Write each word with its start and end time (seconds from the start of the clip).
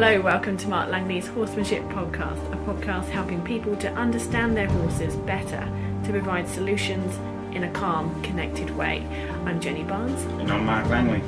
Hello, 0.00 0.20
welcome 0.20 0.56
to 0.58 0.68
Mark 0.68 0.90
Langley's 0.90 1.26
Horsemanship 1.26 1.82
Podcast, 1.86 2.52
a 2.52 2.56
podcast 2.58 3.08
helping 3.08 3.42
people 3.42 3.74
to 3.78 3.92
understand 3.94 4.56
their 4.56 4.68
horses 4.68 5.16
better 5.16 5.68
to 6.04 6.10
provide 6.12 6.46
solutions 6.48 7.16
in 7.52 7.64
a 7.64 7.70
calm, 7.72 8.22
connected 8.22 8.70
way. 8.76 9.04
I'm 9.44 9.60
Jenny 9.60 9.82
Barnes. 9.82 10.22
And 10.40 10.52
I'm 10.52 10.64
Mark 10.64 10.86
Langley. 10.86 11.20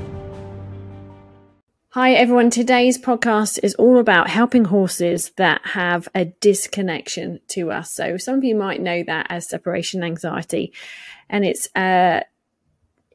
Hi, 1.94 2.12
everyone. 2.12 2.50
Today's 2.50 2.96
podcast 2.96 3.58
is 3.64 3.74
all 3.74 3.98
about 3.98 4.30
helping 4.30 4.66
horses 4.66 5.32
that 5.34 5.60
have 5.64 6.08
a 6.14 6.26
disconnection 6.26 7.40
to 7.48 7.72
us. 7.72 7.90
So, 7.90 8.18
some 8.18 8.38
of 8.38 8.44
you 8.44 8.54
might 8.54 8.80
know 8.80 9.02
that 9.02 9.26
as 9.30 9.48
separation 9.48 10.04
anxiety, 10.04 10.72
and 11.28 11.44
it's 11.44 11.68
uh, 11.74 12.20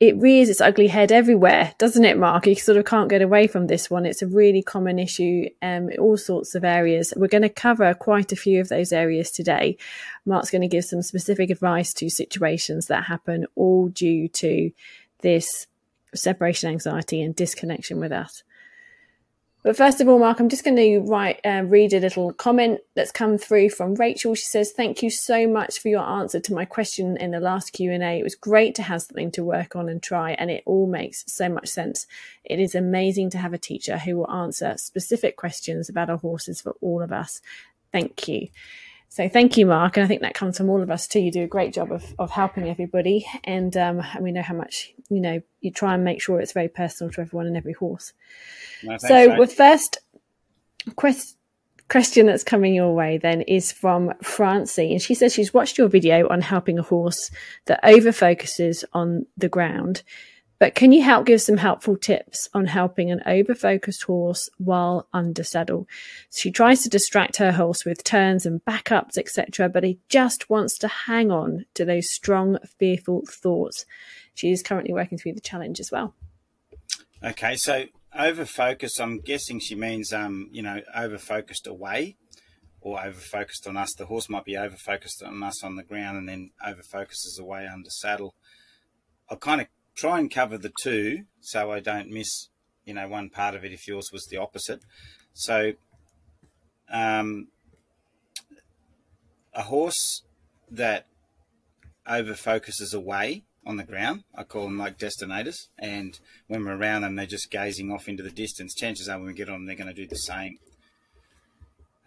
it 0.01 0.17
rears 0.17 0.49
its 0.49 0.59
ugly 0.59 0.87
head 0.87 1.11
everywhere, 1.11 1.73
doesn't 1.77 2.03
it, 2.03 2.17
Mark? 2.17 2.47
You 2.47 2.55
sort 2.55 2.77
of 2.77 2.83
can't 2.83 3.09
get 3.09 3.21
away 3.21 3.47
from 3.47 3.67
this 3.67 3.89
one. 3.89 4.05
It's 4.05 4.21
a 4.21 4.27
really 4.27 4.61
common 4.61 4.99
issue 4.99 5.47
um, 5.61 5.89
in 5.89 5.99
all 5.99 6.17
sorts 6.17 6.53
of 6.53 6.65
areas. 6.65 7.13
We're 7.15 7.27
going 7.27 7.43
to 7.43 7.49
cover 7.49 7.93
quite 7.93 8.33
a 8.33 8.35
few 8.35 8.59
of 8.59 8.67
those 8.67 8.91
areas 8.91 9.31
today. 9.31 9.77
Mark's 10.25 10.51
going 10.51 10.63
to 10.63 10.67
give 10.67 10.83
some 10.83 11.01
specific 11.01 11.49
advice 11.49 11.93
to 11.95 12.09
situations 12.09 12.87
that 12.87 13.05
happen 13.05 13.45
all 13.55 13.87
due 13.87 14.27
to 14.27 14.71
this 15.21 15.67
separation 16.13 16.69
anxiety 16.69 17.21
and 17.21 17.33
disconnection 17.33 17.99
with 17.99 18.11
us. 18.11 18.43
But 19.65 19.75
first 19.75 19.99
of 19.99 20.07
all, 20.07 20.19
Mark, 20.19 20.39
I'm 20.39 20.47
just 20.47 20.63
going 20.63 20.77
to 20.77 20.99
write, 20.99 21.39
uh, 21.43 21.63
read 21.65 21.91
a 21.91 21.99
little 21.99 22.31
comment 22.31 22.81
that's 22.93 23.11
come 23.11 23.39
through 23.39 23.71
from 23.71 23.95
Rachel. 23.95 24.35
She 24.35 24.45
says, 24.45 24.71
"Thank 24.71 25.01
you 25.01 25.09
so 25.09 25.47
much 25.47 25.79
for 25.79 25.87
your 25.87 26.03
answer 26.03 26.39
to 26.39 26.53
my 26.53 26.65
question 26.65 27.17
in 27.17 27.31
the 27.31 27.39
last 27.39 27.73
Q 27.73 27.91
and 27.91 28.03
A. 28.03 28.19
It 28.19 28.23
was 28.23 28.35
great 28.35 28.75
to 28.75 28.83
have 28.83 29.01
something 29.01 29.31
to 29.31 29.43
work 29.43 29.75
on 29.75 29.89
and 29.89 30.03
try, 30.03 30.33
and 30.33 30.51
it 30.51 30.61
all 30.67 30.85
makes 30.85 31.23
so 31.25 31.49
much 31.49 31.67
sense. 31.67 32.05
It 32.43 32.59
is 32.59 32.75
amazing 32.75 33.31
to 33.31 33.39
have 33.39 33.53
a 33.53 33.57
teacher 33.57 33.97
who 33.97 34.17
will 34.17 34.29
answer 34.29 34.75
specific 34.77 35.35
questions 35.35 35.89
about 35.89 36.11
our 36.11 36.17
horses 36.17 36.61
for 36.61 36.75
all 36.79 37.01
of 37.01 37.11
us. 37.11 37.41
Thank 37.91 38.27
you." 38.27 38.49
So 39.09 39.29
thank 39.29 39.55
you, 39.55 39.65
Mark, 39.65 39.95
and 39.95 40.03
I 40.03 40.07
think 40.07 40.21
that 40.21 40.33
comes 40.33 40.57
from 40.57 40.69
all 40.69 40.81
of 40.81 40.91
us 40.91 41.07
too. 41.07 41.19
You 41.19 41.31
do 41.31 41.43
a 41.43 41.47
great 41.47 41.73
job 41.73 41.91
of, 41.91 42.13
of 42.19 42.31
helping 42.31 42.67
everybody, 42.69 43.25
and 43.43 43.75
um, 43.77 44.03
we 44.19 44.31
know 44.31 44.41
how 44.41 44.55
much 44.55 44.93
you 45.09 45.21
know. 45.21 45.41
You 45.61 45.71
try 45.71 45.93
and 45.93 46.03
make 46.03 46.21
sure 46.21 46.39
it's 46.39 46.51
very 46.51 46.67
personal 46.67 47.11
to 47.13 47.21
everyone 47.21 47.47
and 47.47 47.55
every 47.55 47.73
horse. 47.73 48.13
No, 48.83 48.97
so, 48.97 49.35
the 49.39 49.47
first 49.47 49.99
quest- 50.95 51.37
question 51.87 52.25
that's 52.25 52.43
coming 52.43 52.73
your 52.73 52.93
way 52.93 53.17
then 53.17 53.41
is 53.41 53.71
from 53.71 54.11
Francie, 54.21 54.91
and 54.91 55.01
she 55.01 55.13
says 55.13 55.33
she's 55.33 55.53
watched 55.53 55.77
your 55.77 55.87
video 55.87 56.27
on 56.29 56.41
helping 56.41 56.77
a 56.77 56.83
horse 56.83 57.31
that 57.65 57.79
over 57.83 58.11
focuses 58.11 58.83
on 58.93 59.25
the 59.37 59.49
ground 59.49 60.03
but 60.59 60.75
can 60.75 60.91
you 60.91 61.01
help 61.01 61.25
give 61.25 61.41
some 61.41 61.57
helpful 61.57 61.97
tips 61.97 62.47
on 62.53 62.65
helping 62.65 63.11
an 63.11 63.21
over-focused 63.25 64.03
horse 64.03 64.49
while 64.57 65.07
under 65.13 65.43
saddle? 65.43 65.87
She 66.31 66.51
tries 66.51 66.83
to 66.83 66.89
distract 66.89 67.37
her 67.37 67.51
horse 67.51 67.83
with 67.83 68.03
turns 68.03 68.45
and 68.45 68.63
backups, 68.63 69.17
etc., 69.17 69.67
but 69.69 69.83
he 69.83 69.99
just 70.07 70.49
wants 70.49 70.77
to 70.79 70.87
hang 70.87 71.31
on 71.31 71.65
to 71.73 71.83
those 71.83 72.09
strong, 72.09 72.57
fearful 72.79 73.23
thoughts. 73.27 73.85
She 74.33 74.51
is 74.51 74.63
currently 74.63 74.93
working 74.93 75.17
through 75.17 75.33
the 75.33 75.41
challenge 75.41 75.79
as 75.79 75.91
well. 75.91 76.13
Okay, 77.23 77.55
so 77.55 77.85
over 78.17 78.45
focus, 78.45 78.99
I'm 78.99 79.19
guessing 79.19 79.59
she 79.59 79.75
means, 79.75 80.13
um, 80.13 80.49
you 80.51 80.61
know, 80.61 80.81
over 80.95 81.17
focused 81.17 81.67
away 81.67 82.15
or 82.79 83.03
over 83.03 83.19
focused 83.19 83.67
on 83.67 83.75
us. 83.75 83.93
The 83.93 84.05
horse 84.05 84.29
might 84.29 84.45
be 84.45 84.55
over 84.55 84.75
focused 84.75 85.23
on 85.23 85.41
us 85.43 85.63
on 85.63 85.75
the 85.75 85.83
ground 85.83 86.17
and 86.17 86.29
then 86.29 86.51
over 86.65 86.83
focuses 86.83 87.39
away 87.39 87.67
under 87.67 87.89
saddle. 87.89 88.35
I'll 89.29 89.37
kind 89.37 89.61
of 89.61 89.67
try 89.95 90.19
and 90.19 90.29
cover 90.29 90.57
the 90.57 90.71
two 90.81 91.23
so 91.41 91.71
I 91.71 91.79
don't 91.79 92.09
miss, 92.09 92.49
you 92.85 92.93
know, 92.93 93.07
one 93.07 93.29
part 93.29 93.55
of 93.55 93.63
it 93.63 93.71
if 93.71 93.87
yours 93.87 94.09
was 94.11 94.25
the 94.25 94.37
opposite. 94.37 94.81
So, 95.33 95.73
um, 96.91 97.47
a 99.53 99.63
horse 99.63 100.23
that 100.69 101.07
over 102.07 102.33
focuses 102.33 102.93
away 102.93 103.43
on 103.65 103.77
the 103.77 103.83
ground, 103.83 104.23
I 104.35 104.43
call 104.43 104.65
them 104.65 104.77
like 104.77 104.99
destinators. 104.99 105.67
And 105.79 106.19
when 106.47 106.65
we're 106.65 106.75
around 106.75 107.01
them, 107.01 107.15
they're 107.15 107.25
just 107.25 107.49
gazing 107.49 107.91
off 107.91 108.07
into 108.07 108.23
the 108.23 108.31
distance. 108.31 108.75
Chances 108.75 109.09
are 109.09 109.17
when 109.17 109.27
we 109.27 109.33
get 109.33 109.49
on 109.49 109.55
them, 109.55 109.65
they're 109.65 109.75
going 109.75 109.87
to 109.87 109.93
do 109.93 110.07
the 110.07 110.15
same. 110.15 110.59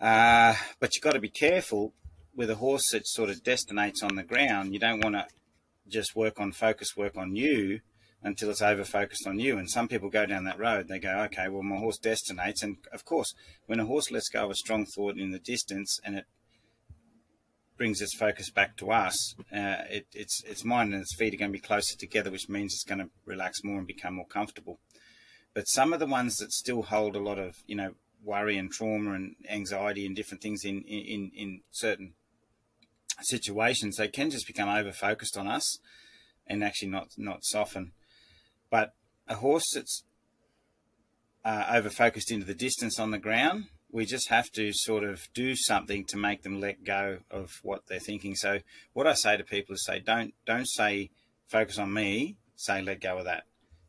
Uh, 0.00 0.54
but 0.78 0.94
you've 0.94 1.02
got 1.02 1.14
to 1.14 1.20
be 1.20 1.28
careful 1.28 1.92
with 2.36 2.50
a 2.50 2.54
horse 2.56 2.90
that 2.92 3.06
sort 3.06 3.30
of 3.30 3.42
destinates 3.42 4.02
on 4.02 4.14
the 4.14 4.22
ground. 4.22 4.72
You 4.72 4.78
don't 4.78 5.02
want 5.02 5.16
to 5.16 5.26
just 5.88 6.16
work 6.16 6.40
on 6.40 6.52
focus 6.52 6.96
work 6.96 7.16
on 7.16 7.34
you 7.34 7.80
until 8.22 8.50
it's 8.50 8.62
over 8.62 8.84
focused 8.84 9.26
on 9.26 9.38
you. 9.38 9.58
And 9.58 9.70
some 9.70 9.88
people 9.88 10.10
go 10.10 10.26
down 10.26 10.44
that 10.44 10.58
road. 10.58 10.88
They 10.88 10.98
go, 10.98 11.20
okay, 11.26 11.48
well, 11.48 11.62
my 11.62 11.76
horse 11.76 11.98
destinates. 11.98 12.62
And 12.62 12.76
of 12.92 13.04
course, 13.04 13.32
when 13.66 13.80
a 13.80 13.86
horse 13.86 14.10
lets 14.10 14.28
go 14.28 14.44
of 14.44 14.50
a 14.50 14.54
strong 14.54 14.86
thought 14.86 15.16
in 15.16 15.30
the 15.30 15.38
distance 15.38 15.98
and 16.04 16.16
it 16.16 16.24
brings 17.76 18.00
its 18.00 18.16
focus 18.16 18.50
back 18.50 18.76
to 18.76 18.90
us, 18.90 19.34
uh, 19.52 19.84
it, 19.88 20.06
its 20.12 20.42
its 20.44 20.64
mind 20.64 20.92
and 20.92 21.02
its 21.02 21.14
feet 21.16 21.32
are 21.34 21.36
going 21.36 21.52
to 21.52 21.58
be 21.58 21.60
closer 21.60 21.96
together, 21.96 22.30
which 22.30 22.48
means 22.48 22.74
it's 22.74 22.84
going 22.84 22.98
to 22.98 23.10
relax 23.24 23.62
more 23.62 23.78
and 23.78 23.86
become 23.86 24.14
more 24.14 24.26
comfortable. 24.26 24.80
But 25.54 25.68
some 25.68 25.92
of 25.92 26.00
the 26.00 26.06
ones 26.06 26.36
that 26.36 26.52
still 26.52 26.82
hold 26.82 27.14
a 27.16 27.20
lot 27.20 27.38
of, 27.38 27.54
you 27.66 27.76
know, 27.76 27.92
worry 28.22 28.58
and 28.58 28.70
trauma 28.70 29.12
and 29.12 29.36
anxiety 29.48 30.04
and 30.04 30.16
different 30.16 30.42
things 30.42 30.64
in 30.64 30.82
in, 30.82 31.30
in 31.34 31.60
certain 31.70 32.14
situations, 33.20 33.96
they 33.96 34.08
can 34.08 34.30
just 34.30 34.46
become 34.46 34.68
over 34.68 34.92
focused 34.92 35.36
on 35.36 35.46
us 35.46 35.78
and 36.46 36.64
actually 36.64 36.88
not 36.88 37.08
not 37.16 37.44
soften. 37.44 37.92
But 38.70 38.94
a 39.28 39.36
horse 39.36 39.70
that's 39.74 40.04
uh, 41.44 41.66
over 41.70 41.90
focused 41.90 42.30
into 42.30 42.46
the 42.46 42.54
distance 42.54 42.98
on 42.98 43.10
the 43.10 43.18
ground, 43.18 43.66
we 43.90 44.04
just 44.04 44.28
have 44.28 44.50
to 44.52 44.72
sort 44.72 45.04
of 45.04 45.28
do 45.32 45.56
something 45.56 46.04
to 46.04 46.16
make 46.16 46.42
them 46.42 46.60
let 46.60 46.84
go 46.84 47.18
of 47.30 47.60
what 47.62 47.86
they're 47.86 48.00
thinking. 48.00 48.34
So 48.34 48.60
what 48.92 49.06
I 49.06 49.14
say 49.14 49.36
to 49.36 49.44
people 49.44 49.74
is 49.74 49.84
say 49.84 50.00
don't 50.00 50.34
don't 50.46 50.68
say 50.68 51.10
focus 51.46 51.78
on 51.78 51.92
me, 51.92 52.36
say 52.56 52.82
let 52.82 53.00
go 53.00 53.18
of 53.18 53.24
that. 53.24 53.44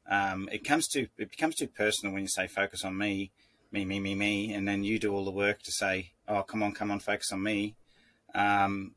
Um, 0.10 0.50
it 0.52 0.64
comes 0.64 0.88
to 0.90 1.08
it 1.18 1.30
becomes 1.30 1.56
too 1.56 1.68
personal 1.68 2.14
when 2.14 2.24
you 2.24 2.30
say 2.30 2.48
focus 2.48 2.84
on 2.84 2.98
me, 2.98 3.32
me 3.72 3.86
me 3.86 4.00
me 4.00 4.16
me, 4.16 4.54
and 4.54 4.68
then 4.68 4.84
you 4.84 5.00
do 5.00 5.14
all 5.14 5.26
the 5.26 5.32
work 5.32 5.62
to 5.64 5.72
say 5.72 6.12
oh 6.28 6.44
come 6.44 6.64
on 6.64 6.74
come 6.74 6.92
on 6.92 7.00
focus 7.00 7.32
on 7.32 7.44
me. 7.44 7.76
Um, 8.34 8.94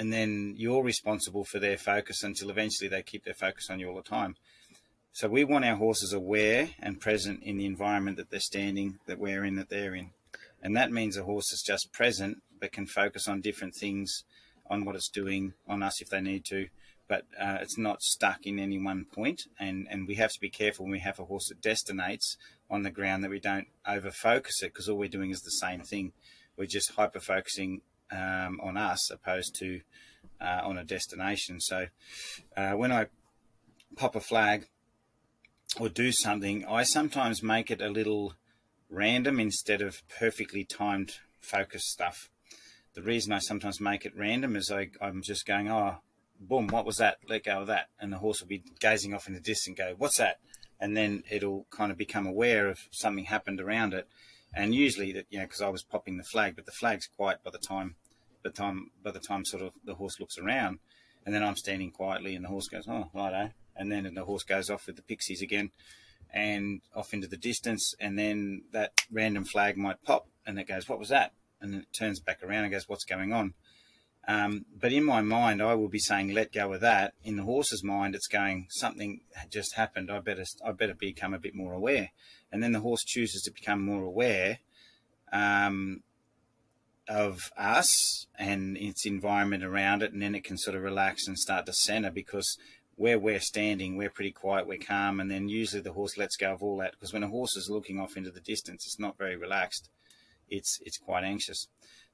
and 0.00 0.10
then 0.10 0.54
you're 0.56 0.82
responsible 0.82 1.44
for 1.44 1.58
their 1.58 1.76
focus 1.76 2.22
until 2.22 2.48
eventually 2.48 2.88
they 2.88 3.02
keep 3.02 3.22
their 3.22 3.34
focus 3.34 3.68
on 3.68 3.78
you 3.78 3.86
all 3.86 3.96
the 3.96 4.02
time. 4.02 4.34
So 5.12 5.28
we 5.28 5.44
want 5.44 5.66
our 5.66 5.76
horses 5.76 6.14
aware 6.14 6.70
and 6.80 6.98
present 6.98 7.42
in 7.42 7.58
the 7.58 7.66
environment 7.66 8.16
that 8.16 8.30
they're 8.30 8.40
standing, 8.40 8.98
that 9.04 9.18
we're 9.18 9.44
in, 9.44 9.56
that 9.56 9.68
they're 9.68 9.94
in. 9.94 10.12
And 10.62 10.74
that 10.74 10.90
means 10.90 11.18
a 11.18 11.24
horse 11.24 11.52
is 11.52 11.60
just 11.60 11.92
present, 11.92 12.38
but 12.58 12.72
can 12.72 12.86
focus 12.86 13.28
on 13.28 13.42
different 13.42 13.74
things, 13.74 14.24
on 14.70 14.86
what 14.86 14.96
it's 14.96 15.10
doing, 15.10 15.52
on 15.68 15.82
us 15.82 16.00
if 16.00 16.08
they 16.08 16.22
need 16.22 16.46
to. 16.46 16.68
But 17.06 17.24
uh, 17.38 17.58
it's 17.60 17.76
not 17.76 18.00
stuck 18.00 18.46
in 18.46 18.58
any 18.58 18.78
one 18.78 19.04
point. 19.04 19.42
And, 19.58 19.86
and 19.90 20.08
we 20.08 20.14
have 20.14 20.32
to 20.32 20.40
be 20.40 20.48
careful 20.48 20.86
when 20.86 20.92
we 20.92 21.00
have 21.00 21.18
a 21.18 21.26
horse 21.26 21.48
that 21.50 21.60
destinates 21.60 22.38
on 22.70 22.84
the 22.84 22.90
ground 22.90 23.22
that 23.22 23.30
we 23.30 23.38
don't 23.38 23.66
over 23.86 24.10
focus 24.10 24.62
it 24.62 24.72
because 24.72 24.88
all 24.88 24.96
we're 24.96 25.10
doing 25.10 25.30
is 25.30 25.42
the 25.42 25.50
same 25.50 25.82
thing. 25.82 26.12
We're 26.56 26.64
just 26.64 26.92
hyper 26.92 27.20
focusing 27.20 27.82
um, 28.12 28.60
on 28.62 28.76
us 28.76 29.10
opposed 29.10 29.54
to 29.56 29.80
uh, 30.40 30.60
on 30.64 30.78
a 30.78 30.84
destination. 30.84 31.60
So 31.60 31.86
uh, 32.56 32.72
when 32.72 32.92
I 32.92 33.06
pop 33.96 34.14
a 34.14 34.20
flag 34.20 34.66
or 35.78 35.88
do 35.88 36.12
something, 36.12 36.64
I 36.66 36.82
sometimes 36.82 37.42
make 37.42 37.70
it 37.70 37.80
a 37.80 37.88
little 37.88 38.34
random 38.88 39.38
instead 39.38 39.82
of 39.82 40.02
perfectly 40.08 40.64
timed 40.64 41.14
focus 41.40 41.84
stuff. 41.86 42.28
The 42.94 43.02
reason 43.02 43.32
I 43.32 43.38
sometimes 43.38 43.80
make 43.80 44.04
it 44.04 44.16
random 44.16 44.56
is 44.56 44.70
I, 44.70 44.90
I'm 45.00 45.22
just 45.22 45.46
going, 45.46 45.70
oh, 45.70 45.98
boom, 46.40 46.66
what 46.68 46.84
was 46.84 46.96
that? 46.96 47.18
Let 47.28 47.44
go 47.44 47.60
of 47.60 47.68
that. 47.68 47.86
And 48.00 48.12
the 48.12 48.18
horse 48.18 48.40
will 48.40 48.48
be 48.48 48.64
gazing 48.80 49.14
off 49.14 49.28
in 49.28 49.34
the 49.34 49.40
distance 49.40 49.66
and 49.68 49.76
go, 49.76 49.94
what's 49.96 50.18
that? 50.18 50.40
And 50.80 50.96
then 50.96 51.22
it'll 51.30 51.66
kind 51.70 51.92
of 51.92 51.98
become 51.98 52.26
aware 52.26 52.68
of 52.68 52.78
something 52.90 53.24
happened 53.24 53.60
around 53.60 53.94
it 53.94 54.08
and 54.54 54.74
usually 54.74 55.12
that 55.12 55.26
you 55.30 55.38
know 55.38 55.44
because 55.44 55.62
I 55.62 55.68
was 55.68 55.82
popping 55.82 56.16
the 56.16 56.24
flag, 56.24 56.56
but 56.56 56.66
the 56.66 56.72
flag's 56.72 57.06
quiet 57.06 57.42
by 57.44 57.50
the 57.50 57.58
time, 57.58 57.96
by 58.42 58.50
the 58.50 58.56
time 58.56 58.90
by 59.02 59.10
the 59.10 59.20
time 59.20 59.44
sort 59.44 59.62
of 59.62 59.72
the 59.84 59.94
horse 59.94 60.18
looks 60.20 60.38
around, 60.38 60.78
and 61.24 61.34
then 61.34 61.42
I'm 61.42 61.56
standing 61.56 61.90
quietly, 61.90 62.34
and 62.34 62.44
the 62.44 62.48
horse 62.48 62.68
goes, 62.68 62.86
oh 62.88 63.10
righto, 63.14 63.50
and 63.76 63.90
then 63.90 64.12
the 64.14 64.24
horse 64.24 64.42
goes 64.42 64.70
off 64.70 64.86
with 64.86 64.96
the 64.96 65.02
pixies 65.02 65.42
again, 65.42 65.70
and 66.32 66.80
off 66.94 67.12
into 67.12 67.26
the 67.26 67.36
distance, 67.36 67.94
and 68.00 68.18
then 68.18 68.62
that 68.72 68.92
random 69.10 69.44
flag 69.44 69.76
might 69.76 70.02
pop, 70.02 70.26
and 70.46 70.58
it 70.58 70.68
goes, 70.68 70.88
what 70.88 70.98
was 70.98 71.08
that? 71.08 71.32
And 71.60 71.74
it 71.74 71.86
turns 71.92 72.20
back 72.20 72.42
around 72.42 72.64
and 72.64 72.72
goes, 72.72 72.88
what's 72.88 73.04
going 73.04 73.32
on? 73.32 73.54
Um, 74.28 74.66
but 74.78 74.92
in 74.92 75.04
my 75.04 75.22
mind, 75.22 75.62
I 75.62 75.74
will 75.74 75.88
be 75.88 75.98
saying, 75.98 76.32
"Let 76.34 76.52
go 76.52 76.72
of 76.72 76.82
that." 76.82 77.14
In 77.24 77.36
the 77.36 77.42
horse's 77.42 77.82
mind, 77.82 78.14
it's 78.14 78.28
going, 78.28 78.66
"Something 78.68 79.22
just 79.50 79.74
happened. 79.74 80.10
I 80.10 80.20
better, 80.20 80.44
I 80.64 80.72
better 80.72 80.94
become 80.94 81.32
a 81.32 81.38
bit 81.38 81.54
more 81.54 81.72
aware." 81.72 82.10
And 82.52 82.62
then 82.62 82.72
the 82.72 82.80
horse 82.80 83.02
chooses 83.02 83.42
to 83.42 83.50
become 83.50 83.80
more 83.80 84.04
aware 84.04 84.58
um, 85.32 86.02
of 87.10 87.50
us 87.56 88.26
and 88.38 88.76
its 88.76 89.04
environment 89.04 89.64
around 89.64 90.02
it, 90.02 90.12
and 90.12 90.22
then 90.22 90.34
it 90.34 90.44
can 90.44 90.56
sort 90.56 90.76
of 90.76 90.82
relax 90.82 91.26
and 91.26 91.36
start 91.36 91.66
to 91.66 91.72
center 91.72 92.10
because 92.10 92.56
where 92.94 93.18
we're 93.18 93.40
standing, 93.40 93.96
we're 93.96 94.10
pretty 94.10 94.30
quiet, 94.30 94.66
we're 94.66 94.78
calm, 94.78 95.18
and 95.18 95.30
then 95.30 95.48
usually 95.48 95.82
the 95.82 95.92
horse 95.92 96.16
lets 96.16 96.36
go 96.36 96.52
of 96.52 96.62
all 96.62 96.76
that 96.76 96.92
because 96.92 97.12
when 97.12 97.24
a 97.24 97.28
horse 97.28 97.56
is 97.56 97.68
looking 97.68 97.98
off 97.98 98.16
into 98.16 98.30
the 98.30 98.40
distance, 98.40 98.86
it's 98.86 99.00
not 99.00 99.18
very 99.18 99.36
relaxed. 99.36 99.90
It's 100.48 100.78
it's 100.84 100.98
quite 100.98 101.24
anxious. 101.24 101.66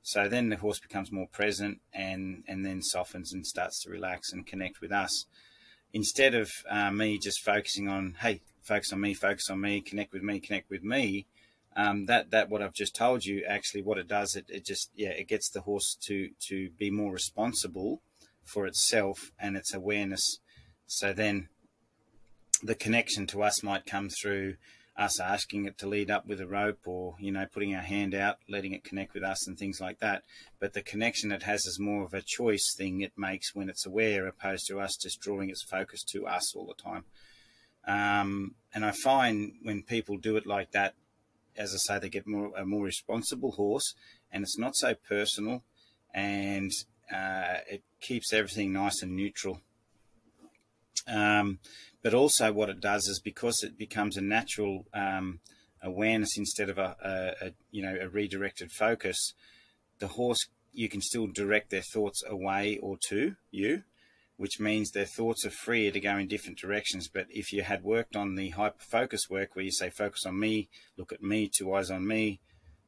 So 0.02 0.28
then 0.28 0.48
the 0.48 0.56
horse 0.56 0.78
becomes 0.78 1.12
more 1.12 1.26
present 1.26 1.80
and 1.92 2.44
and 2.48 2.64
then 2.64 2.80
softens 2.82 3.32
and 3.32 3.46
starts 3.46 3.82
to 3.82 3.90
relax 3.90 4.32
and 4.32 4.46
connect 4.46 4.80
with 4.80 4.92
us. 4.92 5.26
Instead 5.92 6.34
of 6.34 6.50
uh, 6.70 6.90
me 6.90 7.18
just 7.18 7.44
focusing 7.44 7.88
on, 7.88 8.16
hey, 8.20 8.40
focus 8.62 8.92
on 8.92 9.00
me, 9.00 9.12
focus 9.12 9.50
on 9.50 9.60
me, 9.60 9.80
connect 9.80 10.12
with 10.12 10.22
me, 10.22 10.40
connect 10.40 10.70
with 10.70 10.82
me. 10.82 11.26
Um, 11.78 12.06
that 12.06 12.30
that 12.30 12.48
what 12.48 12.62
I've 12.62 12.72
just 12.72 12.96
told 12.96 13.26
you 13.26 13.44
actually 13.46 13.82
what 13.82 13.98
it 13.98 14.08
does 14.08 14.34
it, 14.34 14.46
it 14.48 14.64
just 14.64 14.90
yeah 14.94 15.10
it 15.10 15.28
gets 15.28 15.50
the 15.50 15.60
horse 15.60 15.94
to 16.06 16.30
to 16.48 16.70
be 16.70 16.90
more 16.90 17.12
responsible 17.12 18.00
for 18.42 18.66
itself 18.66 19.30
and 19.38 19.58
its 19.58 19.74
awareness 19.74 20.38
so 20.86 21.12
then 21.12 21.50
the 22.62 22.74
connection 22.74 23.26
to 23.26 23.42
us 23.42 23.62
might 23.62 23.84
come 23.84 24.08
through 24.08 24.54
us 24.96 25.20
asking 25.20 25.66
it 25.66 25.76
to 25.78 25.86
lead 25.86 26.10
up 26.10 26.26
with 26.26 26.40
a 26.40 26.46
rope 26.46 26.80
or, 26.86 27.16
you 27.20 27.30
know, 27.30 27.46
putting 27.52 27.74
our 27.74 27.82
hand 27.82 28.14
out, 28.14 28.36
letting 28.48 28.72
it 28.72 28.84
connect 28.84 29.14
with 29.14 29.22
us 29.22 29.46
and 29.46 29.58
things 29.58 29.80
like 29.80 29.98
that. 29.98 30.22
But 30.58 30.72
the 30.72 30.82
connection 30.82 31.32
it 31.32 31.42
has 31.42 31.66
is 31.66 31.78
more 31.78 32.04
of 32.04 32.14
a 32.14 32.22
choice 32.22 32.74
thing 32.76 33.00
it 33.00 33.12
makes 33.16 33.54
when 33.54 33.68
it's 33.68 33.86
aware 33.86 34.26
opposed 34.26 34.66
to 34.68 34.80
us 34.80 34.96
just 34.96 35.20
drawing 35.20 35.50
its 35.50 35.62
focus 35.62 36.02
to 36.12 36.26
us 36.26 36.54
all 36.54 36.66
the 36.66 36.82
time. 36.82 37.04
Um, 37.86 38.54
and 38.74 38.84
I 38.84 38.92
find 38.92 39.52
when 39.62 39.82
people 39.82 40.16
do 40.16 40.36
it 40.36 40.46
like 40.46 40.72
that, 40.72 40.94
as 41.56 41.74
I 41.74 41.78
say, 41.78 41.98
they 41.98 42.08
get 42.08 42.26
more 42.26 42.52
a 42.56 42.64
more 42.64 42.84
responsible 42.84 43.52
horse, 43.52 43.94
and 44.30 44.42
it's 44.42 44.58
not 44.58 44.76
so 44.76 44.94
personal, 44.94 45.62
and 46.14 46.70
uh, 47.12 47.58
it 47.70 47.82
keeps 48.00 48.32
everything 48.32 48.72
nice 48.72 49.02
and 49.02 49.14
neutral. 49.14 49.60
Um, 51.06 51.58
but 52.02 52.14
also, 52.14 52.52
what 52.52 52.68
it 52.68 52.80
does 52.80 53.06
is 53.08 53.20
because 53.22 53.62
it 53.62 53.78
becomes 53.78 54.16
a 54.16 54.20
natural 54.20 54.86
um, 54.92 55.40
awareness 55.82 56.36
instead 56.36 56.68
of 56.68 56.78
a, 56.78 56.96
a, 57.02 57.46
a, 57.46 57.52
you 57.70 57.82
know 57.82 57.96
a 58.00 58.08
redirected 58.08 58.70
focus, 58.72 59.34
the 59.98 60.08
horse 60.08 60.46
you 60.72 60.88
can 60.88 61.00
still 61.00 61.26
direct 61.26 61.70
their 61.70 61.82
thoughts 61.82 62.22
away 62.28 62.78
or 62.82 62.98
to 63.08 63.36
you, 63.50 63.82
which 64.36 64.60
means 64.60 64.90
their 64.90 65.06
thoughts 65.06 65.44
are 65.46 65.50
freer 65.50 65.90
to 65.90 66.00
go 66.00 66.16
in 66.16 66.28
different 66.28 66.58
directions. 66.58 67.08
But 67.08 67.26
if 67.30 67.52
you 67.52 67.62
had 67.62 67.82
worked 67.82 68.16
on 68.16 68.34
the 68.34 68.50
hyper 68.50 68.80
focus 68.80 69.30
work, 69.30 69.54
where 69.54 69.64
you 69.64 69.72
say 69.72 69.90
focus 69.90 70.26
on 70.26 70.38
me, 70.38 70.68
look 70.96 71.12
at 71.12 71.22
me, 71.22 71.48
two 71.48 71.72
eyes 71.74 71.90
on 71.90 72.06
me, 72.06 72.40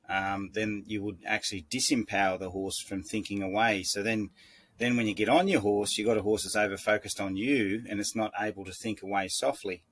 um, 0.09 0.51
then 0.53 0.85
you 0.87 1.03
would 1.03 1.19
actually 1.27 1.67
disempower 1.71 2.39
the 2.39 2.51
horse 2.51 2.81
from 2.81 3.03
thinking 3.03 3.43
away. 3.43 3.83
So 3.85 4.03
then 4.03 4.31
then 4.79 4.97
when 4.97 5.09
you 5.09 5.15
get 5.15 5.29
on 5.29 5.49
your 5.49 5.61
horse, 5.61 5.99
you've 5.99 6.07
got 6.07 6.17
a 6.17 6.23
horse 6.23 6.45
that's 6.45 6.57
over 6.57 6.77
focused 6.77 7.21
on 7.21 7.37
you 7.37 7.83
and 7.89 7.99
it's 7.99 8.15
not 8.15 8.33
able 8.41 8.65
to 8.65 8.73
think 8.73 9.03
away 9.03 9.27
softly. 9.29 9.83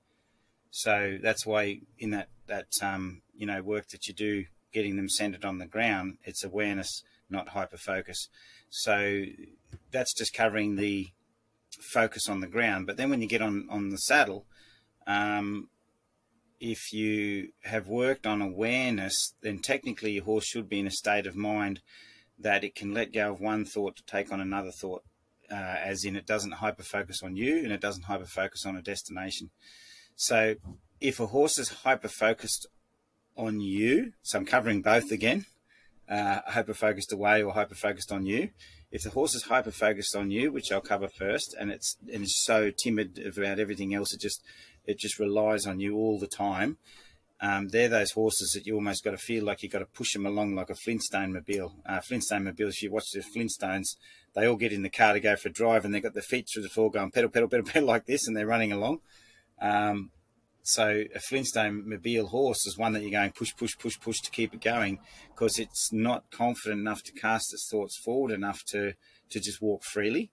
So 0.71 1.19
that's 1.21 1.45
why 1.45 1.81
in 1.99 2.11
that, 2.11 2.29
that 2.47 2.69
um, 2.81 3.23
you 3.35 3.47
know, 3.47 3.63
work 3.63 3.89
that 3.89 4.07
you 4.07 4.15
do, 4.15 4.45
getting 4.73 4.97
them 4.97 5.09
centered 5.09 5.45
on 5.45 5.59
the 5.59 5.67
ground, 5.67 6.19
it's 6.23 6.45
awareness, 6.45 7.03
not 7.29 7.49
hyper 7.49 7.77
focus. 7.77 8.29
So 8.71 9.25
that's 9.91 10.15
just 10.15 10.33
covering 10.33 10.77
the 10.77 11.09
focus 11.81 12.29
on 12.29 12.41
the 12.41 12.47
ground. 12.47 12.87
But 12.87 12.97
then 12.97 13.11
when 13.11 13.23
you 13.23 13.29
get 13.29 13.43
on, 13.43 13.67
on 13.71 13.91
the 13.91 13.99
saddle, 13.99 14.47
um, 15.07 15.69
if 16.61 16.93
you 16.93 17.51
have 17.65 17.89
worked 17.89 18.27
on 18.27 18.41
awareness, 18.41 19.35
then 19.43 19.59
technically 19.59 20.13
your 20.13 20.25
horse 20.25 20.47
should 20.47 20.69
be 20.69 20.81
in 20.81 20.87
a 20.87 20.91
state 20.91 21.27
of 21.27 21.37
mind 21.37 21.81
that 22.39 22.65
it 22.65 22.75
can 22.75 22.93
let 22.93 23.13
go 23.13 23.33
of 23.33 23.41
one 23.41 23.65
thought 23.65 23.97
to 23.97 24.05
take 24.05 24.33
on 24.33 24.41
another 24.41 24.71
thought, 24.71 25.03
uh, 25.51 25.55
as 25.55 26.05
in 26.05 26.17
it 26.17 26.27
doesn't 26.27 26.53
hyper 26.53 26.83
focus 26.83 27.23
on 27.23 27.37
you 27.37 27.59
and 27.59 27.73
it 27.73 27.81
doesn't 27.81 28.05
hyper 28.05 28.27
focus 28.27 28.65
on 28.67 28.77
a 28.77 28.83
destination. 28.83 29.51
So 30.17 30.57
if 31.01 31.21
a 31.21 31.27
horse 31.27 31.59
is 31.59 31.69
hyper 31.69 32.09
focused 32.09 32.67
on 33.37 33.61
you, 33.61 34.13
so 34.23 34.39
I'm 34.39 34.47
covering 34.47 34.83
both 34.83 35.11
again, 35.11 35.47
uh, 36.09 36.41
hyper 36.47 36.75
focused 36.75 37.13
away 37.13 37.43
or 37.43 37.53
hyper 37.53 37.75
focused 37.75 38.13
on 38.13 38.27
you. 38.27 38.51
If 38.91 39.03
the 39.03 39.11
horse 39.11 39.35
is 39.35 39.45
hyper 39.45 39.73
focused 39.73 40.15
on 40.15 40.31
you, 40.31 40.53
which 40.53 40.71
I'll 40.71 40.81
cover 40.81 41.09
first, 41.09 41.55
and 41.59 41.71
it's 41.71 41.97
and 42.13 42.23
is 42.23 42.43
so 42.45 42.71
timid 42.71 43.19
about 43.19 43.59
everything 43.59 43.95
else, 43.95 44.15
it 44.15 44.21
just 44.21 44.43
it 44.87 44.99
just 44.99 45.19
relies 45.19 45.67
on 45.67 45.81
you 45.81 45.97
all 45.97 46.19
the 46.19 46.29
time 46.29 46.79
um, 47.41 47.69
they're 47.69 47.89
those 47.89 48.13
horses 48.13 48.53
that 48.53 48.67
you 48.67 48.75
almost 48.75 49.05
got 49.05 49.11
to 49.11 49.19
feel 49.19 49.45
like 49.45 49.63
you 49.63 49.69
got 49.69 49.81
to 49.81 49.87
push 49.87 50.13
them 50.13 50.25
along 50.25 50.55
like 50.55 50.71
a 50.71 50.75
Flintstone 50.75 51.33
mobile. 51.33 51.75
Uh, 51.85 52.01
Flintstone 52.01 52.45
mobile, 52.45 52.69
if 52.69 52.83
you 52.83 52.91
watch 52.91 53.11
the 53.13 53.21
Flintstones, 53.21 53.97
they 54.35 54.47
all 54.47 54.57
get 54.57 54.73
in 54.73 54.83
the 54.83 54.91
car 54.91 55.13
to 55.13 55.21
go 55.21 55.37
for 55.37 55.49
a 55.49 55.53
drive 55.53 55.85
and 55.85 55.95
they've 55.95 56.03
got 56.03 56.15
their 56.15 56.23
feet 56.23 56.49
through 56.53 56.63
the 56.63 56.69
floor 56.69 56.91
going 56.91 57.11
pedal, 57.11 57.29
pedal, 57.29 57.49
pedal, 57.49 57.67
pedal 57.73 57.87
like 57.87 58.07
this 58.07 58.27
and 58.27 58.37
they're 58.37 58.47
running 58.47 58.73
along. 58.73 59.01
Um, 59.61 60.11
so 60.67 61.05
a 61.15 61.21
Flintstone 61.21 61.89
mobile 61.89 62.27
horse 62.27 62.67
is 62.67 62.77
one 62.77 62.93
that 62.95 63.03
you're 63.03 63.13
going 63.13 63.31
push, 63.31 63.55
push, 63.57 63.79
push, 63.79 64.01
push 64.01 64.19
to 64.25 64.33
keep 64.33 64.53
it 64.53 64.61
going 64.61 64.99
because 65.29 65.61
it's 65.61 65.93
not 65.93 66.29
confident 66.33 66.81
enough 66.81 67.05
to 67.05 67.13
cast 67.13 67.55
its 67.55 67.69
thoughts 67.71 67.97
forward 67.97 68.33
enough 68.33 68.65
to, 68.73 68.95
to 69.31 69.39
just 69.39 69.63
walk 69.63 69.85
freely. 69.85 70.29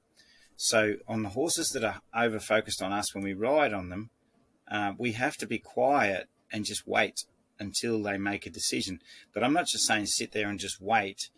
So 0.56 0.96
on 1.08 1.22
the 1.22 1.30
horses 1.30 1.70
that 1.76 1.84
are 1.84 2.02
over 2.16 2.40
focused 2.40 2.82
on 2.82 2.92
us 2.92 3.14
when 3.14 3.24
we 3.24 3.34
ride 3.34 3.74
on 3.74 3.90
them, 3.90 4.10
uh, 4.72 4.94
we 4.98 5.12
have 5.12 5.36
to 5.38 5.46
be 5.46 5.60
quiet 5.60 6.28
and 6.52 6.66
just 6.66 6.88
wait 6.88 7.26
until 7.60 8.02
they 8.02 8.18
make 8.18 8.48
a 8.48 8.50
decision. 8.50 9.02
But 9.36 9.44
I'm 9.44 9.54
not 9.54 9.68
just 9.68 9.86
saying 9.86 10.08
sit 10.08 10.32
there 10.32 10.50
and 10.50 10.60
just 10.60 10.82
wait. 10.82 11.30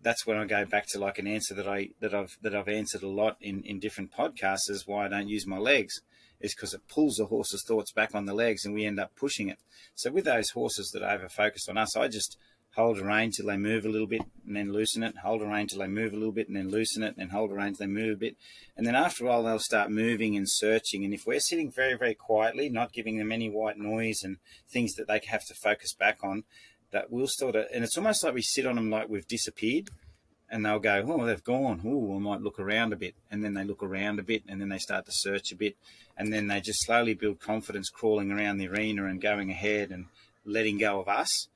That's 0.00 0.26
when 0.26 0.38
I 0.38 0.46
go 0.46 0.64
back 0.64 0.86
to 0.92 0.98
like 0.98 1.18
an 1.18 1.26
answer 1.26 1.52
that 1.56 1.68
I 1.68 1.90
that 2.00 2.14
I've 2.14 2.38
that 2.40 2.54
I've 2.54 2.68
answered 2.68 3.02
a 3.02 3.08
lot 3.08 3.36
in 3.42 3.62
in 3.64 3.80
different 3.80 4.12
podcasts 4.12 4.70
is 4.70 4.84
why 4.86 5.04
I 5.04 5.08
don't 5.08 5.28
use 5.28 5.46
my 5.46 5.58
legs 5.58 6.00
is 6.40 6.54
because 6.54 6.74
it 6.74 6.88
pulls 6.88 7.16
the 7.16 7.26
horse's 7.26 7.64
thoughts 7.66 7.92
back 7.92 8.14
on 8.14 8.26
the 8.26 8.34
legs 8.34 8.64
and 8.64 8.74
we 8.74 8.84
end 8.84 9.00
up 9.00 9.14
pushing 9.16 9.48
it. 9.48 9.58
So 9.94 10.10
with 10.10 10.24
those 10.24 10.50
horses 10.50 10.90
that 10.92 11.02
over 11.02 11.28
focused 11.28 11.68
on 11.68 11.78
us, 11.78 11.96
I 11.96 12.08
just 12.08 12.36
hold 12.76 12.98
a 12.98 13.04
rein 13.04 13.32
till 13.32 13.46
they 13.46 13.56
move 13.56 13.84
a 13.84 13.88
little 13.88 14.06
bit 14.06 14.22
and 14.46 14.54
then 14.54 14.72
loosen 14.72 15.02
it, 15.02 15.16
hold 15.18 15.42
a 15.42 15.46
rein 15.46 15.66
till 15.66 15.80
they 15.80 15.88
move 15.88 16.12
a 16.12 16.16
little 16.16 16.32
bit 16.32 16.46
and 16.46 16.56
then 16.56 16.68
loosen 16.68 17.02
it, 17.02 17.14
and 17.18 17.32
hold 17.32 17.50
a 17.50 17.54
rein 17.54 17.74
till 17.74 17.86
they 17.86 17.92
move 17.92 18.14
a 18.14 18.20
bit. 18.20 18.36
And 18.76 18.86
then 18.86 18.94
after 18.94 19.24
a 19.24 19.28
while, 19.28 19.42
they'll 19.42 19.58
start 19.58 19.90
moving 19.90 20.36
and 20.36 20.48
searching. 20.48 21.04
And 21.04 21.12
if 21.12 21.26
we're 21.26 21.40
sitting 21.40 21.70
very, 21.70 21.94
very 21.94 22.14
quietly, 22.14 22.68
not 22.68 22.92
giving 22.92 23.18
them 23.18 23.32
any 23.32 23.50
white 23.50 23.76
noise 23.76 24.22
and 24.22 24.36
things 24.68 24.94
that 24.94 25.08
they 25.08 25.20
have 25.26 25.44
to 25.46 25.54
focus 25.54 25.94
back 25.94 26.18
on, 26.22 26.44
that 26.92 27.10
we'll 27.10 27.28
sort 27.28 27.56
of, 27.56 27.66
and 27.74 27.84
it's 27.84 27.96
almost 27.96 28.24
like 28.24 28.34
we 28.34 28.42
sit 28.42 28.66
on 28.66 28.76
them 28.76 28.90
like 28.90 29.08
we've 29.08 29.28
disappeared. 29.28 29.90
And 30.50 30.66
they'll 30.66 30.80
go, 30.80 31.04
oh, 31.06 31.26
they've 31.26 31.44
gone. 31.44 31.80
Oh, 31.84 32.16
I 32.16 32.18
might 32.18 32.40
look 32.40 32.58
around 32.58 32.92
a 32.92 32.96
bit. 32.96 33.14
And 33.30 33.44
then 33.44 33.54
they 33.54 33.64
look 33.64 33.82
around 33.82 34.18
a 34.18 34.24
bit, 34.24 34.42
and 34.48 34.60
then 34.60 34.68
they 34.68 34.78
start 34.78 35.06
to 35.06 35.12
search 35.12 35.52
a 35.52 35.56
bit. 35.56 35.76
And 36.16 36.32
then 36.32 36.48
they 36.48 36.60
just 36.60 36.84
slowly 36.84 37.14
build 37.14 37.40
confidence 37.40 37.88
crawling 37.88 38.32
around 38.32 38.58
the 38.58 38.68
arena 38.68 39.06
and 39.06 39.20
going 39.20 39.50
ahead 39.50 39.90
and 39.90 40.06
letting 40.44 40.78
go 40.78 41.00
of 41.00 41.08
us 41.08 41.48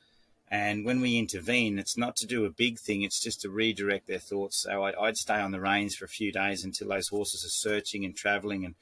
and 0.55 0.85
when 0.85 1.01
we 1.01 1.19
intervene, 1.19 1.81
it's 1.81 1.97
not 1.97 2.15
to 2.17 2.27
do 2.27 2.45
a 2.45 2.51
big 2.51 2.79
thing, 2.79 3.03
it's 3.03 3.21
just 3.21 3.41
to 3.41 3.51
redirect 3.51 4.07
their 4.07 4.21
thoughts. 4.21 4.63
So 4.63 4.85
I, 4.85 4.93
would 5.01 5.17
stay 5.17 5.41
on 5.41 5.51
the 5.51 5.61
reins 5.61 5.97
for 5.97 6.05
a 6.05 6.09
few 6.09 6.31
days 6.31 6.65
until 6.65 6.89
those 6.89 7.09
horses 7.09 7.45
are 7.45 7.71
searching 7.71 8.05
and 8.05 8.15
traveling. 8.15 8.65
And 8.65 8.75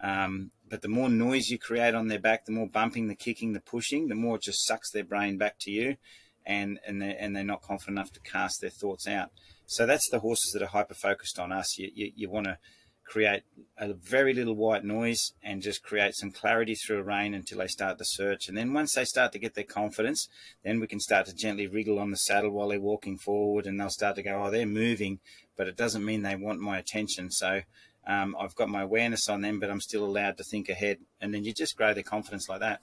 um, 0.00 0.50
But 0.68 0.82
the 0.82 0.88
more 0.88 1.08
noise 1.08 1.48
you 1.48 1.58
create 1.58 1.96
on 1.96 2.08
their 2.08 2.20
back, 2.20 2.44
the 2.44 2.52
more 2.52 2.68
bumping, 2.68 3.08
the 3.08 3.16
kicking, 3.16 3.54
the 3.54 3.60
pushing, 3.60 4.06
the 4.06 4.14
more 4.14 4.36
it 4.36 4.42
just 4.42 4.64
sucks 4.66 4.92
their 4.92 5.04
brain 5.04 5.36
back 5.36 5.56
to 5.62 5.70
you. 5.72 5.96
And, 6.44 6.78
and, 6.86 7.02
they're, 7.02 7.16
and 7.18 7.34
they're 7.34 7.42
not 7.42 7.62
confident 7.62 7.98
enough 7.98 8.12
to 8.12 8.20
cast 8.20 8.60
their 8.60 8.70
thoughts 8.70 9.08
out. 9.08 9.30
So 9.66 9.84
that's 9.86 10.08
the 10.10 10.20
horses 10.20 10.52
that 10.52 10.62
are 10.62 10.68
hyper 10.68 10.94
focused 10.94 11.38
on 11.38 11.52
us. 11.52 11.78
You, 11.78 11.90
you, 11.94 12.12
you 12.14 12.30
want 12.30 12.46
to 12.46 12.58
create 13.06 13.42
a 13.78 13.92
very 13.94 14.34
little 14.34 14.54
white 14.54 14.84
noise 14.84 15.32
and 15.42 15.62
just 15.62 15.82
create 15.82 16.14
some 16.14 16.32
clarity 16.32 16.74
through 16.74 16.98
a 16.98 17.02
rein 17.02 17.34
until 17.34 17.58
they 17.58 17.66
start 17.66 17.98
to 17.98 18.04
search. 18.04 18.48
And 18.48 18.56
then 18.56 18.72
once 18.72 18.94
they 18.94 19.04
start 19.04 19.32
to 19.32 19.38
get 19.38 19.54
their 19.54 19.64
confidence, 19.64 20.28
then 20.64 20.80
we 20.80 20.86
can 20.86 20.98
start 20.98 21.26
to 21.26 21.34
gently 21.34 21.66
wriggle 21.66 21.98
on 21.98 22.10
the 22.10 22.16
saddle 22.16 22.50
while 22.50 22.68
they're 22.68 22.80
walking 22.80 23.16
forward 23.16 23.66
and 23.66 23.78
they'll 23.78 23.90
start 23.90 24.16
to 24.16 24.22
go, 24.22 24.42
oh, 24.44 24.50
they're 24.50 24.66
moving, 24.66 25.20
but 25.56 25.68
it 25.68 25.76
doesn't 25.76 26.04
mean 26.04 26.22
they 26.22 26.36
want 26.36 26.60
my 26.60 26.78
attention. 26.78 27.30
So 27.30 27.60
um, 28.06 28.36
I've 28.38 28.56
got 28.56 28.68
my 28.68 28.82
awareness 28.82 29.28
on 29.28 29.40
them, 29.40 29.60
but 29.60 29.70
I'm 29.70 29.80
still 29.80 30.04
allowed 30.04 30.36
to 30.38 30.44
think 30.44 30.68
ahead. 30.68 30.98
And 31.20 31.32
then 31.32 31.44
you 31.44 31.52
just 31.52 31.76
grow 31.76 31.94
their 31.94 32.02
confidence 32.02 32.48
like 32.48 32.60
that. 32.60 32.80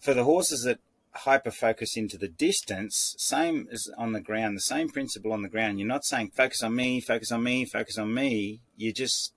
For 0.00 0.14
the 0.14 0.24
horses 0.24 0.62
that 0.64 0.80
hyper 1.12 1.50
focus 1.50 1.96
into 1.96 2.16
the 2.16 2.28
distance, 2.28 3.14
same 3.18 3.68
as 3.72 3.90
on 3.98 4.12
the 4.12 4.20
ground, 4.20 4.56
the 4.56 4.60
same 4.60 4.88
principle 4.88 5.32
on 5.32 5.42
the 5.42 5.48
ground. 5.48 5.78
You're 5.78 5.88
not 5.88 6.04
saying 6.04 6.30
focus 6.34 6.62
on 6.62 6.74
me, 6.74 7.00
focus 7.00 7.32
on 7.32 7.42
me, 7.42 7.64
focus 7.64 7.98
on 7.98 8.14
me. 8.14 8.60
You 8.76 8.92
just 8.92 9.32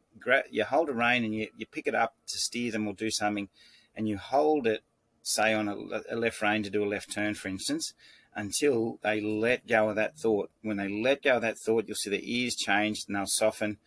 you 0.49 0.63
hold 0.63 0.89
a 0.89 0.93
rein 0.93 1.23
and 1.23 1.33
you, 1.33 1.47
you 1.57 1.65
pick 1.65 1.87
it 1.87 1.95
up 1.95 2.13
to 2.27 2.37
steer 2.37 2.71
them 2.71 2.87
or 2.87 2.93
do 2.93 3.09
something, 3.09 3.49
and 3.95 4.07
you 4.07 4.17
hold 4.17 4.67
it, 4.67 4.81
say 5.23 5.53
on 5.53 5.67
a, 5.67 5.75
a 6.09 6.15
left 6.15 6.41
rein 6.41 6.63
to 6.63 6.69
do 6.69 6.83
a 6.83 6.85
left 6.85 7.11
turn, 7.11 7.33
for 7.33 7.47
instance, 7.47 7.93
until 8.35 8.99
they 9.01 9.19
let 9.19 9.67
go 9.67 9.89
of 9.89 9.95
that 9.95 10.17
thought. 10.17 10.51
When 10.61 10.77
they 10.77 10.87
let 10.87 11.23
go 11.23 11.37
of 11.37 11.41
that 11.41 11.57
thought, 11.57 11.85
you'll 11.87 11.95
see 11.95 12.09
their 12.09 12.19
ears 12.21 12.55
change 12.55 13.05
and 13.07 13.15
they'll 13.15 13.25
soften. 13.25 13.77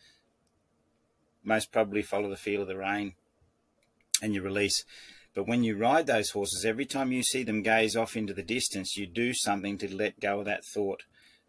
Most 1.43 1.71
probably 1.71 2.01
follow 2.01 2.29
the 2.29 2.35
feel 2.35 2.61
of 2.61 2.67
the 2.67 2.77
rein, 2.77 3.13
and 4.21 4.33
you 4.33 4.41
release. 4.41 4.83
But 5.37 5.45
when 5.45 5.63
you 5.63 5.77
ride 5.77 6.07
those 6.07 6.31
horses, 6.31 6.65
every 6.65 6.87
time 6.87 7.11
you 7.11 7.21
see 7.21 7.43
them 7.43 7.61
gaze 7.61 7.95
off 7.95 8.17
into 8.17 8.33
the 8.33 8.41
distance, 8.41 8.97
you 8.97 9.05
do 9.05 9.35
something 9.35 9.77
to 9.77 9.95
let 9.95 10.19
go 10.19 10.39
of 10.39 10.45
that 10.45 10.65
thought. 10.65 11.03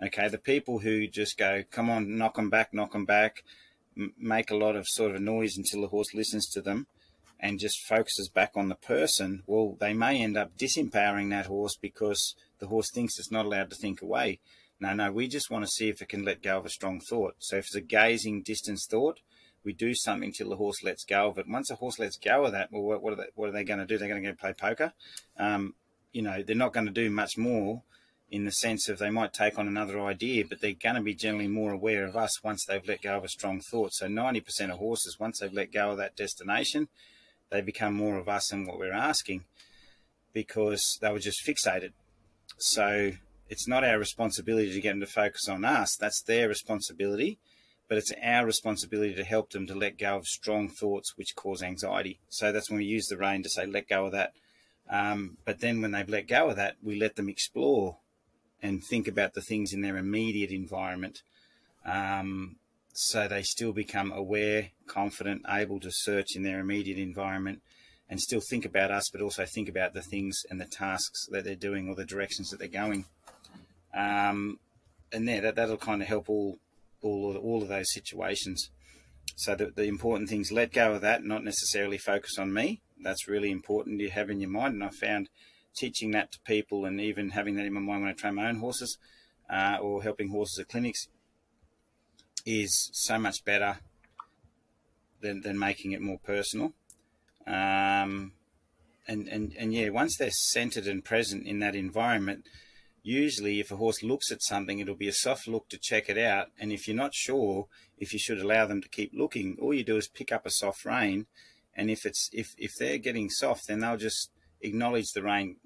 Okay, 0.05 0.29
the 0.29 0.37
people 0.37 0.81
who 0.81 1.07
just 1.07 1.39
go, 1.39 1.63
come 1.71 1.89
on, 1.89 2.19
knock 2.19 2.35
them 2.35 2.51
back, 2.51 2.75
knock 2.75 2.93
them 2.93 3.07
back, 3.07 3.43
m- 3.97 4.13
make 4.19 4.51
a 4.51 4.57
lot 4.57 4.77
of 4.77 4.87
sort 4.87 5.15
of 5.15 5.23
noise 5.23 5.57
until 5.57 5.81
the 5.81 5.89
horse 5.89 6.13
listens 6.13 6.51
to 6.51 6.61
them 6.61 6.87
and 7.41 7.59
just 7.59 7.81
focuses 7.81 8.29
back 8.29 8.53
on 8.55 8.69
the 8.69 8.75
person, 8.75 9.43
well, 9.47 9.75
they 9.81 9.95
may 9.95 10.21
end 10.21 10.37
up 10.37 10.59
disempowering 10.59 11.31
that 11.31 11.47
horse 11.47 11.79
because 11.81 12.35
the 12.59 12.67
horse 12.67 12.91
thinks 12.91 13.19
it's 13.19 13.33
not 13.33 13.47
allowed 13.47 13.71
to 13.71 13.77
think 13.77 14.03
away. 14.03 14.39
No, 14.79 14.93
no, 14.93 15.11
we 15.11 15.29
just 15.29 15.51
want 15.51 15.65
to 15.65 15.71
see 15.71 15.89
if 15.89 16.03
it 16.03 16.11
can 16.11 16.27
let 16.27 16.43
go 16.43 16.59
of 16.59 16.67
a 16.67 16.69
strong 16.69 17.01
thought. 17.01 17.37
So 17.39 17.57
if 17.57 17.65
it's 17.65 17.75
a 17.75 17.81
gazing 17.81 18.43
distance 18.43 18.87
thought, 18.87 19.21
we 19.65 19.73
do 19.73 19.95
something 19.95 20.33
till 20.33 20.51
the 20.51 20.57
horse 20.57 20.83
lets 20.83 21.05
go 21.05 21.29
of 21.29 21.39
it. 21.39 21.49
Once 21.49 21.71
a 21.71 21.77
horse 21.77 21.99
lets 21.99 22.17
go 22.17 22.45
of 22.45 22.53
that, 22.53 22.71
well, 22.73 23.01
what, 23.01 23.13
are 23.13 23.17
they, 23.17 23.27
what 23.35 23.49
are 23.49 23.53
they 23.53 23.65
going 23.65 23.81
to 23.81 23.87
do? 23.87 23.99
They're 23.99 24.09
going 24.09 24.23
to 24.23 24.31
go 24.31 24.37
play 24.37 24.53
poker. 24.53 24.93
Um, 25.39 25.75
you 26.13 26.23
know, 26.23 26.43
they're 26.43 26.57
not 26.57 26.73
going 26.73 26.87
to 26.87 26.93
do 26.93 27.11
much 27.11 27.37
more 27.37 27.83
in 28.31 28.45
the 28.45 28.53
sense 28.53 28.89
of 28.89 28.99
they 28.99 29.11
might 29.11 29.33
take 29.33 29.59
on 29.59 29.67
another 29.67 30.01
idea, 30.01 30.45
but 30.47 30.61
they're 30.61 30.73
going 30.73 30.95
to 30.95 31.01
be 31.01 31.15
generally 31.15 31.49
more 31.49 31.73
aware 31.73 32.05
of 32.05 32.17
us 32.17 32.43
once 32.43 32.65
they've 32.65 32.87
let 32.87 33.03
go 33.03 33.17
of 33.17 33.25
a 33.25 33.29
strong 33.29 33.61
thought. 33.61 33.93
So 33.93 34.07
90% 34.07 34.71
of 34.71 34.79
horses, 34.79 35.19
once 35.19 35.39
they've 35.39 35.53
let 35.53 35.73
go 35.73 35.91
of 35.91 35.99
that 35.99 36.17
destination, 36.17 36.89
they 37.51 37.63
become 37.63 37.95
more 37.95 38.19
of 38.19 38.29
us 38.29 38.53
and 38.53 38.67
what 38.67 38.79
we're 38.79 38.93
asking 38.93 39.45
because 40.33 40.99
they 41.01 41.11
were 41.11 41.19
just 41.19 41.47
fixated. 41.47 41.93
So 42.59 43.13
it's 43.49 43.67
not 43.67 43.85
our 43.85 43.99
responsibility 43.99 44.73
to 44.73 44.81
get 44.81 44.91
them 44.91 45.01
to 45.01 45.07
focus 45.07 45.49
on 45.49 45.65
us. 45.65 45.97
That's 45.97 46.23
their 46.23 46.49
responsibility, 46.49 47.39
but 47.89 47.99
it's 47.99 48.13
our 48.23 48.45
responsibility 48.45 49.15
to 49.15 49.25
help 49.25 49.51
them 49.51 49.67
to 49.67 49.75
let 49.75 49.99
go 49.99 50.17
of 50.17 50.27
strong 50.27 50.69
thoughts 50.69 51.17
which 51.17 51.35
cause 51.35 51.63
anxiety. 51.63 52.21
So 52.29 52.53
that's 52.53 52.71
when 52.71 52.79
we 52.79 52.85
use 52.85 53.07
the 53.07 53.17
rein 53.17 53.43
to 53.43 53.49
say, 53.49 53.67
let 53.67 53.89
go 53.89 54.07
of 54.07 54.13
that. 54.13 54.33
Um, 54.91 55.39
but 55.45 55.61
then 55.61 55.81
when 55.81 55.93
they've 55.93 56.09
let 56.09 56.29
go 56.29 56.51
of 56.51 56.57
that, 56.57 56.77
we 56.83 56.99
let 56.99 57.17
them 57.17 57.29
explore 57.29 57.99
and 58.63 58.83
think 58.83 59.09
about 59.09 59.35
the 59.35 59.41
things 59.41 59.73
in 59.73 59.81
their 59.81 59.97
immediate 59.97 60.51
environment. 60.51 61.23
Um, 61.85 62.57
so 62.93 63.29
they 63.29 63.43
still 63.43 63.73
become 63.73 64.13
aware, 64.13 64.71
confident, 64.87 65.43
able 65.49 65.79
to 65.81 65.91
search 65.91 66.35
in 66.35 66.43
their 66.43 66.59
immediate 66.59 66.99
environment 66.99 67.63
and 68.11 68.21
still 68.21 68.41
think 68.41 68.65
about 68.65 68.91
us, 68.91 69.11
but 69.11 69.21
also 69.21 69.45
think 69.45 69.69
about 69.69 69.95
the 69.95 70.03
things 70.03 70.43
and 70.51 70.61
the 70.61 70.67
tasks 70.67 71.27
that 71.31 71.45
they're 71.45 71.55
doing 71.55 71.89
or 71.89 71.95
the 71.95 72.05
directions 72.05 72.51
that 72.51 72.59
they're 72.59 72.69
going. 72.69 73.05
Um, 73.95 74.59
and 75.13 75.29
there, 75.29 75.41
that, 75.43 75.57
that'll 75.57 75.77
kind 75.77 76.03
of 76.03 76.09
help 76.09 76.29
all, 76.29 76.59
all, 77.03 77.31
of, 77.31 77.37
all 77.37 77.63
of 77.63 77.69
those 77.69 77.93
situations. 77.93 78.71
So 79.37 79.55
the, 79.55 79.71
the 79.75 79.85
important 79.85 80.29
thing 80.29 80.41
is 80.41 80.53
let 80.53 80.73
go 80.73 80.95
of 80.95 81.01
that, 81.03 81.25
not 81.25 81.45
necessarily 81.45 81.99
focus 81.99 82.39
on 82.39 82.53
me. 82.53 82.81
That's 83.03 83.29
really 83.29 83.51
important 83.51 84.01
to 84.01 84.09
have 84.11 84.31
in 84.31 84.41
your 84.41 84.51
mind. 84.51 84.75
And 84.75 84.85
I 84.85 84.91
found 84.91 85.29
teaching 85.77 86.11
that 86.13 86.33
to 86.33 86.41
people 86.45 86.85
and 86.85 87.01
even 87.01 87.31
having 87.31 87.57
that 87.57 87.67
in 87.67 87.75
my 87.75 87.81
mind 87.81 88.03
when 88.03 88.11
I 88.11 88.15
train 88.15 88.35
my 88.35 88.49
own 88.49 88.59
horses 88.59 88.99
uh, 89.49 89.79
or 89.81 90.03
helping 90.03 90.31
horses 90.31 90.59
at 90.59 90.69
clinics 90.69 91.07
is 92.45 92.91
so 92.93 93.19
much 93.19 93.45
better 93.45 93.79
than, 95.21 95.43
than 95.43 95.59
making 95.59 95.93
it 95.93 96.01
more 96.01 96.19
personal. 96.19 96.73
Um, 97.47 98.33
and, 99.07 99.27
and, 99.29 99.55
and 99.59 99.73
yeah, 99.73 99.89
once 99.91 100.17
they're 100.19 100.31
centered 100.31 100.87
and 100.87 101.05
present 101.05 101.47
in 101.47 101.61
that 101.61 101.75
environment, 101.75 102.45
usually 103.09 103.59
if 103.59 103.71
a 103.71 103.77
horse 103.77 104.03
looks 104.03 104.31
at 104.31 104.43
something, 104.43 104.79
it'll 104.79 104.95
be 104.95 105.09
a 105.09 105.13
soft 105.13 105.49
look 105.49 105.69
to 105.71 105.79
check 105.79 106.09
it 106.09 106.19
out. 106.19 106.49
And 106.59 106.71
if 106.71 106.87
you're 106.87 106.97
not 106.97 107.15
sure 107.15 107.67
if 107.97 108.13
you 108.13 108.19
should 108.19 108.39
allow 108.39 108.67
them 108.67 108.83
to 108.83 108.89
keep 108.89 109.13
looking, 109.15 109.57
all 109.61 109.73
you 109.73 109.85
do 109.85 109.97
is 109.97 110.09
pick 110.09 110.31
up 110.31 110.45
a 110.45 110.51
soft 110.51 110.85
rein. 110.85 111.27
And 111.75 111.91
if 111.91 112.05
it's 112.05 112.29
if, 112.33 112.55
if 112.59 112.73
they're 112.79 112.99
getting 112.99 113.31
soft, 113.31 113.67
then 113.67 113.81
they'll 113.81 113.97
just 113.97 114.31
acknowledge 114.61 115.13
the 115.13 115.23
rein 115.23 115.57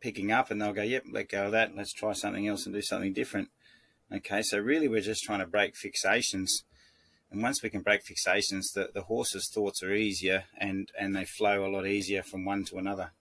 picking 0.00 0.32
up 0.32 0.50
and 0.50 0.60
they'll 0.60 0.72
go, 0.72 0.82
yep, 0.82 1.04
let 1.10 1.30
go 1.30 1.46
of 1.46 1.52
that. 1.52 1.74
Let's 1.74 1.92
try 1.92 2.12
something 2.12 2.46
else 2.46 2.66
and 2.66 2.74
do 2.74 2.82
something 2.82 3.12
different. 3.12 3.48
Okay, 4.14 4.42
so 4.42 4.58
really 4.58 4.88
we're 4.88 5.00
just 5.00 5.22
trying 5.22 5.40
to 5.40 5.46
break 5.46 5.74
fixations. 5.74 6.50
And 7.30 7.42
once 7.42 7.62
we 7.62 7.70
can 7.70 7.80
break 7.80 8.02
fixations, 8.04 8.74
the, 8.74 8.90
the 8.92 9.02
horse's 9.02 9.48
thoughts 9.50 9.82
are 9.82 9.94
easier 9.94 10.44
and, 10.58 10.90
and 11.00 11.16
they 11.16 11.24
flow 11.24 11.64
a 11.64 11.72
lot 11.72 11.86
easier 11.86 12.22
from 12.22 12.44
one 12.44 12.64
to 12.64 12.76
another. 12.76 13.12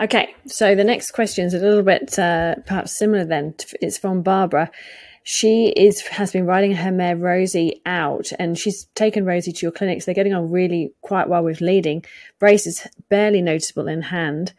Okay, 0.00 0.34
so 0.46 0.74
the 0.74 0.82
next 0.82 1.12
question 1.12 1.44
is 1.44 1.54
a 1.54 1.58
little 1.58 1.84
bit 1.84 2.18
uh, 2.18 2.56
perhaps 2.66 2.98
similar 2.98 3.24
then. 3.24 3.54
It's 3.80 3.96
from 3.96 4.22
Barbara. 4.22 4.70
She 5.22 5.68
is 5.68 6.00
has 6.02 6.32
been 6.32 6.46
riding 6.46 6.74
her 6.74 6.90
mare 6.90 7.16
Rosie 7.16 7.80
out, 7.86 8.30
and 8.38 8.58
she's 8.58 8.86
taken 8.94 9.24
Rosie 9.24 9.52
to 9.52 9.66
your 9.66 9.72
clinics. 9.72 10.04
They're 10.04 10.14
getting 10.14 10.34
on 10.34 10.50
really 10.50 10.92
quite 11.00 11.28
well 11.28 11.44
with 11.44 11.60
leading. 11.60 12.04
Brace 12.40 12.66
is 12.66 12.86
barely 13.08 13.40
noticeable 13.40 13.86
in 13.86 14.02
hand. 14.02 14.52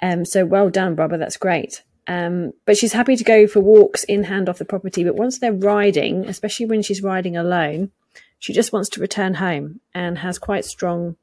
Um, 0.00 0.24
so 0.24 0.46
well 0.46 0.70
done, 0.70 0.94
Barbara. 0.94 1.18
That's 1.18 1.36
great. 1.36 1.82
Um, 2.06 2.52
but 2.64 2.78
she's 2.78 2.92
happy 2.92 3.16
to 3.16 3.24
go 3.24 3.46
for 3.46 3.60
walks 3.60 4.04
in 4.04 4.24
hand 4.24 4.48
off 4.48 4.58
the 4.58 4.64
property. 4.64 5.04
But 5.04 5.16
once 5.16 5.38
they're 5.38 5.52
riding, 5.52 6.26
especially 6.26 6.66
when 6.66 6.82
she's 6.82 7.02
riding 7.02 7.36
alone, 7.36 7.90
she 8.38 8.52
just 8.52 8.72
wants 8.72 8.88
to 8.90 9.00
return 9.00 9.34
home 9.34 9.80
and 9.94 10.18
has 10.18 10.38
quite 10.38 10.64
strong 10.64 11.16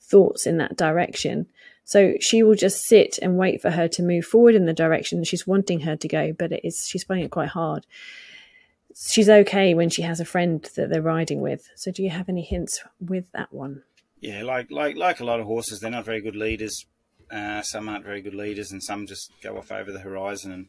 thoughts 0.00 0.46
in 0.46 0.56
that 0.58 0.76
direction. 0.76 1.46
So 1.84 2.14
she 2.20 2.42
will 2.42 2.54
just 2.54 2.84
sit 2.84 3.18
and 3.20 3.36
wait 3.36 3.60
for 3.60 3.70
her 3.70 3.88
to 3.88 4.02
move 4.02 4.24
forward 4.24 4.54
in 4.54 4.66
the 4.66 4.72
direction 4.72 5.24
she's 5.24 5.46
wanting 5.46 5.80
her 5.80 5.96
to 5.96 6.08
go, 6.08 6.32
but 6.32 6.52
it 6.52 6.60
is 6.64 6.86
she's 6.86 7.04
finding 7.04 7.26
it 7.26 7.30
quite 7.30 7.48
hard. 7.48 7.86
She's 8.94 9.28
okay 9.28 9.74
when 9.74 9.90
she 9.90 10.02
has 10.02 10.20
a 10.20 10.24
friend 10.24 10.62
that 10.76 10.90
they're 10.90 11.02
riding 11.02 11.40
with. 11.40 11.68
So 11.76 11.90
do 11.90 12.02
you 12.02 12.10
have 12.10 12.28
any 12.28 12.42
hints 12.42 12.80
with 13.00 13.30
that 13.32 13.52
one? 13.52 13.82
Yeah, 14.20 14.42
like 14.44 14.70
like 14.70 14.96
like 14.96 15.20
a 15.20 15.24
lot 15.24 15.40
of 15.40 15.46
horses, 15.46 15.80
they're 15.80 15.90
not 15.90 16.04
very 16.04 16.20
good 16.20 16.36
leaders. 16.36 16.86
Uh, 17.30 17.62
some 17.62 17.88
aren't 17.88 18.04
very 18.04 18.20
good 18.20 18.34
leaders, 18.34 18.70
and 18.70 18.82
some 18.82 19.06
just 19.06 19.32
go 19.42 19.56
off 19.56 19.72
over 19.72 19.90
the 19.90 20.00
horizon. 20.00 20.52
And 20.52 20.68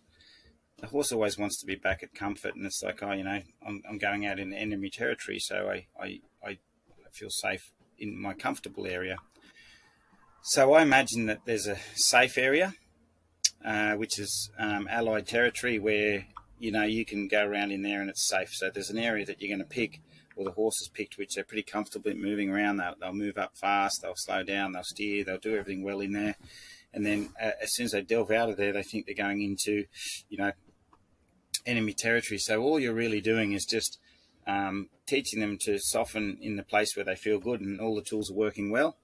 the 0.79 0.87
horse 0.87 1.11
always 1.11 1.37
wants 1.37 1.59
to 1.59 1.65
be 1.65 1.75
back 1.75 2.01
at 2.01 2.15
comfort, 2.15 2.55
and 2.55 2.65
it's 2.65 2.81
like, 2.81 3.03
oh, 3.03 3.11
you 3.11 3.23
know, 3.23 3.41
I'm, 3.65 3.83
I'm 3.87 3.97
going 3.97 4.25
out 4.25 4.39
in 4.39 4.53
enemy 4.53 4.89
territory, 4.89 5.39
so 5.39 5.69
I, 5.69 5.87
I 6.01 6.19
I 6.45 6.57
feel 7.11 7.29
safe 7.29 7.71
in 7.99 8.19
my 8.19 8.33
comfortable 8.33 8.87
area. 8.87 9.17
So 10.45 10.73
I 10.73 10.81
imagine 10.81 11.27
that 11.27 11.45
there's 11.45 11.67
a 11.67 11.77
safe 11.95 12.37
area, 12.37 12.73
uh, 13.63 13.93
which 13.93 14.19
is 14.19 14.51
um, 14.59 14.89
allied 14.91 15.25
territory, 15.25 15.79
where 15.79 16.25
you 16.59 16.69
know 16.69 16.83
you 16.83 17.05
can 17.05 17.29
go 17.29 17.45
around 17.45 17.71
in 17.71 17.81
there 17.81 18.01
and 18.01 18.09
it's 18.09 18.27
safe. 18.27 18.49
So 18.51 18.69
there's 18.69 18.89
an 18.89 18.97
area 18.97 19.25
that 19.25 19.41
you're 19.41 19.55
going 19.55 19.65
to 19.65 19.73
pick, 19.73 20.01
or 20.35 20.43
the 20.43 20.51
horse 20.51 20.79
has 20.79 20.89
picked, 20.89 21.17
which 21.17 21.35
they're 21.35 21.45
pretty 21.45 21.63
comfortable 21.63 22.11
in 22.11 22.21
moving 22.21 22.49
around. 22.49 22.75
They'll, 22.75 22.95
they'll 22.99 23.13
move 23.13 23.37
up 23.37 23.55
fast, 23.55 24.01
they'll 24.01 24.17
slow 24.17 24.43
down, 24.43 24.73
they'll 24.73 24.83
steer, 24.83 25.23
they'll 25.23 25.37
do 25.37 25.55
everything 25.55 25.81
well 25.81 26.01
in 26.01 26.11
there. 26.11 26.35
And 26.93 27.05
then 27.05 27.29
uh, 27.41 27.51
as 27.61 27.73
soon 27.73 27.85
as 27.85 27.93
they 27.93 28.01
delve 28.01 28.31
out 28.31 28.49
of 28.49 28.57
there, 28.57 28.73
they 28.73 28.83
think 28.83 29.05
they're 29.05 29.15
going 29.15 29.41
into, 29.41 29.85
you 30.27 30.37
know, 30.37 30.51
enemy 31.65 31.93
territory. 31.93 32.37
So 32.37 32.61
all 32.61 32.81
you're 32.81 32.93
really 32.93 33.21
doing 33.21 33.53
is 33.53 33.63
just 33.63 33.97
um, 34.45 34.89
teaching 35.07 35.39
them 35.39 35.57
to 35.61 35.79
soften 35.79 36.37
in 36.41 36.57
the 36.57 36.63
place 36.63 36.97
where 36.97 37.05
they 37.05 37.15
feel 37.15 37.39
good, 37.39 37.61
and 37.61 37.79
all 37.79 37.95
the 37.95 38.01
tools 38.01 38.29
are 38.29 38.35
working 38.35 38.71
well 38.71 38.97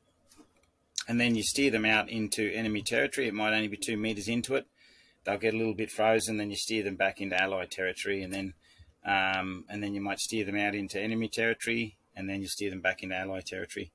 and 1.09 1.19
then 1.19 1.33
you 1.33 1.41
steer 1.41 1.71
them 1.71 1.85
out 1.85 2.07
into 2.07 2.53
enemy 2.53 2.83
territory. 2.83 3.27
It 3.27 3.33
might 3.33 3.55
only 3.55 3.67
be 3.67 3.77
two 3.77 3.97
meters 3.97 4.27
into 4.27 4.53
it. 4.53 4.67
They'll 5.23 5.39
get 5.39 5.55
a 5.55 5.57
little 5.57 5.73
bit 5.73 5.89
frozen. 5.89 6.37
Then 6.37 6.51
you 6.51 6.55
steer 6.55 6.83
them 6.83 6.95
back 6.97 7.19
into 7.19 7.35
allied 7.35 7.71
territory, 7.71 8.21
and 8.21 8.31
then 8.31 8.53
um, 9.03 9.65
and 9.67 9.81
then 9.81 9.95
you 9.95 10.01
might 10.01 10.19
steer 10.19 10.45
them 10.45 10.55
out 10.55 10.75
into 10.75 11.01
enemy 11.01 11.27
territory, 11.27 11.97
and 12.15 12.29
then 12.29 12.41
you 12.41 12.47
steer 12.47 12.69
them 12.69 12.81
back 12.81 13.01
into 13.01 13.15
allied 13.15 13.47
territory. 13.47 13.91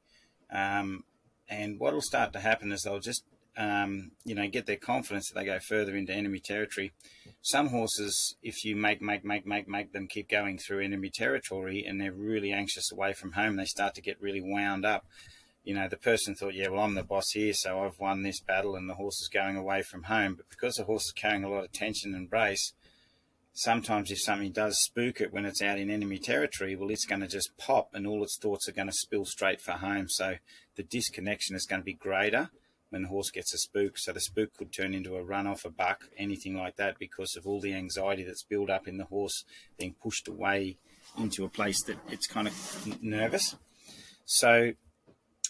Um, 0.50 1.04
and 1.48 1.78
what 1.78 1.94
will 1.94 2.02
start 2.02 2.32
to 2.32 2.40
happen 2.40 2.72
is 2.72 2.82
they'll 2.82 2.98
just 2.98 3.22
um, 3.56 4.10
you 4.24 4.34
know 4.34 4.48
get 4.48 4.66
their 4.66 4.76
confidence 4.76 5.30
that 5.30 5.38
they 5.38 5.46
go 5.46 5.60
further 5.60 5.94
into 5.94 6.12
enemy 6.12 6.40
territory. 6.40 6.92
Some 7.42 7.68
horses, 7.68 8.34
if 8.42 8.64
you 8.64 8.74
make 8.74 9.00
make 9.00 9.24
make 9.24 9.46
make 9.46 9.68
make 9.68 9.92
them 9.92 10.08
keep 10.08 10.28
going 10.28 10.58
through 10.58 10.80
enemy 10.80 11.10
territory, 11.10 11.84
and 11.86 12.00
they're 12.00 12.10
really 12.10 12.50
anxious 12.50 12.90
away 12.90 13.12
from 13.12 13.32
home, 13.32 13.54
they 13.54 13.66
start 13.66 13.94
to 13.94 14.02
get 14.02 14.20
really 14.20 14.40
wound 14.40 14.84
up 14.84 15.06
you 15.64 15.74
know, 15.74 15.88
the 15.88 15.96
person 15.96 16.34
thought, 16.34 16.54
yeah, 16.54 16.68
well, 16.68 16.82
I'm 16.82 16.94
the 16.94 17.02
boss 17.02 17.30
here, 17.32 17.54
so 17.54 17.80
I've 17.80 17.98
won 17.98 18.22
this 18.22 18.40
battle 18.40 18.76
and 18.76 18.88
the 18.88 18.94
horse 18.94 19.20
is 19.20 19.30
going 19.32 19.56
away 19.56 19.82
from 19.82 20.04
home. 20.04 20.34
But 20.34 20.50
because 20.50 20.74
the 20.74 20.84
horse 20.84 21.06
is 21.06 21.12
carrying 21.12 21.42
a 21.42 21.48
lot 21.48 21.64
of 21.64 21.72
tension 21.72 22.14
and 22.14 22.28
brace, 22.28 22.74
sometimes 23.54 24.10
if 24.10 24.20
something 24.20 24.52
does 24.52 24.78
spook 24.78 25.20
it 25.20 25.32
when 25.32 25.46
it's 25.46 25.62
out 25.62 25.78
in 25.78 25.90
enemy 25.90 26.18
territory, 26.18 26.76
well, 26.76 26.90
it's 26.90 27.06
going 27.06 27.22
to 27.22 27.28
just 27.28 27.56
pop 27.56 27.88
and 27.94 28.06
all 28.06 28.22
its 28.22 28.38
thoughts 28.38 28.68
are 28.68 28.72
going 28.72 28.88
to 28.88 28.92
spill 28.92 29.24
straight 29.24 29.60
for 29.60 29.72
home. 29.72 30.08
So 30.08 30.34
the 30.76 30.82
disconnection 30.82 31.56
is 31.56 31.66
going 31.66 31.80
to 31.80 31.86
be 31.86 31.94
greater 31.94 32.50
when 32.90 33.02
the 33.02 33.08
horse 33.08 33.30
gets 33.30 33.54
a 33.54 33.58
spook. 33.58 33.96
So 33.96 34.12
the 34.12 34.20
spook 34.20 34.54
could 34.58 34.72
turn 34.72 34.92
into 34.92 35.16
a 35.16 35.24
run 35.24 35.46
off, 35.46 35.64
a 35.64 35.70
buck, 35.70 36.04
anything 36.18 36.56
like 36.56 36.76
that 36.76 36.98
because 36.98 37.36
of 37.36 37.46
all 37.46 37.60
the 37.60 37.74
anxiety 37.74 38.22
that's 38.22 38.44
built 38.44 38.68
up 38.68 38.86
in 38.86 38.98
the 38.98 39.04
horse 39.04 39.44
being 39.78 39.94
pushed 40.02 40.28
away 40.28 40.76
into 41.16 41.44
a 41.44 41.48
place 41.48 41.82
that 41.84 41.96
it's 42.10 42.26
kind 42.26 42.48
of 42.48 43.02
nervous. 43.02 43.56
So 44.26 44.72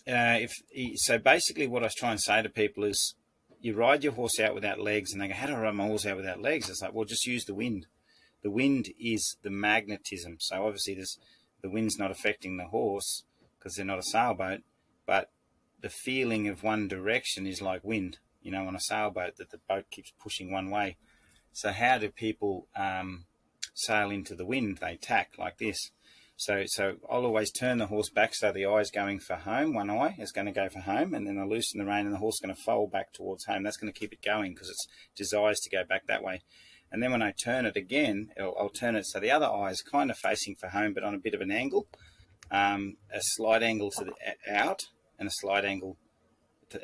uh, 0.07 0.39
if 0.41 0.53
so, 0.97 1.19
basically, 1.19 1.67
what 1.67 1.83
I 1.83 1.87
was 1.87 1.95
trying 1.95 2.17
to 2.17 2.23
say 2.23 2.43
to 2.43 2.49
people 2.49 2.85
is, 2.85 3.15
you 3.61 3.75
ride 3.75 4.05
your 4.05 4.13
horse 4.13 4.39
out 4.39 4.55
without 4.55 4.79
legs, 4.79 5.13
and 5.13 5.21
they 5.21 5.29
go, 5.29 5.35
"How 5.35 5.47
do 5.47 5.55
I 5.55 5.61
ride 5.61 5.75
my 5.75 5.87
horse 5.87 6.07
out 6.07 6.17
without 6.17 6.41
legs?" 6.41 6.69
It's 6.69 6.83
like, 6.83 6.93
well, 6.93 7.05
just 7.05 7.27
use 7.27 7.45
the 7.45 7.55
wind. 7.55 7.87
The 8.43 8.51
wind 8.51 8.89
is 9.01 9.37
the 9.43 9.51
magnetism. 9.51 10.37
So 10.41 10.67
obviously, 10.67 10.95
this 10.95 11.19
the 11.63 11.71
wind's 11.71 11.99
not 11.99 12.11
affecting 12.11 12.57
the 12.57 12.67
horse 12.67 13.25
because 13.59 13.75
they're 13.75 13.87
not 13.87 13.99
a 13.99 14.03
sailboat, 14.03 14.61
but 15.07 15.31
the 15.81 15.89
feeling 15.89 16.49
of 16.49 16.63
one 16.63 16.89
direction 16.89 17.47
is 17.47 17.63
like 17.63 17.83
wind. 17.83 18.19
You 18.43 18.53
know, 18.53 18.67
on 18.67 18.77
a 18.77 18.81
sailboat, 18.81 19.37
that 19.37 19.51
the 19.51 19.61
boat 19.69 19.87
keeps 19.91 20.13
pushing 20.21 20.53
one 20.53 20.71
way. 20.71 20.99
So 21.53 21.73
how 21.73 21.97
do 21.97 22.11
people 22.11 22.67
um, 22.77 23.25
sail 23.75 24.11
into 24.11 24.35
the 24.35 24.47
wind. 24.47 24.79
They 24.79 24.97
tack 24.97 25.33
like 25.39 25.59
this. 25.59 25.91
So, 26.37 26.64
so 26.67 26.97
I'll 27.09 27.25
always 27.25 27.53
turn 27.53 27.79
the 27.79 27.87
horse 27.87 28.11
back 28.11 28.35
so 28.35 28.50
the 28.50 28.67
eye's 28.67 28.91
going 28.91 29.21
for 29.21 29.37
home. 29.37 29.73
One 29.73 29.88
eye 29.88 30.17
is 30.19 30.33
going 30.33 30.47
to 30.47 30.53
go 30.53 30.69
for 30.69 30.81
home, 30.81 31.14
and 31.14 31.26
then 31.26 31.38
I 31.38 31.45
loosen 31.45 31.79
the 31.79 31.87
rein, 31.87 32.07
and 32.07 32.14
the 32.14 32.19
horse 32.19 32.37
is 32.37 32.41
going 32.41 32.55
to 32.55 32.61
fold 32.61 32.91
back 32.91 33.12
towards 33.12 33.45
home. 33.45 33.62
That's 33.62 33.76
going 33.76 33.93
to 33.93 33.99
keep 33.99 34.12
it 34.12 34.23
going 34.23 34.53
because 34.53 34.69
it 34.69 34.76
desires 35.14 35.61
to 35.61 35.71
go 35.71 35.85
back 35.85 36.07
that 36.09 36.25
way. 36.25 36.43
And 36.91 37.03
then 37.03 37.12
when 37.12 37.23
I 37.23 37.33
turn 37.33 37.67
it 37.67 37.76
again, 37.76 38.31
I'll, 38.38 38.69
turn 38.69 38.95
it 38.97 39.07
so 39.07 39.21
the 39.21 39.31
other 39.31 39.47
eye 39.47 39.71
is 39.71 39.83
kind 39.83 40.11
of 40.11 40.19
facing 40.19 40.55
for 40.57 40.69
home, 40.69 40.93
but 40.93 41.03
on 41.03 41.14
a 41.14 41.19
bit 41.19 41.35
of 41.35 41.41
an 41.41 41.50
angle, 41.50 41.87
um, 42.50 42.97
a 43.12 43.21
slight 43.21 43.62
angle 43.62 43.91
to 43.93 44.05
the 44.05 44.12
out, 44.53 44.83
and 45.19 45.29
a 45.29 45.33
slight 45.33 45.64
angle. 45.64 45.97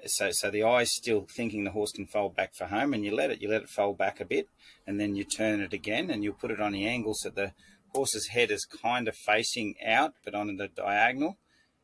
So, 0.06 0.30
so 0.32 0.50
the 0.50 0.62
eye's 0.62 0.92
still 0.92 1.26
thinking 1.28 1.64
the 1.64 1.70
horse 1.72 1.90
can 1.90 2.06
fold 2.06 2.36
back 2.36 2.54
for 2.54 2.66
home, 2.66 2.94
and 2.94 3.04
you 3.04 3.14
let 3.14 3.30
it, 3.30 3.42
you 3.42 3.48
let 3.48 3.62
it 3.62 3.68
fold 3.68 3.98
back 3.98 4.20
a 4.20 4.24
bit, 4.24 4.46
and 4.86 5.00
then 5.00 5.16
you 5.16 5.24
turn 5.24 5.60
it 5.60 5.72
again, 5.72 6.10
and 6.10 6.22
you'll 6.22 6.34
put 6.34 6.52
it 6.52 6.60
on 6.60 6.72
the 6.72 6.86
angle 6.86 7.14
so 7.14 7.30
the 7.30 7.52
horse's 7.94 8.28
head 8.28 8.50
is 8.50 8.64
kind 8.64 9.08
of 9.08 9.16
facing 9.16 9.74
out, 9.84 10.14
but 10.24 10.34
on 10.34 10.56
the 10.56 10.68
diagonal. 10.68 11.36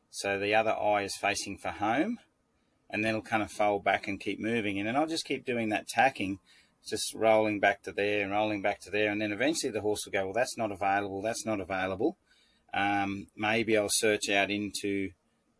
So 0.09 0.39
the 0.39 0.55
other 0.55 0.71
eye 0.71 1.03
is 1.03 1.15
facing 1.15 1.57
for 1.57 1.69
home, 1.69 2.19
and 2.89 3.03
then 3.03 3.09
it'll 3.09 3.21
kind 3.21 3.43
of 3.43 3.51
fold 3.51 3.83
back 3.83 4.07
and 4.07 4.19
keep 4.19 4.39
moving. 4.39 4.79
And 4.79 4.87
then 4.87 4.95
I'll 4.95 5.07
just 5.07 5.25
keep 5.25 5.45
doing 5.45 5.69
that 5.69 5.87
tacking, 5.87 6.39
just 6.87 7.13
rolling 7.13 7.59
back 7.59 7.83
to 7.83 7.91
there 7.91 8.23
and 8.23 8.31
rolling 8.31 8.61
back 8.61 8.79
to 8.81 8.89
there. 8.89 9.11
And 9.11 9.21
then 9.21 9.31
eventually 9.31 9.71
the 9.71 9.81
horse 9.81 10.05
will 10.05 10.13
go, 10.13 10.25
well, 10.25 10.33
that's 10.33 10.57
not 10.57 10.71
available, 10.71 11.21
that's 11.21 11.45
not 11.45 11.59
available. 11.59 12.17
Um, 12.73 13.27
maybe 13.35 13.77
I'll 13.77 13.89
search 13.89 14.29
out 14.29 14.49
into 14.49 15.11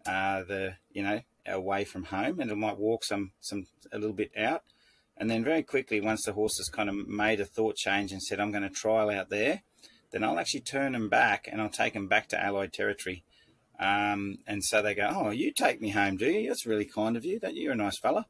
uh, 0.05 0.43
the, 0.43 0.75
you 0.91 1.03
know, 1.03 1.21
away 1.45 1.83
from 1.83 2.05
home, 2.05 2.39
and 2.39 2.51
it 2.51 2.55
might 2.55 2.77
walk 2.77 3.03
some, 3.03 3.31
some 3.39 3.67
a 3.91 3.97
little 3.97 4.15
bit 4.15 4.31
out. 4.37 4.63
And 5.17 5.29
then 5.29 5.43
very 5.43 5.63
quickly, 5.63 5.99
once 5.99 6.23
the 6.25 6.33
horse 6.33 6.57
has 6.57 6.69
kind 6.69 6.89
of 6.89 7.07
made 7.07 7.39
a 7.39 7.45
thought 7.45 7.75
change 7.75 8.11
and 8.11 8.21
said, 8.21 8.39
I'm 8.39 8.51
going 8.51 8.63
to 8.63 8.69
trial 8.69 9.09
out 9.09 9.29
there, 9.29 9.63
then 10.11 10.23
I'll 10.23 10.39
actually 10.39 10.61
turn 10.61 10.93
them 10.93 11.09
back 11.09 11.47
and 11.51 11.61
I'll 11.61 11.69
take 11.69 11.93
them 11.93 12.07
back 12.07 12.29
to 12.29 12.41
Allied 12.41 12.73
territory. 12.73 13.23
Um, 13.79 14.39
and 14.47 14.63
so 14.63 14.81
they 14.81 14.95
go, 14.95 15.09
"Oh, 15.13 15.29
you 15.29 15.51
take 15.51 15.81
me 15.81 15.89
home, 15.89 16.17
do 16.17 16.25
you? 16.25 16.47
That's 16.47 16.65
really 16.65 16.85
kind 16.85 17.15
of 17.15 17.25
you. 17.25 17.39
That 17.39 17.55
you're 17.55 17.73
a 17.73 17.75
nice 17.75 17.99
fella." 17.99 18.25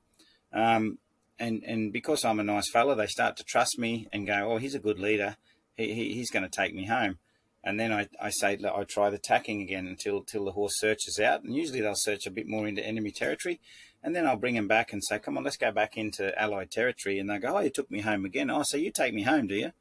Um, 0.51 0.97
and 1.39 1.63
and 1.63 1.93
because 1.93 2.25
I'm 2.25 2.39
a 2.39 2.43
nice 2.43 2.69
fella, 2.69 2.95
they 2.95 3.07
start 3.07 3.37
to 3.37 3.43
trust 3.43 3.79
me 3.79 4.07
and 4.11 4.27
go, 4.27 4.51
"Oh, 4.51 4.57
he's 4.57 4.75
a 4.75 4.79
good 4.79 4.99
leader. 4.99 5.37
He, 5.75 5.93
he 5.93 6.13
he's 6.13 6.31
going 6.31 6.43
to 6.43 6.49
take 6.49 6.73
me 6.73 6.85
home." 6.85 7.19
And 7.63 7.79
then 7.79 7.91
I, 7.91 8.07
I 8.21 8.29
say 8.29 8.57
I 8.63 8.83
try 8.83 9.09
the 9.09 9.17
tacking 9.17 9.61
again 9.61 9.87
until 9.87 10.17
until 10.17 10.45
the 10.45 10.51
horse 10.51 10.79
searches 10.79 11.19
out, 11.19 11.43
and 11.43 11.55
usually 11.55 11.81
they'll 11.81 11.93
search 11.95 12.25
a 12.25 12.31
bit 12.31 12.47
more 12.47 12.67
into 12.67 12.85
enemy 12.85 13.11
territory, 13.11 13.59
and 14.03 14.15
then 14.15 14.25
I'll 14.27 14.35
bring 14.37 14.55
him 14.55 14.67
back 14.67 14.91
and 14.91 15.03
say, 15.03 15.19
"Come 15.19 15.37
on, 15.37 15.43
let's 15.43 15.57
go 15.57 15.71
back 15.71 15.97
into 15.97 16.37
Allied 16.39 16.71
territory." 16.71 17.19
And 17.19 17.29
they 17.29 17.39
go, 17.39 17.55
"Oh, 17.55 17.59
you 17.59 17.69
took 17.69 17.89
me 17.89 18.01
home 18.01 18.25
again. 18.25 18.49
Oh, 18.49 18.63
so 18.65 18.77
you 18.77 18.91
take 18.91 19.13
me 19.13 19.23
home, 19.23 19.47
do 19.47 19.55
you?" 19.55 19.71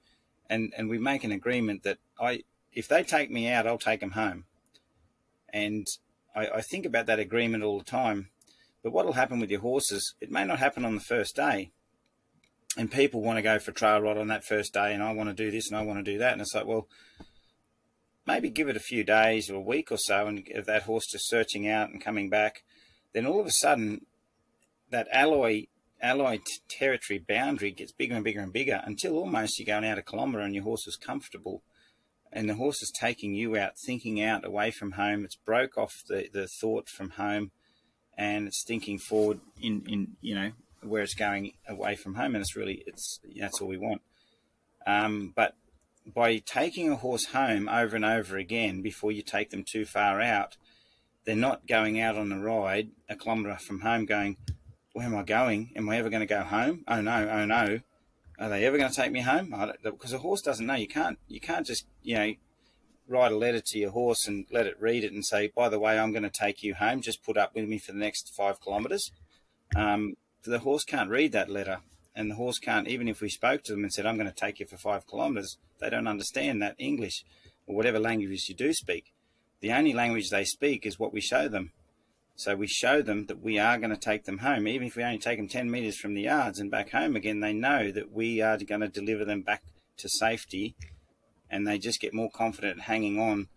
And 0.49 0.73
and 0.76 0.88
we 0.88 0.99
make 0.99 1.25
an 1.25 1.33
agreement 1.33 1.83
that 1.83 1.99
I 2.21 2.43
if 2.73 2.87
they 2.88 3.03
take 3.03 3.31
me 3.31 3.49
out, 3.49 3.67
I'll 3.67 3.79
take 3.79 4.00
them 4.00 4.12
home. 4.12 4.45
And 5.53 5.87
I, 6.35 6.47
I 6.49 6.61
think 6.61 6.85
about 6.85 7.07
that 7.07 7.19
agreement 7.19 7.65
all 7.65 7.79
the 7.79 7.85
time. 7.85 8.29
But 8.83 8.93
what 8.93 9.07
will 9.07 9.15
happen 9.15 9.41
with 9.41 9.50
your 9.50 9.61
horses? 9.61 10.15
It 10.21 10.31
may 10.31 10.45
not 10.45 10.59
happen 10.59 10.85
on 10.85 10.95
the 10.95 11.00
first 11.00 11.35
day. 11.35 11.73
And 12.76 12.91
people 12.91 13.23
want 13.23 13.38
to 13.38 13.43
go 13.43 13.59
for 13.59 13.73
trail 13.73 14.00
ride 14.00 14.19
on 14.19 14.29
that 14.29 14.45
first 14.45 14.75
day, 14.75 14.93
and 14.93 15.03
I 15.03 15.12
want 15.12 15.31
to 15.31 15.35
do 15.35 15.50
this 15.50 15.71
and 15.71 15.79
I 15.79 15.83
want 15.83 16.05
to 16.05 16.12
do 16.12 16.19
that. 16.19 16.33
And 16.33 16.43
it's 16.43 16.55
like, 16.55 16.67
well, 16.67 16.87
maybe 18.26 18.50
give 18.50 18.69
it 18.69 18.76
a 18.76 18.81
few 18.81 19.03
days 19.03 19.49
or 19.49 19.55
a 19.55 19.61
week 19.61 19.91
or 19.91 19.97
so, 19.97 20.26
and 20.26 20.43
if 20.47 20.67
that 20.67 20.83
horse 20.83 21.07
just 21.07 21.26
searching 21.26 21.67
out 21.67 21.88
and 21.88 22.05
coming 22.05 22.29
back, 22.29 22.65
then 23.15 23.25
all 23.25 23.41
of 23.41 23.47
a 23.47 23.50
sudden, 23.50 24.05
that 24.91 25.09
alloy 25.11 25.65
allied 26.00 26.43
territory 26.69 27.19
boundary 27.19 27.71
gets 27.71 27.93
bigger 27.93 28.15
and 28.15 28.25
bigger 28.25 28.41
and 28.41 28.53
bigger 28.53 28.83
until 28.85 29.17
almost 29.17 29.59
you're 29.59 29.67
going 29.67 29.88
out 29.88 29.99
a 29.99 30.03
kilometre 30.03 30.45
and 30.45 30.55
your 30.55 30.65
horse 30.65 30.87
is 30.87 30.97
comfortable 30.97 31.62
and 32.33 32.49
the 32.49 32.55
horse 32.55 32.83
is 32.83 32.93
taking 32.99 33.35
you 33.35 33.57
out, 33.57 33.79
thinking 33.79 34.23
out 34.23 34.45
away 34.45 34.71
from 34.71 34.93
home. 34.93 35.25
It's 35.25 35.37
broke 35.37 35.79
off 35.79 36.03
the, 36.09 36.29
the 36.33 36.49
thought 36.61 36.88
from 36.88 37.11
home 37.11 37.50
and 38.17 38.47
it's 38.47 38.65
thinking 38.65 38.99
forward 38.99 39.41
in, 39.61 39.83
in 39.87 40.17
you 40.21 40.35
know 40.35 40.53
where 40.83 41.03
it's 41.03 41.15
going 41.15 41.53
away 41.69 41.97
from 41.97 42.15
home 42.15 42.35
and 42.35 42.43
it's 42.43 42.57
really 42.57 42.83
it's 42.87 43.21
that's 43.38 43.61
all 43.61 43.69
we 43.69 43.79
want. 43.79 44.03
Um, 44.87 45.33
but 45.35 45.56
by 46.06 46.39
taking 46.39 46.91
a 46.91 46.97
horse 46.97 47.26
home 47.26 47.69
over 47.69 47.97
and 47.97 48.04
over 48.04 48.37
again 48.37 48.82
before 48.82 49.11
you 49.11 49.23
take 49.23 49.50
them 49.50 49.65
too 49.65 49.85
far 49.85 50.21
out, 50.21 50.56
they're 51.25 51.35
not 51.35 51.67
going 51.67 52.00
out 52.00 52.17
on 52.17 52.30
a 52.30 52.39
ride 52.39 52.91
a 53.09 53.17
kilometre 53.17 53.59
from 53.59 53.80
home 53.80 54.06
going, 54.06 54.37
where 54.97 55.04
am 55.04 55.15
I 55.15 55.25
going? 55.25 55.73
Am 55.76 55.91
I 55.91 55.99
ever 55.99 56.09
going 56.09 56.26
to 56.26 56.26
go 56.26 56.41
home? 56.41 56.82
Oh 56.89 57.02
no, 57.02 57.28
oh 57.30 57.45
no. 57.45 57.80
Are 58.39 58.49
they 58.49 58.65
ever 58.65 58.78
going 58.78 58.91
to 58.91 58.97
take 58.97 59.13
me 59.13 59.21
home? 59.21 59.54
Because 59.82 60.15
a 60.15 60.19
horse 60.19 60.41
doesn't 60.41 60.65
know. 60.65 60.75
You 60.75 60.89
can't, 60.89 61.19
you 61.28 61.39
can't 61.39 61.67
just, 61.67 61.87
you 62.02 62.17
know, 62.17 62.32
write 63.06 63.30
a 63.30 63.37
letter 63.37 63.61
to 63.61 63.78
your 63.78 63.91
horse 63.91 64.26
and 64.26 64.47
let 64.50 64.65
it 64.65 64.80
read 64.80 65.04
it 65.04 65.13
and 65.13 65.23
say, 65.23 65.52
by 65.54 65.69
the 65.69 65.78
way, 65.78 65.99
I'm 65.99 66.13
going 66.13 66.23
to 66.23 66.30
take 66.30 66.63
you 66.63 66.75
home. 66.75 67.02
Just 67.02 67.23
put 67.23 67.37
up 67.37 67.54
with 67.54 67.69
me 67.69 67.76
for 67.76 67.93
the 67.93 67.99
next 67.99 68.35
five 68.35 68.59
kilometres. 68.59 69.11
Um, 69.76 70.15
the 70.45 70.61
horse 70.61 70.85
can't 70.85 71.11
read 71.11 71.32
that 71.32 71.50
letter. 71.50 71.80
And 72.15 72.30
the 72.30 72.37
horse 72.37 72.59
can't, 72.59 72.89
even 72.89 73.06
if 73.06 73.21
we 73.21 73.28
spoke 73.28 73.65
to 73.65 73.73
them 73.73 73.82
and 73.82 73.93
said, 73.93 74.06
I'm 74.06 74.17
going 74.17 74.30
to 74.30 74.35
take 74.35 74.61
you 74.61 74.67
for 74.67 74.78
five 74.78 75.06
kilometres, 75.06 75.59
they 75.78 75.91
don't 75.91 76.09
understand 76.09 76.63
that 76.63 76.75
English 76.78 77.23
or 77.67 77.76
whatever 77.76 77.99
languages 77.99 78.49
you 78.49 78.54
do 78.54 78.73
speak. 78.73 79.13
The 79.61 79.73
only 79.73 79.93
language 79.93 80.30
they 80.30 80.45
speak 80.45 80.87
is 80.87 80.99
what 80.99 81.13
we 81.13 81.21
show 81.21 81.49
them. 81.49 81.73
So 82.37 82.55
we 82.55 82.67
show 82.67 83.01
them 83.01 83.27
that 83.27 83.41
we 83.41 83.59
are 83.59 83.79
going 83.79 83.91
to 83.91 83.97
take 83.97 84.25
them 84.25 84.39
home. 84.39 84.69
Even 84.69 84.87
if 84.87 84.95
we 84.95 85.03
only 85.03 85.19
take 85.19 85.39
them 85.39 85.49
10 85.49 85.71
metres 85.71 85.97
from 85.97 86.13
the 86.13 86.23
yards 86.23 86.59
and 86.59 86.71
back 86.71 86.91
home 86.91 87.17
again, 87.17 87.41
they 87.41 87.55
know 87.55 87.91
that 87.91 88.13
we 88.13 88.43
are 88.43 88.59
going 88.59 88.83
to 88.83 88.89
deliver 88.89 89.25
them 89.25 89.41
back 89.41 89.63
to 89.97 90.09
safety 90.09 90.75
and 91.51 91.67
they 91.67 91.79
just 91.79 92.01
get 92.01 92.13
more 92.13 92.31
confident 92.31 92.83
hanging 92.83 93.19
on 93.19 93.49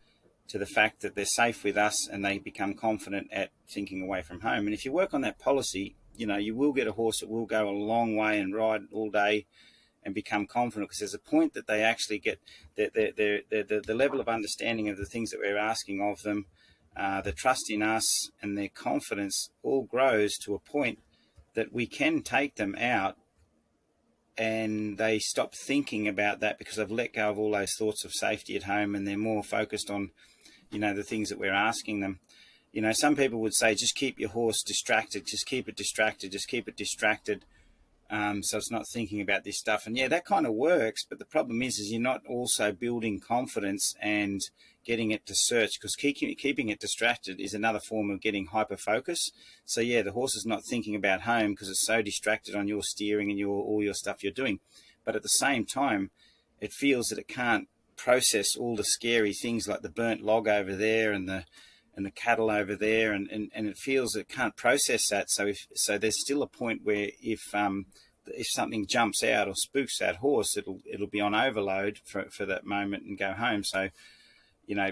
to 0.47 0.57
the 0.57 0.65
fact 0.65 1.01
that 1.01 1.13
they're 1.13 1.25
safe 1.25 1.63
with 1.63 1.77
us 1.77 2.07
and 2.07 2.23
they 2.23 2.37
become 2.37 2.73
confident 2.73 3.27
at 3.33 3.51
thinking 3.69 4.01
away 4.01 4.21
from 4.21 4.39
home. 4.39 4.65
And 4.65 4.73
if 4.73 4.85
you 4.85 4.93
work 4.93 5.13
on 5.13 5.21
that 5.21 5.39
policy, 5.39 5.95
you 6.15 6.25
know, 6.25 6.37
you 6.37 6.55
will 6.55 6.71
get 6.71 6.87
a 6.87 6.93
horse 6.93 7.19
that 7.19 7.29
will 7.29 7.45
go 7.45 7.67
a 7.67 7.71
long 7.71 8.15
way 8.15 8.39
and 8.39 8.55
ride 8.55 8.83
all 8.93 9.11
day 9.11 9.45
and 10.03 10.15
become 10.15 10.47
confident 10.47 10.89
because 10.89 10.99
there's 10.99 11.13
a 11.13 11.19
point 11.19 11.53
that 11.53 11.67
they 11.67 11.83
actually 11.83 12.19
get 12.19 12.39
the, 12.75 12.89
the, 12.93 13.43
the, 13.49 13.63
the, 13.63 13.81
the 13.85 13.93
level 13.93 14.21
of 14.21 14.29
understanding 14.29 14.87
of 14.87 14.97
the 14.97 15.05
things 15.05 15.31
that 15.31 15.39
we're 15.39 15.57
asking 15.57 16.01
of 16.01 16.21
them 16.21 16.45
uh, 16.99 17.21
the 17.21 17.31
trust 17.31 17.71
in 17.71 17.81
us 17.81 18.29
and 18.41 18.57
their 18.57 18.67
confidence 18.67 19.49
all 19.63 19.83
grows 19.83 20.37
to 20.37 20.53
a 20.53 20.59
point 20.59 20.99
that 21.55 21.71
we 21.71 21.87
can 21.87 22.21
take 22.21 22.57
them 22.57 22.75
out 22.77 23.15
and 24.37 24.97
they 24.97 25.17
stop 25.17 25.53
thinking 25.65 26.09
about 26.09 26.41
that 26.41 26.59
because 26.59 26.75
they've 26.75 26.91
let 26.91 27.13
go 27.13 27.29
of 27.29 27.39
all 27.39 27.51
those 27.51 27.73
thoughts 27.77 28.03
of 28.03 28.11
safety 28.13 28.55
at 28.57 28.63
home 28.63 28.95
and 28.95 29.07
they're 29.07 29.17
more 29.17 29.43
focused 29.43 29.89
on 29.89 30.11
you 30.71 30.79
know 30.79 30.93
the 30.93 31.03
things 31.03 31.29
that 31.29 31.39
we're 31.39 31.53
asking 31.53 32.01
them. 32.01 32.19
You 32.73 32.81
know 32.81 32.91
some 32.91 33.15
people 33.15 33.39
would 33.39 33.55
say 33.55 33.75
just 33.75 33.95
keep 33.95 34.19
your 34.19 34.29
horse 34.29 34.61
distracted 34.61 35.25
just 35.25 35.45
keep 35.45 35.69
it 35.69 35.77
distracted 35.77 36.33
just 36.33 36.49
keep 36.49 36.67
it 36.67 36.75
distracted 36.75 37.45
um, 38.11 38.43
so 38.43 38.57
it's 38.57 38.71
not 38.71 38.85
thinking 38.91 39.21
about 39.21 39.45
this 39.45 39.57
stuff. 39.57 39.85
And 39.85 39.97
yeah 39.97 40.09
that 40.09 40.25
kind 40.25 40.45
of 40.45 40.53
works 40.53 41.05
but 41.05 41.17
the 41.17 41.25
problem 41.25 41.61
is 41.61 41.79
is 41.79 41.91
you're 41.91 42.01
not 42.01 42.25
also 42.27 42.73
building 42.73 43.21
confidence 43.21 43.93
and 44.01 44.41
getting 44.89 45.11
it 45.11 45.23
to 45.27 45.35
search 45.35 45.73
because 45.79 45.95
keeping, 45.95 46.33
keeping 46.33 46.69
it 46.69 46.79
distracted 46.79 47.39
is 47.39 47.53
another 47.53 47.79
form 47.79 48.09
of 48.09 48.19
getting 48.19 48.47
hyper 48.47 48.75
focus. 48.75 49.29
So 49.63 49.81
yeah, 49.81 50.01
the 50.01 50.13
horse 50.13 50.35
is 50.35 50.47
not 50.47 50.63
thinking 50.65 50.95
about 50.95 51.21
home 51.21 51.51
because 51.51 51.69
it's 51.69 51.85
so 51.85 52.01
distracted 52.01 52.55
on 52.55 52.67
your 52.67 52.81
steering 52.81 53.29
and 53.29 53.37
your 53.37 53.61
all 53.61 53.83
your 53.83 53.93
stuff 53.93 54.23
you're 54.23 54.33
doing. 54.33 54.59
But 55.05 55.15
at 55.15 55.21
the 55.21 55.29
same 55.29 55.63
time, 55.63 56.09
it 56.59 56.73
feels 56.73 57.09
that 57.09 57.19
it 57.19 57.27
can't 57.27 57.67
process 57.97 58.55
all 58.55 58.75
the 58.75 58.83
scary 58.83 59.31
things 59.31 59.67
like 59.67 59.83
the 59.83 59.89
burnt 59.89 60.23
log 60.23 60.47
over 60.47 60.75
there 60.75 61.11
and 61.11 61.29
the 61.29 61.45
and 61.95 62.03
the 62.03 62.11
cattle 62.11 62.49
over 62.49 62.75
there 62.75 63.11
and, 63.11 63.29
and, 63.29 63.51
and 63.53 63.67
it 63.67 63.77
feels 63.77 64.15
it 64.15 64.27
can't 64.27 64.55
process 64.55 65.07
that. 65.09 65.29
So 65.29 65.45
if 65.45 65.67
so 65.75 65.99
there's 65.99 66.19
still 66.19 66.41
a 66.41 66.47
point 66.47 66.81
where 66.83 67.09
if 67.21 67.53
um 67.53 67.85
if 68.25 68.47
something 68.49 68.87
jumps 68.87 69.23
out 69.23 69.47
or 69.47 69.53
spooks 69.53 69.99
that 69.99 70.15
horse, 70.15 70.57
it'll 70.57 70.79
it'll 70.91 71.05
be 71.05 71.21
on 71.21 71.35
overload 71.35 71.99
for, 72.05 72.25
for 72.31 72.47
that 72.47 72.65
moment 72.65 73.03
and 73.03 73.19
go 73.19 73.33
home. 73.33 73.63
So 73.63 73.89
you 74.69 74.75
know, 74.75 74.91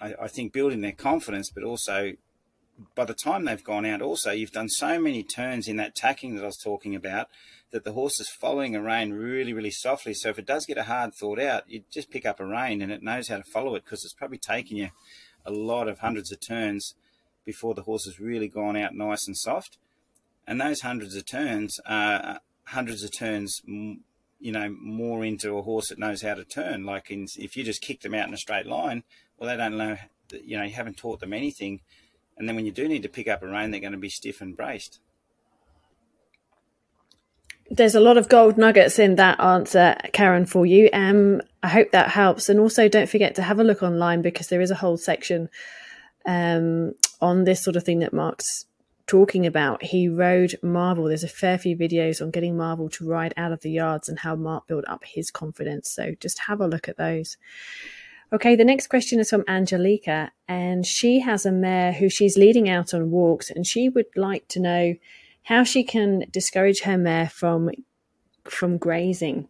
I, 0.00 0.14
I 0.22 0.28
think 0.28 0.52
building 0.52 0.80
their 0.80 0.92
confidence, 0.92 1.50
but 1.52 1.64
also 1.64 2.12
by 2.94 3.04
the 3.04 3.14
time 3.14 3.44
they've 3.44 3.62
gone 3.62 3.84
out, 3.84 4.00
also 4.00 4.30
you've 4.30 4.52
done 4.52 4.68
so 4.68 4.98
many 5.00 5.24
turns 5.24 5.66
in 5.66 5.76
that 5.76 5.96
tacking 5.96 6.36
that 6.36 6.44
I 6.44 6.46
was 6.46 6.56
talking 6.56 6.94
about 6.94 7.26
that 7.72 7.82
the 7.84 7.92
horse 7.92 8.20
is 8.20 8.30
following 8.40 8.76
a 8.76 8.82
rein 8.82 9.12
really, 9.12 9.52
really 9.52 9.72
softly. 9.72 10.14
So 10.14 10.28
if 10.28 10.38
it 10.38 10.46
does 10.46 10.66
get 10.66 10.78
a 10.78 10.84
hard 10.84 11.10
thought 11.14 11.40
out, 11.40 11.64
you 11.68 11.82
just 11.92 12.10
pick 12.10 12.24
up 12.24 12.38
a 12.38 12.46
rein 12.46 12.80
and 12.80 12.92
it 12.92 13.02
knows 13.02 13.28
how 13.28 13.38
to 13.38 13.44
follow 13.52 13.74
it 13.74 13.84
because 13.84 14.04
it's 14.04 14.14
probably 14.14 14.38
taken 14.38 14.76
you 14.76 14.90
a 15.44 15.50
lot 15.50 15.88
of 15.88 15.98
hundreds 15.98 16.30
of 16.30 16.38
turns 16.40 16.94
before 17.44 17.74
the 17.74 17.82
horse 17.82 18.04
has 18.04 18.20
really 18.20 18.48
gone 18.48 18.76
out 18.76 18.94
nice 18.94 19.26
and 19.26 19.36
soft. 19.36 19.78
And 20.46 20.60
those 20.60 20.80
hundreds 20.82 21.16
of 21.16 21.26
turns 21.26 21.80
are 21.86 22.40
hundreds 22.66 23.02
of 23.02 23.10
turns 23.16 23.60
you 24.40 24.52
know, 24.52 24.74
more 24.80 25.24
into 25.24 25.58
a 25.58 25.62
horse 25.62 25.90
that 25.90 25.98
knows 25.98 26.22
how 26.22 26.34
to 26.34 26.44
turn. 26.44 26.84
Like 26.84 27.10
in, 27.10 27.28
if 27.38 27.56
you 27.56 27.62
just 27.62 27.82
kick 27.82 28.00
them 28.00 28.14
out 28.14 28.26
in 28.26 28.34
a 28.34 28.38
straight 28.38 28.66
line, 28.66 29.04
well, 29.38 29.48
they 29.48 29.56
don't 29.56 29.76
know, 29.76 29.96
you 30.32 30.56
know, 30.56 30.64
you 30.64 30.72
haven't 30.72 30.96
taught 30.96 31.20
them 31.20 31.32
anything. 31.32 31.80
And 32.36 32.48
then 32.48 32.56
when 32.56 32.66
you 32.66 32.72
do 32.72 32.88
need 32.88 33.02
to 33.02 33.08
pick 33.08 33.28
up 33.28 33.42
a 33.42 33.46
rein, 33.46 33.70
they're 33.70 33.80
going 33.80 33.92
to 33.92 33.98
be 33.98 34.08
stiff 34.08 34.40
and 34.40 34.56
braced. 34.56 34.98
There's 37.70 37.94
a 37.94 38.00
lot 38.00 38.16
of 38.16 38.28
gold 38.28 38.58
nuggets 38.58 38.98
in 38.98 39.14
that 39.16 39.38
answer, 39.38 39.94
Karen, 40.12 40.46
for 40.46 40.66
you. 40.66 40.88
Um, 40.92 41.40
I 41.62 41.68
hope 41.68 41.92
that 41.92 42.08
helps. 42.08 42.48
And 42.48 42.58
also, 42.58 42.88
don't 42.88 43.08
forget 43.08 43.36
to 43.36 43.42
have 43.42 43.60
a 43.60 43.64
look 43.64 43.82
online 43.82 44.22
because 44.22 44.48
there 44.48 44.60
is 44.60 44.72
a 44.72 44.76
whole 44.76 44.96
section 44.96 45.48
um, 46.26 46.94
on 47.20 47.44
this 47.44 47.62
sort 47.62 47.76
of 47.76 47.84
thing 47.84 48.00
that 48.00 48.12
Mark's 48.12 48.64
talking 49.10 49.44
about. 49.44 49.82
He 49.82 50.08
rode 50.08 50.56
Marvel. 50.62 51.06
There's 51.06 51.24
a 51.24 51.28
fair 51.28 51.58
few 51.58 51.76
videos 51.76 52.22
on 52.22 52.30
getting 52.30 52.56
Marvel 52.56 52.88
to 52.90 53.04
ride 53.04 53.34
out 53.36 53.50
of 53.50 53.60
the 53.60 53.70
yards 53.72 54.08
and 54.08 54.20
how 54.20 54.36
Mark 54.36 54.68
built 54.68 54.84
up 54.86 55.02
his 55.04 55.32
confidence. 55.32 55.90
So 55.90 56.14
just 56.20 56.38
have 56.46 56.60
a 56.60 56.68
look 56.68 56.88
at 56.88 56.96
those. 56.96 57.36
Okay, 58.32 58.54
the 58.54 58.64
next 58.64 58.86
question 58.86 59.18
is 59.18 59.28
from 59.28 59.42
Angelica, 59.48 60.30
and 60.46 60.86
she 60.86 61.18
has 61.18 61.44
a 61.44 61.50
mare 61.50 61.92
who 61.92 62.08
she's 62.08 62.38
leading 62.38 62.68
out 62.68 62.94
on 62.94 63.10
walks, 63.10 63.50
and 63.50 63.66
she 63.66 63.88
would 63.88 64.06
like 64.14 64.46
to 64.46 64.60
know 64.60 64.94
how 65.42 65.64
she 65.64 65.82
can 65.82 66.26
discourage 66.30 66.82
her 66.82 66.96
mare 66.96 67.28
from 67.28 67.70
from 68.44 68.78
grazing. 68.78 69.48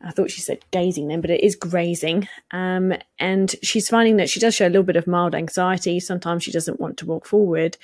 I 0.00 0.12
thought 0.12 0.30
she 0.30 0.40
said 0.40 0.64
gazing 0.70 1.08
then, 1.08 1.20
but 1.20 1.30
it 1.30 1.44
is 1.44 1.56
grazing. 1.56 2.26
Um, 2.52 2.94
and 3.18 3.54
she's 3.62 3.90
finding 3.90 4.16
that 4.16 4.30
she 4.30 4.40
does 4.40 4.54
show 4.54 4.66
a 4.66 4.70
little 4.70 4.82
bit 4.82 4.96
of 4.96 5.06
mild 5.06 5.34
anxiety. 5.34 6.00
Sometimes 6.00 6.44
she 6.44 6.52
doesn't 6.52 6.80
want 6.80 6.96
to 6.98 7.06
walk 7.06 7.26
forward, 7.26 7.76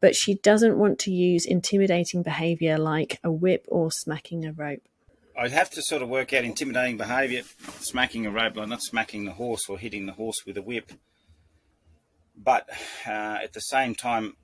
but 0.00 0.14
she 0.14 0.34
doesn't 0.34 0.78
want 0.78 0.98
to 1.00 1.10
use 1.10 1.44
intimidating 1.46 2.22
behavior 2.22 2.78
like 2.78 3.18
a 3.22 3.30
whip 3.30 3.66
or 3.68 3.90
smacking 3.90 4.44
a 4.44 4.52
rope. 4.52 4.82
I'd 5.36 5.52
have 5.52 5.70
to 5.70 5.82
sort 5.82 6.02
of 6.02 6.08
work 6.08 6.32
out 6.32 6.44
intimidating 6.44 6.96
behaviour, 6.96 7.42
smacking 7.78 8.26
a 8.26 8.30
rope, 8.30 8.56
like 8.56 8.68
not 8.68 8.82
smacking 8.82 9.24
the 9.24 9.32
horse 9.32 9.62
or 9.68 9.78
hitting 9.78 10.06
the 10.06 10.12
horse 10.12 10.44
with 10.46 10.56
a 10.56 10.62
whip. 10.62 10.92
But 12.36 12.68
uh, 13.06 13.38
at 13.42 13.52
the 13.52 13.60
same 13.60 13.94
time, 13.94 14.36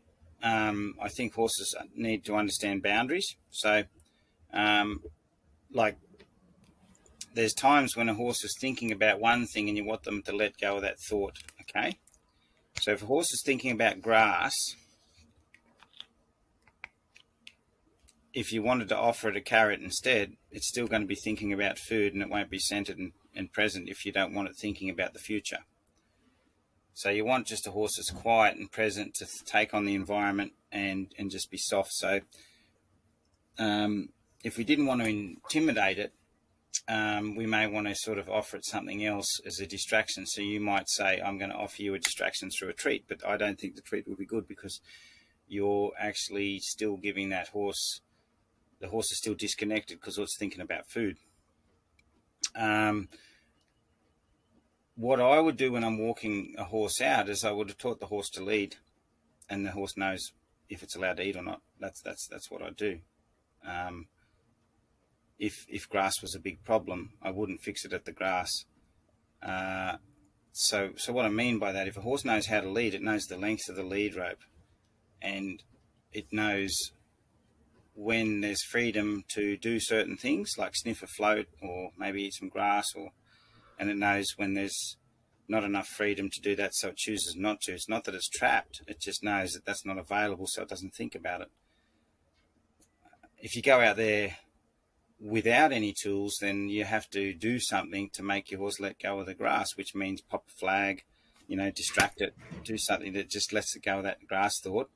um, 0.42 0.94
I 1.00 1.08
think 1.08 1.34
horses 1.34 1.74
need 1.94 2.24
to 2.26 2.36
understand 2.36 2.82
boundaries. 2.82 3.36
So, 3.50 3.84
um, 4.52 5.02
like 5.72 5.96
there's 7.34 7.52
times 7.52 7.96
when 7.96 8.08
a 8.08 8.14
horse 8.14 8.42
is 8.44 8.56
thinking 8.58 8.92
about 8.92 9.20
one 9.20 9.46
thing 9.46 9.68
and 9.68 9.76
you 9.76 9.84
want 9.84 10.04
them 10.04 10.22
to 10.22 10.34
let 10.34 10.58
go 10.58 10.76
of 10.76 10.82
that 10.82 10.98
thought. 11.08 11.38
Okay. 11.62 11.98
So 12.80 12.92
if 12.92 13.02
a 13.02 13.06
horse 13.06 13.32
is 13.32 13.42
thinking 13.44 13.70
about 13.70 14.00
grass, 14.00 14.54
if 18.36 18.52
you 18.52 18.62
wanted 18.62 18.86
to 18.86 18.96
offer 18.96 19.30
it 19.30 19.36
a 19.36 19.40
carrot 19.40 19.80
instead, 19.80 20.34
it's 20.50 20.68
still 20.68 20.86
going 20.86 21.00
to 21.00 21.08
be 21.08 21.14
thinking 21.14 21.54
about 21.54 21.78
food 21.78 22.12
and 22.12 22.22
it 22.22 22.28
won't 22.28 22.50
be 22.50 22.58
centered 22.58 22.98
and, 22.98 23.12
and 23.34 23.50
present 23.50 23.88
if 23.88 24.04
you 24.04 24.12
don't 24.12 24.34
want 24.34 24.46
it 24.46 24.54
thinking 24.54 24.90
about 24.90 25.14
the 25.14 25.18
future. 25.18 25.60
So 26.92 27.08
you 27.08 27.24
want 27.24 27.46
just 27.46 27.66
a 27.66 27.70
horse 27.70 27.96
that's 27.96 28.10
quiet 28.10 28.58
and 28.58 28.70
present 28.70 29.14
to 29.14 29.26
take 29.46 29.72
on 29.72 29.86
the 29.86 29.94
environment 29.94 30.52
and, 30.70 31.06
and 31.18 31.30
just 31.30 31.50
be 31.50 31.56
soft. 31.56 31.94
So 31.94 32.20
um, 33.58 34.10
if 34.44 34.58
we 34.58 34.64
didn't 34.64 34.84
want 34.84 35.00
to 35.00 35.08
intimidate 35.08 35.98
it, 35.98 36.12
um, 36.88 37.36
we 37.36 37.46
may 37.46 37.66
want 37.66 37.86
to 37.86 37.94
sort 37.94 38.18
of 38.18 38.28
offer 38.28 38.58
it 38.58 38.66
something 38.66 39.02
else 39.02 39.40
as 39.46 39.60
a 39.60 39.66
distraction. 39.66 40.26
So 40.26 40.42
you 40.42 40.60
might 40.60 40.90
say, 40.90 41.22
I'm 41.24 41.38
going 41.38 41.52
to 41.52 41.56
offer 41.56 41.80
you 41.80 41.94
a 41.94 41.98
distraction 41.98 42.50
through 42.50 42.68
a 42.68 42.74
treat, 42.74 43.06
but 43.08 43.26
I 43.26 43.38
don't 43.38 43.58
think 43.58 43.76
the 43.76 43.80
treat 43.80 44.06
will 44.06 44.14
be 44.14 44.26
good 44.26 44.46
because 44.46 44.78
you're 45.48 45.92
actually 45.98 46.58
still 46.58 46.98
giving 46.98 47.30
that 47.30 47.48
horse, 47.48 48.02
the 48.80 48.88
horse 48.88 49.10
is 49.10 49.18
still 49.18 49.34
disconnected 49.34 49.98
because 50.00 50.18
it's 50.18 50.38
thinking 50.38 50.60
about 50.60 50.88
food. 50.88 51.16
Um, 52.54 53.08
what 54.94 55.20
I 55.20 55.40
would 55.40 55.56
do 55.56 55.72
when 55.72 55.84
I'm 55.84 55.98
walking 55.98 56.54
a 56.58 56.64
horse 56.64 57.00
out 57.00 57.28
is 57.28 57.44
I 57.44 57.52
would 57.52 57.68
have 57.68 57.78
taught 57.78 58.00
the 58.00 58.06
horse 58.06 58.30
to 58.30 58.44
lead, 58.44 58.76
and 59.48 59.64
the 59.64 59.72
horse 59.72 59.96
knows 59.96 60.32
if 60.68 60.82
it's 60.82 60.96
allowed 60.96 61.18
to 61.18 61.22
eat 61.22 61.36
or 61.36 61.42
not. 61.42 61.60
That's 61.78 62.00
that's 62.00 62.26
that's 62.26 62.50
what 62.50 62.62
I 62.62 62.70
do. 62.70 63.00
Um, 63.66 64.06
if 65.38 65.66
if 65.68 65.88
grass 65.88 66.22
was 66.22 66.34
a 66.34 66.40
big 66.40 66.64
problem, 66.64 67.12
I 67.22 67.30
wouldn't 67.30 67.62
fix 67.62 67.84
it 67.84 67.92
at 67.92 68.04
the 68.04 68.12
grass. 68.12 68.50
Uh, 69.42 69.96
so 70.52 70.92
so 70.96 71.12
what 71.12 71.26
I 71.26 71.30
mean 71.30 71.58
by 71.58 71.72
that, 71.72 71.88
if 71.88 71.96
a 71.96 72.02
horse 72.02 72.24
knows 72.24 72.46
how 72.46 72.60
to 72.60 72.70
lead, 72.70 72.94
it 72.94 73.02
knows 73.02 73.24
the 73.24 73.36
length 73.36 73.68
of 73.68 73.76
the 73.76 73.82
lead 73.82 74.14
rope, 74.14 74.42
and 75.20 75.62
it 76.12 76.32
knows 76.32 76.74
when 77.96 78.40
there's 78.40 78.62
freedom 78.62 79.24
to 79.28 79.56
do 79.56 79.80
certain 79.80 80.16
things 80.16 80.52
like 80.58 80.76
sniff 80.76 81.02
a 81.02 81.06
float 81.06 81.46
or 81.62 81.90
maybe 81.98 82.22
eat 82.22 82.34
some 82.34 82.48
grass 82.48 82.86
or 82.94 83.10
and 83.78 83.90
it 83.90 83.96
knows 83.96 84.26
when 84.36 84.54
there's 84.54 84.96
not 85.48 85.64
enough 85.64 85.88
freedom 85.88 86.28
to 86.30 86.40
do 86.40 86.54
that 86.54 86.74
so 86.74 86.88
it 86.88 86.96
chooses 86.96 87.34
not 87.36 87.60
to 87.60 87.72
it's 87.72 87.88
not 87.88 88.04
that 88.04 88.14
it's 88.14 88.28
trapped 88.28 88.82
it 88.86 89.00
just 89.00 89.24
knows 89.24 89.52
that 89.52 89.64
that's 89.64 89.86
not 89.86 89.98
available 89.98 90.46
so 90.46 90.62
it 90.62 90.68
doesn't 90.68 90.94
think 90.94 91.14
about 91.14 91.40
it 91.40 91.48
if 93.38 93.54
you 93.54 93.62
go 93.62 93.80
out 93.80 93.96
there 93.96 94.36
without 95.20 95.72
any 95.72 95.92
tools, 95.92 96.36
then 96.40 96.68
you 96.68 96.84
have 96.84 97.08
to 97.10 97.32
do 97.32 97.58
something 97.58 98.10
to 98.12 98.22
make 98.22 98.50
your 98.50 98.60
horse 98.60 98.80
let 98.80 98.98
go 98.98 99.20
of 99.20 99.26
the 99.26 99.34
grass, 99.34 99.76
which 99.76 99.94
means 99.94 100.20
pop 100.20 100.44
a 100.48 100.58
flag, 100.58 101.04
you 101.46 101.56
know, 101.56 101.70
distract 101.70 102.20
it, 102.20 102.34
do 102.64 102.76
something 102.76 103.12
that 103.14 103.30
just 103.30 103.52
lets 103.52 103.74
it 103.76 103.82
go 103.82 103.98
of 103.98 104.04
that 104.04 104.26
grass 104.26 104.60
thought. 104.60 104.90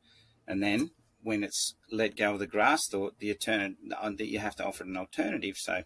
And 0.46 0.62
then 0.62 0.90
when 1.22 1.44
it's 1.44 1.74
let 1.90 2.16
go 2.16 2.35
of 2.35 2.38
the 2.38 2.46
grass 2.46 2.80
thought, 2.90 3.18
the 3.18 3.30
alternative 3.30 3.76
that 3.88 4.26
you 4.26 4.38
have 4.38 4.56
to 4.56 4.64
offer 4.64 4.85
an 4.85 4.96
alternative. 4.96 5.56
So 5.56 5.83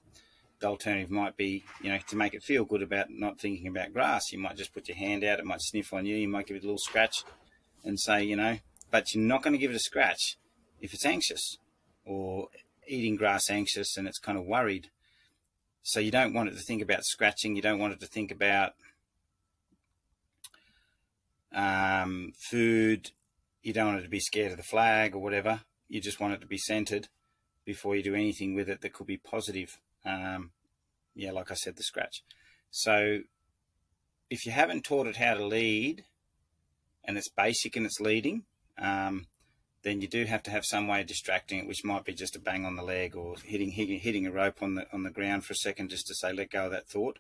the 0.61 0.67
alternative 0.67 1.11
might 1.11 1.37
be, 1.37 1.65
you 1.83 1.91
know, 1.91 1.99
to 2.09 2.17
make 2.17 2.35
it 2.35 2.43
feel 2.43 2.65
good 2.65 2.83
about 2.83 3.11
not 3.11 3.41
thinking 3.41 3.67
about 3.67 3.93
grass, 3.93 4.33
you 4.33 4.39
might 4.39 4.57
just 4.57 4.73
put 4.73 4.89
your 4.89 4.97
hand 4.97 5.25
out, 5.25 5.39
it 5.39 5.45
might 5.45 5.61
sniff 5.61 5.93
on 5.93 6.07
you, 6.07 6.17
you 6.17 6.29
might 6.29 6.47
give 6.47 6.57
it 6.57 6.63
a 6.63 6.67
little 6.67 6.79
scratch 6.79 7.25
and 7.83 7.99
say, 7.99 8.23
you 8.25 8.37
know, 8.37 8.59
but 8.91 9.13
you're 9.13 9.25
not 9.25 9.43
going 9.43 9.53
to 9.53 9.59
give 9.59 9.71
it 9.71 9.77
a 9.77 9.81
scratch 9.81 10.37
if 10.81 10.95
it's 10.95 11.07
anxious 11.07 11.59
or 12.05 12.49
eating 12.87 13.17
grass 13.17 13.51
anxious 13.51 13.97
and 13.97 14.07
it's 14.07 14.19
kind 14.19 14.39
of 14.39 14.45
worried. 14.45 14.89
So 15.83 16.01
you 16.01 16.11
don't 16.11 16.33
want 16.33 16.49
it 16.49 16.53
to 16.53 16.63
think 16.63 16.81
about 16.81 17.05
scratching. 17.05 17.57
You 17.57 17.63
don't 17.63 17.79
want 17.79 17.93
it 17.93 18.01
to 18.01 18.07
think 18.07 18.31
about 18.31 18.73
um, 21.55 22.33
food. 22.39 23.11
You 23.65 23.73
don't 23.73 23.87
want 23.87 24.01
it 24.01 24.03
to 24.03 24.11
be 24.11 24.21
scared 24.21 24.53
of 24.53 24.59
the 24.59 24.63
flag 24.63 25.15
or 25.15 25.21
whatever. 25.21 25.63
You 25.89 26.01
just 26.01 26.21
want 26.21 26.35
it 26.35 26.41
to 26.43 26.47
be 26.47 26.59
centered 26.59 27.09
before 27.65 27.97
you 27.97 28.03
do 28.03 28.15
anything 28.15 28.55
with 28.55 28.69
it 28.69 28.83
that 28.83 28.93
could 28.93 29.07
be 29.07 29.17
positive. 29.17 29.79
Um, 30.05 30.51
yeah, 31.15 31.33
like 31.33 31.51
I 31.51 31.55
said, 31.55 31.77
the 31.77 31.83
scratch. 31.83 32.23
So 32.71 33.21
if 34.29 34.45
you 34.45 34.53
haven't 34.53 34.85
taught 34.85 35.07
it 35.07 35.17
how 35.17 35.33
to 35.33 35.47
lead 35.47 36.05
and 37.05 37.17
it's 37.17 37.31
basic 37.31 37.75
in 37.75 37.87
its 37.87 38.01
leading, 38.01 38.45
um, 38.77 39.29
then 39.83 40.03
you 40.03 40.09
do 40.09 40.27
have 40.27 40.43
to 40.43 40.51
have 40.51 40.65
some 40.67 40.87
way 40.87 41.01
of 41.01 41.07
distracting 41.07 41.59
it, 41.59 41.67
which 41.67 41.85
might 41.85 42.05
be 42.05 42.13
just 42.13 42.37
a 42.37 42.41
bang 42.41 42.67
on 42.67 42.77
the 42.77 42.83
leg 42.83 43.17
or 43.17 43.37
hitting, 43.45 43.71
hitting 43.71 43.99
hitting 43.99 44.27
a 44.27 44.31
rope 44.31 44.63
on 44.63 44.75
the 44.75 44.87
on 44.93 45.05
the 45.05 45.11
ground 45.11 45.47
for 45.47 45.55
a 45.55 45.57
second 45.57 45.89
just 45.89 46.07
to 46.09 46.15
say 46.15 46.35
let 46.35 46.51
go 46.51 46.67
of 46.67 46.71
that 46.73 46.89
thought. 46.89 47.19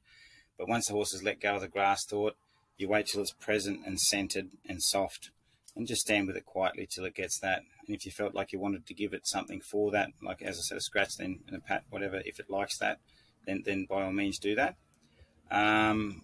But 0.59 0.69
once 0.69 0.89
the 0.89 0.93
horse 0.95 1.13
has 1.13 1.23
let 1.23 1.41
go 1.41 1.55
of 1.55 1.63
the 1.63 1.69
grass 1.69 2.05
thought, 2.05 2.37
you 2.77 2.89
wait 2.89 3.07
till 3.07 3.23
it's 3.23 3.33
present 3.33 3.81
and 3.87 3.99
centered 3.99 4.51
and 4.69 4.83
soft, 4.83 5.31
and 5.77 5.87
just 5.87 6.03
stand 6.03 6.27
with 6.27 6.37
it 6.37 6.47
quietly 6.47 6.89
till 6.89 7.05
it 7.05 7.15
gets 7.15 7.39
that. 7.41 7.63
And 7.87 7.97
if 7.97 8.07
you 8.07 8.13
felt 8.13 8.35
like 8.35 8.53
you 8.53 8.59
wanted 8.59 8.87
to 8.87 8.95
give 8.95 9.13
it 9.13 9.27
something 9.27 9.61
for 9.61 9.91
that, 9.91 10.11
like 10.23 10.43
as 10.43 10.59
I 10.59 10.63
said, 10.63 10.79
a 10.79 10.81
scratch, 10.81 11.17
then 11.19 11.41
and 11.47 11.57
a 11.57 11.61
pat, 11.61 11.85
whatever, 11.91 12.23
if 12.25 12.39
it 12.39 12.51
likes 12.51 12.79
that, 12.79 12.99
then 13.47 13.63
then 13.65 13.87
by 13.89 14.03
all 14.03 14.13
means 14.13 14.39
do 14.39 14.55
that. 14.55 14.77
Um, 15.51 16.23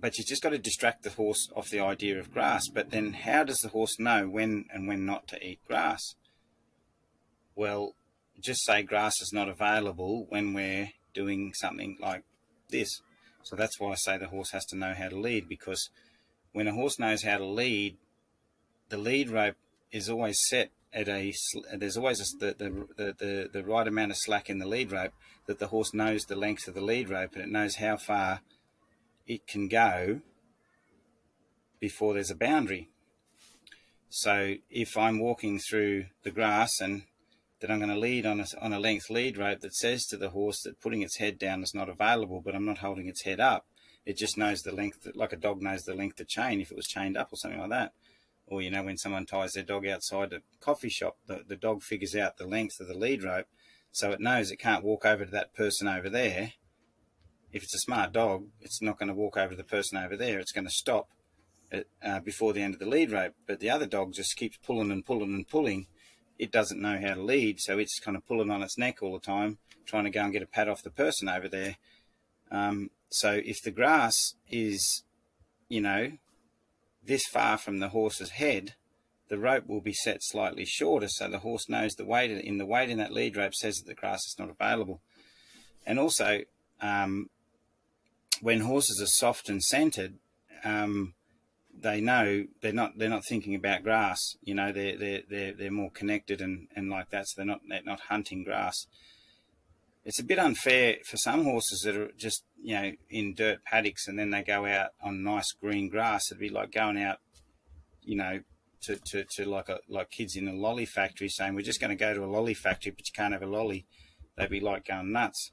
but 0.00 0.16
you 0.16 0.24
just 0.24 0.42
got 0.42 0.50
to 0.50 0.58
distract 0.58 1.02
the 1.02 1.10
horse 1.10 1.48
off 1.56 1.70
the 1.70 1.80
idea 1.80 2.18
of 2.18 2.32
grass. 2.32 2.68
But 2.68 2.90
then, 2.90 3.12
how 3.12 3.42
does 3.44 3.58
the 3.58 3.68
horse 3.68 3.98
know 3.98 4.28
when 4.28 4.66
and 4.72 4.86
when 4.86 5.04
not 5.04 5.26
to 5.28 5.44
eat 5.44 5.60
grass? 5.66 6.14
Well, 7.56 7.94
just 8.40 8.64
say 8.64 8.82
grass 8.82 9.20
is 9.20 9.32
not 9.32 9.48
available 9.48 10.26
when 10.28 10.54
we're 10.54 10.90
doing 11.12 11.52
something 11.54 11.96
like 12.00 12.22
this. 12.70 13.00
So 13.42 13.56
that's 13.56 13.80
why 13.80 13.92
I 13.92 13.94
say 13.96 14.18
the 14.18 14.28
horse 14.28 14.50
has 14.52 14.64
to 14.66 14.76
know 14.76 14.94
how 14.94 15.08
to 15.08 15.18
lead 15.18 15.48
because 15.48 15.90
when 16.52 16.68
a 16.68 16.72
horse 16.72 16.98
knows 16.98 17.24
how 17.24 17.38
to 17.38 17.44
lead, 17.44 17.96
the 18.88 18.98
lead 18.98 19.30
rope 19.30 19.56
is 19.90 20.08
always 20.08 20.38
set 20.48 20.70
at 20.92 21.08
a 21.08 21.34
there's 21.74 21.96
always 21.96 22.20
a, 22.20 22.36
the, 22.38 22.54
the, 22.96 23.14
the 23.18 23.50
the 23.52 23.64
right 23.64 23.86
amount 23.86 24.10
of 24.10 24.16
slack 24.16 24.48
in 24.48 24.58
the 24.58 24.66
lead 24.66 24.90
rope 24.90 25.12
that 25.46 25.58
the 25.58 25.68
horse 25.68 25.92
knows 25.92 26.24
the 26.24 26.36
length 26.36 26.66
of 26.66 26.74
the 26.74 26.80
lead 26.80 27.08
rope 27.08 27.34
and 27.34 27.42
it 27.42 27.50
knows 27.50 27.76
how 27.76 27.96
far 27.96 28.40
it 29.26 29.46
can 29.46 29.68
go 29.68 30.20
before 31.80 32.14
there's 32.14 32.30
a 32.30 32.36
boundary. 32.36 32.88
So 34.08 34.54
if 34.70 34.96
I'm 34.96 35.18
walking 35.18 35.58
through 35.58 36.06
the 36.22 36.30
grass 36.30 36.80
and 36.80 37.02
that 37.60 37.70
I'm 37.70 37.78
going 37.78 37.90
to 37.90 37.98
lead 37.98 38.24
on 38.24 38.40
a, 38.40 38.46
on 38.60 38.72
a 38.72 38.80
length 38.80 39.10
lead 39.10 39.36
rope 39.36 39.60
that 39.60 39.74
says 39.74 40.06
to 40.06 40.16
the 40.16 40.30
horse 40.30 40.62
that 40.62 40.80
putting 40.80 41.02
its 41.02 41.18
head 41.18 41.38
down 41.38 41.62
is 41.62 41.74
not 41.74 41.88
available, 41.88 42.40
but 42.40 42.54
I'm 42.54 42.64
not 42.64 42.78
holding 42.78 43.08
its 43.08 43.22
head 43.22 43.40
up. 43.40 43.66
It 44.06 44.16
just 44.16 44.38
knows 44.38 44.62
the 44.62 44.74
length, 44.74 45.06
like 45.14 45.32
a 45.32 45.36
dog 45.36 45.60
knows 45.60 45.82
the 45.82 45.94
length 45.94 46.20
of 46.20 46.28
chain 46.28 46.60
if 46.60 46.70
it 46.70 46.76
was 46.76 46.86
chained 46.86 47.16
up 47.16 47.32
or 47.32 47.36
something 47.36 47.60
like 47.60 47.70
that. 47.70 47.92
Or, 48.50 48.62
you 48.62 48.70
know, 48.70 48.82
when 48.82 48.96
someone 48.96 49.26
ties 49.26 49.52
their 49.52 49.62
dog 49.62 49.86
outside 49.86 50.32
a 50.32 50.40
coffee 50.60 50.88
shop, 50.88 51.18
the, 51.26 51.42
the 51.46 51.56
dog 51.56 51.82
figures 51.82 52.16
out 52.16 52.38
the 52.38 52.46
length 52.46 52.80
of 52.80 52.88
the 52.88 52.94
lead 52.94 53.22
rope. 53.22 53.46
So 53.92 54.10
it 54.10 54.20
knows 54.20 54.50
it 54.50 54.56
can't 54.56 54.84
walk 54.84 55.04
over 55.04 55.24
to 55.24 55.30
that 55.30 55.54
person 55.54 55.88
over 55.88 56.08
there 56.08 56.52
if 57.52 57.62
it's 57.62 57.74
a 57.74 57.78
smart 57.78 58.12
dog, 58.12 58.46
it's 58.60 58.82
not 58.82 58.98
going 58.98 59.08
to 59.08 59.14
walk 59.14 59.36
over 59.36 59.50
to 59.50 59.56
the 59.56 59.64
person 59.64 59.98
over 59.98 60.16
there. 60.16 60.38
It's 60.38 60.52
going 60.52 60.66
to 60.66 60.70
stop 60.70 61.08
uh, 61.72 62.20
before 62.20 62.52
the 62.52 62.62
end 62.62 62.74
of 62.74 62.80
the 62.80 62.88
lead 62.88 63.10
rope. 63.10 63.34
But 63.46 63.60
the 63.60 63.70
other 63.70 63.86
dog 63.86 64.12
just 64.12 64.36
keeps 64.36 64.58
pulling 64.58 64.90
and 64.90 65.04
pulling 65.04 65.34
and 65.34 65.48
pulling. 65.48 65.86
It 66.38 66.52
doesn't 66.52 66.80
know 66.80 67.00
how 67.00 67.14
to 67.14 67.22
lead, 67.22 67.60
so 67.60 67.78
it's 67.78 67.98
kind 67.98 68.16
of 68.16 68.26
pulling 68.26 68.50
on 68.50 68.62
its 68.62 68.78
neck 68.78 69.02
all 69.02 69.14
the 69.14 69.18
time, 69.18 69.58
trying 69.86 70.04
to 70.04 70.10
go 70.10 70.22
and 70.22 70.32
get 70.32 70.42
a 70.42 70.46
pat 70.46 70.68
off 70.68 70.82
the 70.82 70.90
person 70.90 71.28
over 71.28 71.48
there. 71.48 71.76
Um, 72.50 72.90
so 73.10 73.40
if 73.44 73.62
the 73.62 73.70
grass 73.70 74.34
is, 74.48 75.02
you 75.68 75.80
know, 75.80 76.12
this 77.08 77.26
far 77.26 77.58
from 77.58 77.80
the 77.80 77.88
horse's 77.88 78.30
head, 78.30 78.74
the 79.28 79.38
rope 79.38 79.66
will 79.66 79.80
be 79.80 79.92
set 79.92 80.18
slightly 80.22 80.64
shorter 80.64 81.08
so 81.08 81.28
the 81.28 81.40
horse 81.40 81.68
knows 81.68 81.94
the 81.94 82.04
weight 82.04 82.30
in 82.30 82.58
the 82.58 82.66
weight 82.66 82.90
in 82.90 82.98
that 82.98 83.12
lead 83.12 83.36
rope 83.36 83.54
says 83.54 83.78
that 83.78 83.86
the 83.86 83.94
grass 83.94 84.20
is 84.26 84.36
not 84.38 84.50
available. 84.50 85.00
And 85.86 85.98
also, 85.98 86.42
um, 86.80 87.30
when 88.40 88.60
horses 88.60 89.00
are 89.02 89.06
soft 89.06 89.48
and 89.48 89.62
centered, 89.62 90.14
um, 90.64 91.14
they 91.80 92.00
know 92.00 92.46
they're 92.60 92.72
not 92.72 92.98
they're 92.98 93.08
not 93.08 93.24
thinking 93.24 93.54
about 93.54 93.82
grass. 93.84 94.36
You 94.42 94.54
know, 94.54 94.70
they're 94.70 94.96
they're 94.96 95.22
they're, 95.28 95.52
they're 95.52 95.70
more 95.70 95.90
connected 95.90 96.40
and, 96.40 96.68
and 96.76 96.90
like 96.90 97.10
that. 97.10 97.26
So 97.28 97.34
they're 97.36 97.46
not 97.46 97.60
they're 97.68 97.82
not 97.84 98.00
hunting 98.08 98.44
grass. 98.44 98.86
It's 100.04 100.20
a 100.20 100.24
bit 100.24 100.38
unfair 100.38 100.96
for 101.04 101.16
some 101.18 101.44
horses 101.44 101.82
that 101.84 101.96
are 101.96 102.10
just 102.16 102.44
you 102.62 102.74
know 102.74 102.92
in 103.10 103.34
dirt 103.34 103.64
paddocks 103.64 104.08
and 104.08 104.18
then 104.18 104.30
they 104.30 104.42
go 104.42 104.64
out 104.64 104.90
on 105.02 105.22
nice 105.22 105.52
green 105.60 105.88
grass. 105.88 106.30
It'd 106.30 106.40
be 106.40 106.48
like 106.48 106.72
going 106.72 107.00
out, 107.02 107.18
you 108.02 108.16
know, 108.16 108.40
to, 108.82 108.96
to, 109.06 109.24
to 109.36 109.44
like 109.44 109.68
a 109.68 109.78
like 109.88 110.10
kids 110.10 110.36
in 110.36 110.48
a 110.48 110.52
lolly 110.52 110.86
factory 110.86 111.28
saying 111.28 111.54
we're 111.54 111.62
just 111.62 111.80
going 111.80 111.90
to 111.90 111.96
go 111.96 112.14
to 112.14 112.24
a 112.24 112.26
lolly 112.26 112.54
factory, 112.54 112.92
but 112.92 113.06
you 113.06 113.12
can't 113.14 113.32
have 113.32 113.42
a 113.42 113.46
lolly. 113.46 113.86
They'd 114.36 114.50
be 114.50 114.60
like 114.60 114.86
going 114.86 115.12
nuts. 115.12 115.52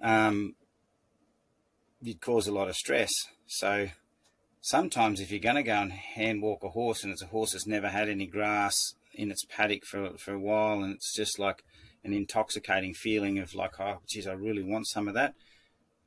Um, 0.00 0.54
you'd 2.00 2.20
cause 2.20 2.46
a 2.46 2.52
lot 2.52 2.68
of 2.68 2.76
stress. 2.76 3.12
So 3.46 3.88
sometimes 4.60 5.20
if 5.20 5.30
you're 5.30 5.40
going 5.40 5.56
to 5.56 5.62
go 5.62 5.74
and 5.74 5.92
hand 5.92 6.42
walk 6.42 6.64
a 6.64 6.70
horse 6.70 7.02
and 7.02 7.12
it's 7.12 7.22
a 7.22 7.26
horse 7.26 7.52
that's 7.52 7.66
never 7.66 7.88
had 7.88 8.08
any 8.08 8.26
grass 8.26 8.94
in 9.14 9.30
its 9.30 9.44
paddock 9.48 9.84
for, 9.84 10.16
for 10.18 10.32
a 10.34 10.40
while 10.40 10.82
and 10.82 10.94
it's 10.94 11.14
just 11.14 11.38
like 11.38 11.62
an 12.04 12.12
intoxicating 12.12 12.94
feeling 12.94 13.38
of 13.38 13.54
like, 13.54 13.80
oh, 13.80 14.00
geez, 14.08 14.26
I 14.26 14.32
really 14.32 14.62
want 14.62 14.88
some 14.88 15.08
of 15.08 15.14
that. 15.14 15.34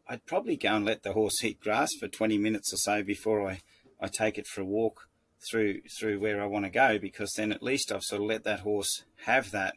I'd 0.08 0.25
probably 0.25 0.58
go 0.58 0.75
and 0.75 0.86
let 0.86 1.04
the 1.04 1.13
horse 1.13 1.43
eat 1.43 1.60
grass 1.60 1.89
for 1.99 2.08
20 2.08 2.38
minutes 2.38 2.73
or 2.73 2.77
so 2.77 3.04
before 3.04 3.49
I, 3.49 3.62
I 3.99 4.08
take 4.08 4.38
it 4.38 4.47
for 4.47 4.62
a 4.62 4.65
walk 4.65 5.08
through 5.49 5.82
through 5.99 6.19
where 6.19 6.39
I 6.41 6.45
want 6.45 6.65
to 6.65 6.71
go 6.71 6.99
because 6.99 7.32
then 7.36 7.51
at 7.51 7.63
least 7.63 7.91
I've 7.91 8.04
sort 8.04 8.21
of 8.21 8.27
let 8.27 8.43
that 8.43 8.60
horse 8.60 9.04
have 9.25 9.49
that 9.51 9.73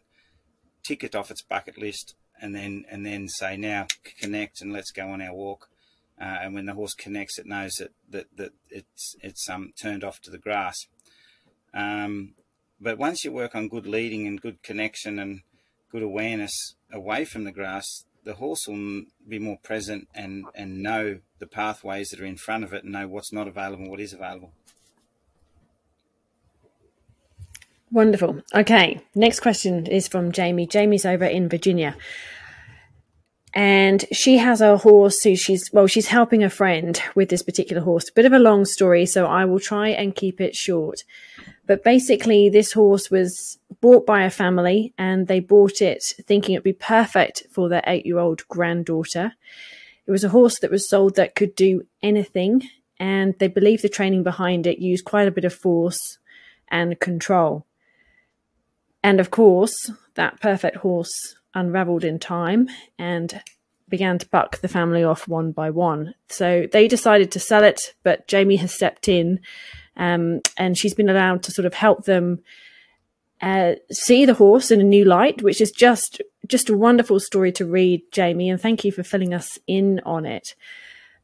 ticket 0.82 1.14
off 1.14 1.30
its 1.30 1.42
bucket 1.42 1.78
list 1.78 2.14
and 2.40 2.54
then 2.54 2.84
and 2.90 3.06
then 3.06 3.28
say 3.28 3.56
now 3.56 3.86
connect 4.20 4.60
and 4.60 4.72
let's 4.72 4.90
go 4.90 5.08
on 5.08 5.22
our 5.22 5.32
walk 5.32 5.68
uh, 6.20 6.38
and 6.42 6.54
when 6.54 6.66
the 6.66 6.74
horse 6.74 6.94
connects, 6.94 7.38
it 7.38 7.46
knows 7.46 7.72
that 7.78 7.90
that, 8.08 8.26
that 8.36 8.52
it's 8.70 9.16
it's 9.20 9.48
um, 9.48 9.72
turned 9.80 10.04
off 10.04 10.20
to 10.20 10.30
the 10.30 10.38
grass. 10.38 10.76
Um, 11.72 12.34
but 12.80 12.98
once 12.98 13.24
you 13.24 13.32
work 13.32 13.54
on 13.54 13.68
good 13.68 13.86
leading 13.86 14.26
and 14.26 14.40
good 14.40 14.62
connection 14.62 15.18
and 15.18 15.40
good 15.94 16.02
awareness 16.02 16.74
away 16.92 17.24
from 17.24 17.44
the 17.44 17.52
grass, 17.52 18.04
the 18.24 18.34
horse 18.34 18.66
will 18.66 19.02
be 19.28 19.38
more 19.38 19.58
present 19.62 20.08
and, 20.12 20.44
and 20.52 20.82
know 20.82 21.20
the 21.38 21.46
pathways 21.46 22.08
that 22.08 22.20
are 22.20 22.24
in 22.24 22.36
front 22.36 22.64
of 22.64 22.72
it 22.72 22.82
and 22.82 22.92
know 22.92 23.06
what's 23.06 23.32
not 23.32 23.46
available, 23.46 23.88
what 23.88 24.00
is 24.00 24.12
available. 24.12 24.50
Wonderful. 27.92 28.42
Okay, 28.52 29.02
next 29.14 29.38
question 29.38 29.86
is 29.86 30.08
from 30.08 30.32
Jamie. 30.32 30.66
Jamie's 30.66 31.06
over 31.06 31.26
in 31.26 31.48
Virginia 31.48 31.96
and 33.54 34.04
she 34.10 34.38
has 34.38 34.60
a 34.60 34.78
horse 34.78 35.22
who 35.22 35.36
she's 35.36 35.70
well 35.72 35.86
she's 35.86 36.08
helping 36.08 36.42
a 36.42 36.50
friend 36.50 37.00
with 37.14 37.28
this 37.28 37.42
particular 37.42 37.80
horse 37.82 38.08
A 38.08 38.12
bit 38.12 38.26
of 38.26 38.32
a 38.32 38.38
long 38.38 38.64
story 38.64 39.06
so 39.06 39.26
i 39.26 39.44
will 39.44 39.60
try 39.60 39.90
and 39.90 40.16
keep 40.16 40.40
it 40.40 40.56
short 40.56 41.04
but 41.66 41.84
basically 41.84 42.48
this 42.48 42.72
horse 42.72 43.10
was 43.10 43.58
bought 43.80 44.06
by 44.06 44.22
a 44.22 44.30
family 44.30 44.92
and 44.98 45.26
they 45.26 45.40
bought 45.40 45.80
it 45.80 46.02
thinking 46.26 46.54
it'd 46.54 46.64
be 46.64 46.72
perfect 46.72 47.44
for 47.50 47.68
their 47.68 47.82
eight 47.86 48.06
year 48.06 48.18
old 48.18 48.46
granddaughter 48.48 49.32
it 50.06 50.10
was 50.10 50.24
a 50.24 50.28
horse 50.28 50.58
that 50.58 50.70
was 50.70 50.88
sold 50.88 51.16
that 51.16 51.34
could 51.34 51.54
do 51.54 51.86
anything 52.02 52.62
and 52.98 53.34
they 53.38 53.48
believe 53.48 53.82
the 53.82 53.88
training 53.88 54.22
behind 54.22 54.66
it 54.66 54.78
used 54.78 55.04
quite 55.04 55.28
a 55.28 55.32
bit 55.32 55.44
of 55.44 55.54
force 55.54 56.18
and 56.68 57.00
control 57.00 57.66
and 59.02 59.20
of 59.20 59.30
course 59.30 59.90
that 60.14 60.40
perfect 60.40 60.76
horse 60.78 61.36
unraveled 61.54 62.04
in 62.04 62.18
time 62.18 62.68
and 62.98 63.42
began 63.88 64.18
to 64.18 64.28
buck 64.28 64.60
the 64.60 64.68
family 64.68 65.04
off 65.04 65.28
one 65.28 65.52
by 65.52 65.70
one. 65.70 66.14
So 66.28 66.66
they 66.72 66.88
decided 66.88 67.30
to 67.32 67.40
sell 67.40 67.62
it, 67.62 67.94
but 68.02 68.26
Jamie 68.26 68.56
has 68.56 68.74
stepped 68.74 69.08
in 69.08 69.40
um, 69.96 70.40
and 70.56 70.76
she's 70.76 70.94
been 70.94 71.08
allowed 71.08 71.42
to 71.44 71.52
sort 71.52 71.66
of 71.66 71.74
help 71.74 72.04
them 72.04 72.40
uh, 73.40 73.74
see 73.90 74.24
the 74.24 74.34
horse 74.34 74.70
in 74.70 74.80
a 74.80 74.84
new 74.84 75.04
light, 75.04 75.42
which 75.42 75.60
is 75.60 75.70
just 75.70 76.22
just 76.46 76.68
a 76.68 76.76
wonderful 76.76 77.20
story 77.20 77.52
to 77.52 77.66
read, 77.66 78.02
Jamie. 78.12 78.50
And 78.50 78.60
thank 78.60 78.84
you 78.84 78.92
for 78.92 79.02
filling 79.02 79.34
us 79.34 79.58
in 79.66 80.00
on 80.04 80.26
it. 80.26 80.54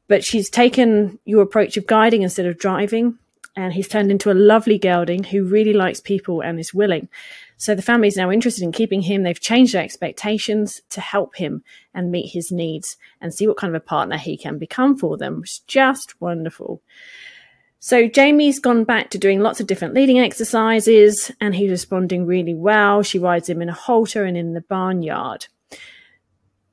But 0.08 0.24
she's 0.24 0.50
taken 0.50 1.18
your 1.24 1.42
approach 1.42 1.76
of 1.76 1.86
guiding 1.86 2.22
instead 2.22 2.46
of 2.46 2.58
driving, 2.58 3.18
and 3.56 3.72
he's 3.72 3.88
turned 3.88 4.10
into 4.10 4.30
a 4.30 4.34
lovely 4.34 4.78
gelding 4.78 5.24
who 5.24 5.44
really 5.44 5.72
likes 5.72 6.00
people 6.00 6.40
and 6.40 6.58
is 6.58 6.74
willing. 6.74 7.08
So 7.56 7.74
the 7.74 7.82
family 7.82 8.08
is 8.08 8.16
now 8.16 8.30
interested 8.30 8.64
in 8.64 8.72
keeping 8.72 9.02
him. 9.02 9.22
They've 9.22 9.38
changed 9.38 9.74
their 9.74 9.82
expectations 9.82 10.80
to 10.90 11.00
help 11.00 11.36
him 11.36 11.62
and 11.94 12.10
meet 12.10 12.32
his 12.32 12.50
needs 12.50 12.96
and 13.20 13.34
see 13.34 13.46
what 13.46 13.58
kind 13.58 13.74
of 13.74 13.80
a 13.80 13.84
partner 13.84 14.16
he 14.16 14.36
can 14.36 14.58
become 14.58 14.96
for 14.96 15.16
them, 15.18 15.40
It's 15.42 15.60
just 15.60 16.20
wonderful. 16.20 16.80
So 17.82 18.08
Jamie's 18.08 18.58
gone 18.58 18.84
back 18.84 19.08
to 19.10 19.18
doing 19.18 19.40
lots 19.40 19.58
of 19.58 19.66
different 19.66 19.94
leading 19.94 20.20
exercises 20.20 21.32
and 21.40 21.54
he's 21.54 21.70
responding 21.70 22.26
really 22.26 22.54
well. 22.54 23.02
She 23.02 23.18
rides 23.18 23.48
him 23.48 23.62
in 23.62 23.70
a 23.70 23.74
halter 23.74 24.24
and 24.24 24.36
in 24.36 24.52
the 24.52 24.60
barnyard. 24.60 25.46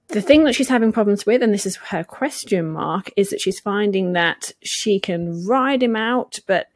The 0.10 0.22
thing 0.22 0.44
that 0.44 0.54
she's 0.54 0.68
having 0.68 0.92
problems 0.92 1.26
with, 1.26 1.42
and 1.42 1.54
this 1.54 1.66
is 1.66 1.78
her 1.78 2.04
question 2.04 2.70
mark, 2.72 3.10
is 3.16 3.30
that 3.30 3.40
she's 3.40 3.60
finding 3.60 4.14
that 4.14 4.52
she 4.62 5.00
can 5.00 5.46
ride 5.46 5.82
him 5.82 5.96
out, 5.96 6.40
but 6.46 6.68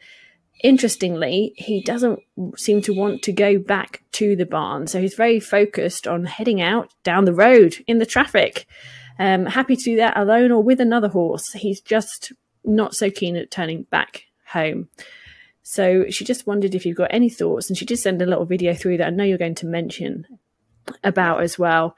interestingly, 0.64 1.54
he 1.58 1.82
doesn't 1.82 2.20
seem 2.56 2.82
to 2.84 2.94
want 2.94 3.24
to 3.24 3.34
go 3.34 3.58
back 3.58 4.02
to 4.14 4.38
the 4.38 4.46
barn. 4.46 4.88
So 4.88 5.02
he's 5.02 5.16
very 5.16 5.42
focused 5.42 6.08
on 6.08 6.24
heading 6.24 6.62
out 6.62 6.94
down 7.04 7.26
the 7.26 7.34
road 7.34 7.84
in 7.86 8.00
the 8.00 8.06
traffic. 8.06 8.66
Um, 9.20 9.46
happy 9.46 9.76
to 9.76 9.84
do 9.84 9.96
that 9.98 10.18
alone 10.18 10.52
or 10.52 10.64
with 10.64 10.80
another 10.80 11.10
horse. 11.10 11.52
He's 11.52 11.82
just 11.82 12.32
not 12.64 12.96
so 12.96 13.10
keen 13.10 13.36
at 13.36 13.52
turning 13.52 13.84
back 13.84 14.26
home. 14.46 14.90
So 15.64 16.06
she 16.10 16.26
just 16.26 16.48
wondered 16.48 16.76
if 16.76 16.86
you've 16.86 16.98
got 16.98 17.14
any 17.14 17.30
thoughts, 17.30 17.70
and 17.70 17.78
she 17.78 17.86
did 17.86 17.98
send 17.98 18.22
a 18.22 18.26
little 18.26 18.46
video 18.46 18.74
through 18.74 18.98
that 18.98 19.08
I 19.08 19.12
know 19.12 19.24
you're 19.24 19.38
going 19.38 19.56
to 19.56 19.66
mention 19.66 20.26
about 21.04 21.44
as 21.44 21.58
well. 21.58 21.96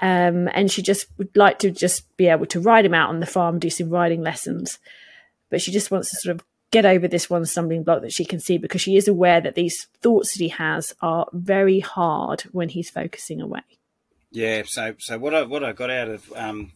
Um, 0.00 0.48
and 0.52 0.70
she 0.70 0.82
just 0.82 1.06
would 1.18 1.36
like 1.36 1.58
to 1.60 1.70
just 1.70 2.16
be 2.16 2.28
able 2.28 2.46
to 2.46 2.60
ride 2.60 2.84
him 2.84 2.94
out 2.94 3.08
on 3.08 3.20
the 3.20 3.26
farm, 3.26 3.58
do 3.58 3.70
some 3.70 3.90
riding 3.90 4.22
lessons. 4.22 4.78
But 5.50 5.60
she 5.60 5.72
just 5.72 5.90
wants 5.90 6.10
to 6.10 6.16
sort 6.16 6.36
of 6.36 6.44
get 6.70 6.84
over 6.84 7.08
this 7.08 7.30
one 7.30 7.46
stumbling 7.46 7.82
block 7.82 8.02
that 8.02 8.12
she 8.12 8.24
can 8.24 8.38
see 8.38 8.58
because 8.58 8.80
she 8.80 8.96
is 8.96 9.08
aware 9.08 9.40
that 9.40 9.54
these 9.54 9.86
thoughts 10.00 10.36
that 10.36 10.42
he 10.42 10.50
has 10.50 10.94
are 11.00 11.26
very 11.32 11.80
hard 11.80 12.42
when 12.52 12.68
he's 12.68 12.90
focusing 12.90 13.40
away. 13.40 13.62
Yeah. 14.30 14.62
So, 14.66 14.94
so 14.98 15.18
what 15.18 15.34
I 15.34 15.42
what 15.42 15.64
I 15.64 15.72
got 15.72 15.90
out 15.90 16.08
of 16.08 16.32
um, 16.36 16.72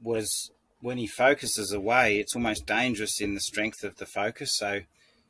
was 0.00 0.50
when 0.80 0.98
he 0.98 1.06
focuses 1.06 1.72
away, 1.72 2.18
it's 2.18 2.34
almost 2.34 2.66
dangerous 2.66 3.20
in 3.20 3.34
the 3.34 3.40
strength 3.40 3.84
of 3.84 3.96
the 3.96 4.06
focus. 4.06 4.56
So 4.56 4.80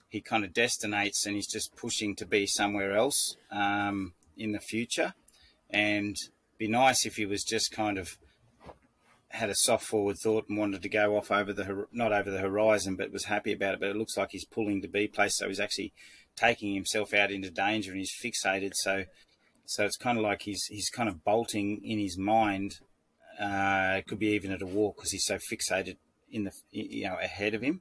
he 0.09 0.21
kind 0.21 0.45
of 0.45 0.53
destinates 0.53 1.27
and 1.27 1.35
he's 1.37 1.51
just 1.51 1.75
pushing 1.77 2.15
to 2.17 2.27
be 2.27 2.47
somewhere 2.47 2.93
else 2.93 3.37
um, 3.51 4.13
in 4.37 4.53
the 4.53 4.61
future. 4.61 5.15
And 5.71 6.17
be 6.59 6.69
nice 6.69 7.07
if 7.07 7.17
he 7.17 7.27
was 7.27 7.43
just 7.43 7.73
kind 7.73 7.99
of 7.99 8.19
had 9.31 9.49
a 9.49 9.55
soft 9.55 9.85
forward 9.85 10.17
thought 10.19 10.49
and 10.49 10.59
wanted 10.59 10.83
to 10.83 10.89
go 10.89 11.17
off 11.17 11.31
over 11.31 11.53
the 11.53 11.87
not 11.93 12.13
over 12.13 12.31
the 12.31 12.41
horizon, 12.41 12.97
but 12.97 13.13
was 13.13 13.25
happy 13.25 13.53
about 13.53 13.75
it. 13.75 13.81
But 13.81 13.91
it 13.91 13.97
looks 13.97 14.17
like 14.17 14.31
he's 14.33 14.45
pulling 14.45 14.83
to 14.83 14.89
B 14.89 15.07
place, 15.07 15.39
so 15.39 15.49
he's 15.49 15.61
actually 15.61 15.93
taking 16.37 16.75
himself 16.75 17.15
out 17.15 17.31
into 17.31 17.51
danger, 17.51 17.93
and 17.93 18.01
he's 18.01 18.13
fixated. 18.13 18.73
So, 18.75 19.05
so 19.67 19.85
it's 19.85 19.97
kind 19.97 20.19
of 20.19 20.25
like 20.25 20.43
he's 20.43 20.65
he's 20.65 20.91
kind 20.91 21.09
of 21.09 21.25
bolting 21.25 21.81
in 21.85 21.99
his 21.99 22.19
mind. 22.19 22.81
Uh, 23.41 23.97
it 23.99 24.07
could 24.07 24.19
be 24.19 24.29
even 24.29 24.53
at 24.53 24.63
a 24.63 24.67
walk 24.67 24.97
because 24.97 25.13
he's 25.13 25.25
so 25.25 25.39
fixated 25.39 25.97
in 26.31 26.45
the 26.45 26.53
you 26.71 27.05
know 27.05 27.17
ahead 27.21 27.55
of 27.55 27.63
him. 27.63 27.81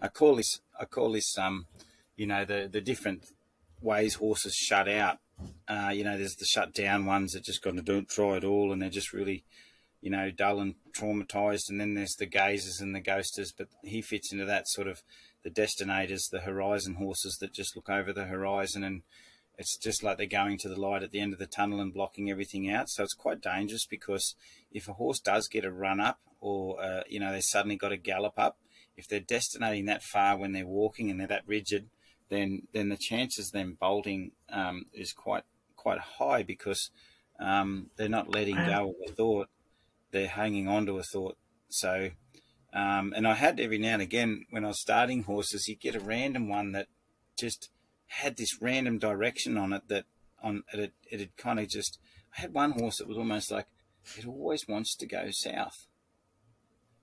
I 0.00 0.08
call 0.08 0.36
this 0.36 0.60
I 0.78 0.84
call 0.84 1.12
this 1.12 1.36
um 1.36 1.66
you 2.16 2.26
know 2.26 2.44
the 2.44 2.68
the 2.70 2.80
different 2.80 3.24
ways 3.80 4.14
horses 4.14 4.54
shut 4.54 4.88
out. 4.88 5.18
Uh, 5.66 5.90
you 5.92 6.04
know, 6.04 6.18
there's 6.18 6.36
the 6.36 6.44
shut 6.44 6.74
down 6.74 7.06
ones 7.06 7.32
that 7.32 7.44
just 7.44 7.62
got 7.62 7.74
to 7.74 7.82
don't 7.82 8.08
try 8.08 8.36
at 8.36 8.44
all, 8.44 8.72
and 8.72 8.82
they're 8.82 8.90
just 8.90 9.12
really 9.12 9.44
you 10.00 10.10
know, 10.10 10.30
dull 10.30 10.60
and 10.60 10.74
traumatized. 10.92 11.68
And 11.68 11.80
then 11.80 11.94
there's 11.94 12.16
the 12.18 12.26
gazers 12.26 12.80
and 12.80 12.94
the 12.94 13.00
ghosters, 13.00 13.52
but 13.56 13.68
he 13.84 14.00
fits 14.02 14.32
into 14.32 14.44
that 14.46 14.68
sort 14.68 14.88
of 14.88 15.02
the 15.42 15.50
destinators, 15.50 16.30
the 16.30 16.40
horizon 16.40 16.94
horses 16.94 17.38
that 17.40 17.52
just 17.52 17.76
look 17.76 17.88
over 17.88 18.12
the 18.12 18.24
horizon 18.24 18.82
and 18.82 19.02
it's 19.60 19.76
just 19.76 20.02
like 20.02 20.16
they're 20.16 20.26
going 20.26 20.56
to 20.56 20.70
the 20.70 20.80
light 20.80 21.02
at 21.02 21.10
the 21.10 21.20
end 21.20 21.34
of 21.34 21.38
the 21.38 21.46
tunnel 21.46 21.82
and 21.82 21.92
blocking 21.92 22.30
everything 22.30 22.70
out. 22.70 22.88
So 22.88 23.02
it's 23.02 23.12
quite 23.12 23.42
dangerous 23.42 23.84
because 23.84 24.34
if 24.72 24.88
a 24.88 24.94
horse 24.94 25.20
does 25.20 25.48
get 25.48 25.66
a 25.66 25.70
run 25.70 26.00
up 26.00 26.18
or, 26.40 26.82
uh, 26.82 27.02
you 27.06 27.20
know, 27.20 27.30
they 27.30 27.42
suddenly 27.42 27.76
got 27.76 27.92
a 27.92 27.98
gallop 27.98 28.38
up, 28.38 28.56
if 28.96 29.06
they're 29.06 29.20
destinating 29.20 29.84
that 29.84 30.02
far 30.02 30.38
when 30.38 30.52
they're 30.52 30.66
walking 30.66 31.10
and 31.10 31.20
they're 31.20 31.26
that 31.26 31.46
rigid, 31.46 31.90
then 32.30 32.68
then 32.72 32.88
the 32.88 32.96
chances 32.96 33.48
of 33.48 33.52
them 33.52 33.76
bolting 33.78 34.32
um, 34.50 34.86
is 34.94 35.12
quite 35.12 35.44
quite 35.76 35.98
high 35.98 36.42
because 36.42 36.90
um, 37.38 37.90
they're 37.96 38.08
not 38.08 38.30
letting 38.30 38.56
go 38.56 38.94
of 39.04 39.10
a 39.10 39.12
thought 39.12 39.48
they're 40.10 40.26
hanging 40.26 40.68
on 40.68 40.86
to 40.86 40.98
a 40.98 41.02
thought. 41.02 41.36
So, 41.68 42.10
um, 42.72 43.12
and 43.14 43.28
I 43.28 43.34
had 43.34 43.60
every 43.60 43.78
now 43.78 43.94
and 43.94 44.02
again 44.02 44.46
when 44.48 44.64
I 44.64 44.68
was 44.68 44.80
starting 44.80 45.24
horses, 45.24 45.68
you 45.68 45.76
get 45.76 45.94
a 45.94 46.00
random 46.00 46.48
one 46.48 46.72
that 46.72 46.86
just 47.38 47.68
had 48.10 48.36
this 48.36 48.60
random 48.60 48.98
direction 48.98 49.56
on 49.56 49.72
it 49.72 49.82
that 49.88 50.04
on 50.42 50.64
it, 50.72 50.92
it 51.10 51.20
had 51.20 51.36
kind 51.36 51.60
of 51.60 51.68
just. 51.68 51.98
I 52.36 52.42
had 52.42 52.54
one 52.54 52.72
horse 52.72 52.98
that 52.98 53.08
was 53.08 53.18
almost 53.18 53.50
like 53.50 53.66
it 54.16 54.26
always 54.26 54.66
wants 54.68 54.94
to 54.96 55.06
go 55.06 55.28
south, 55.30 55.86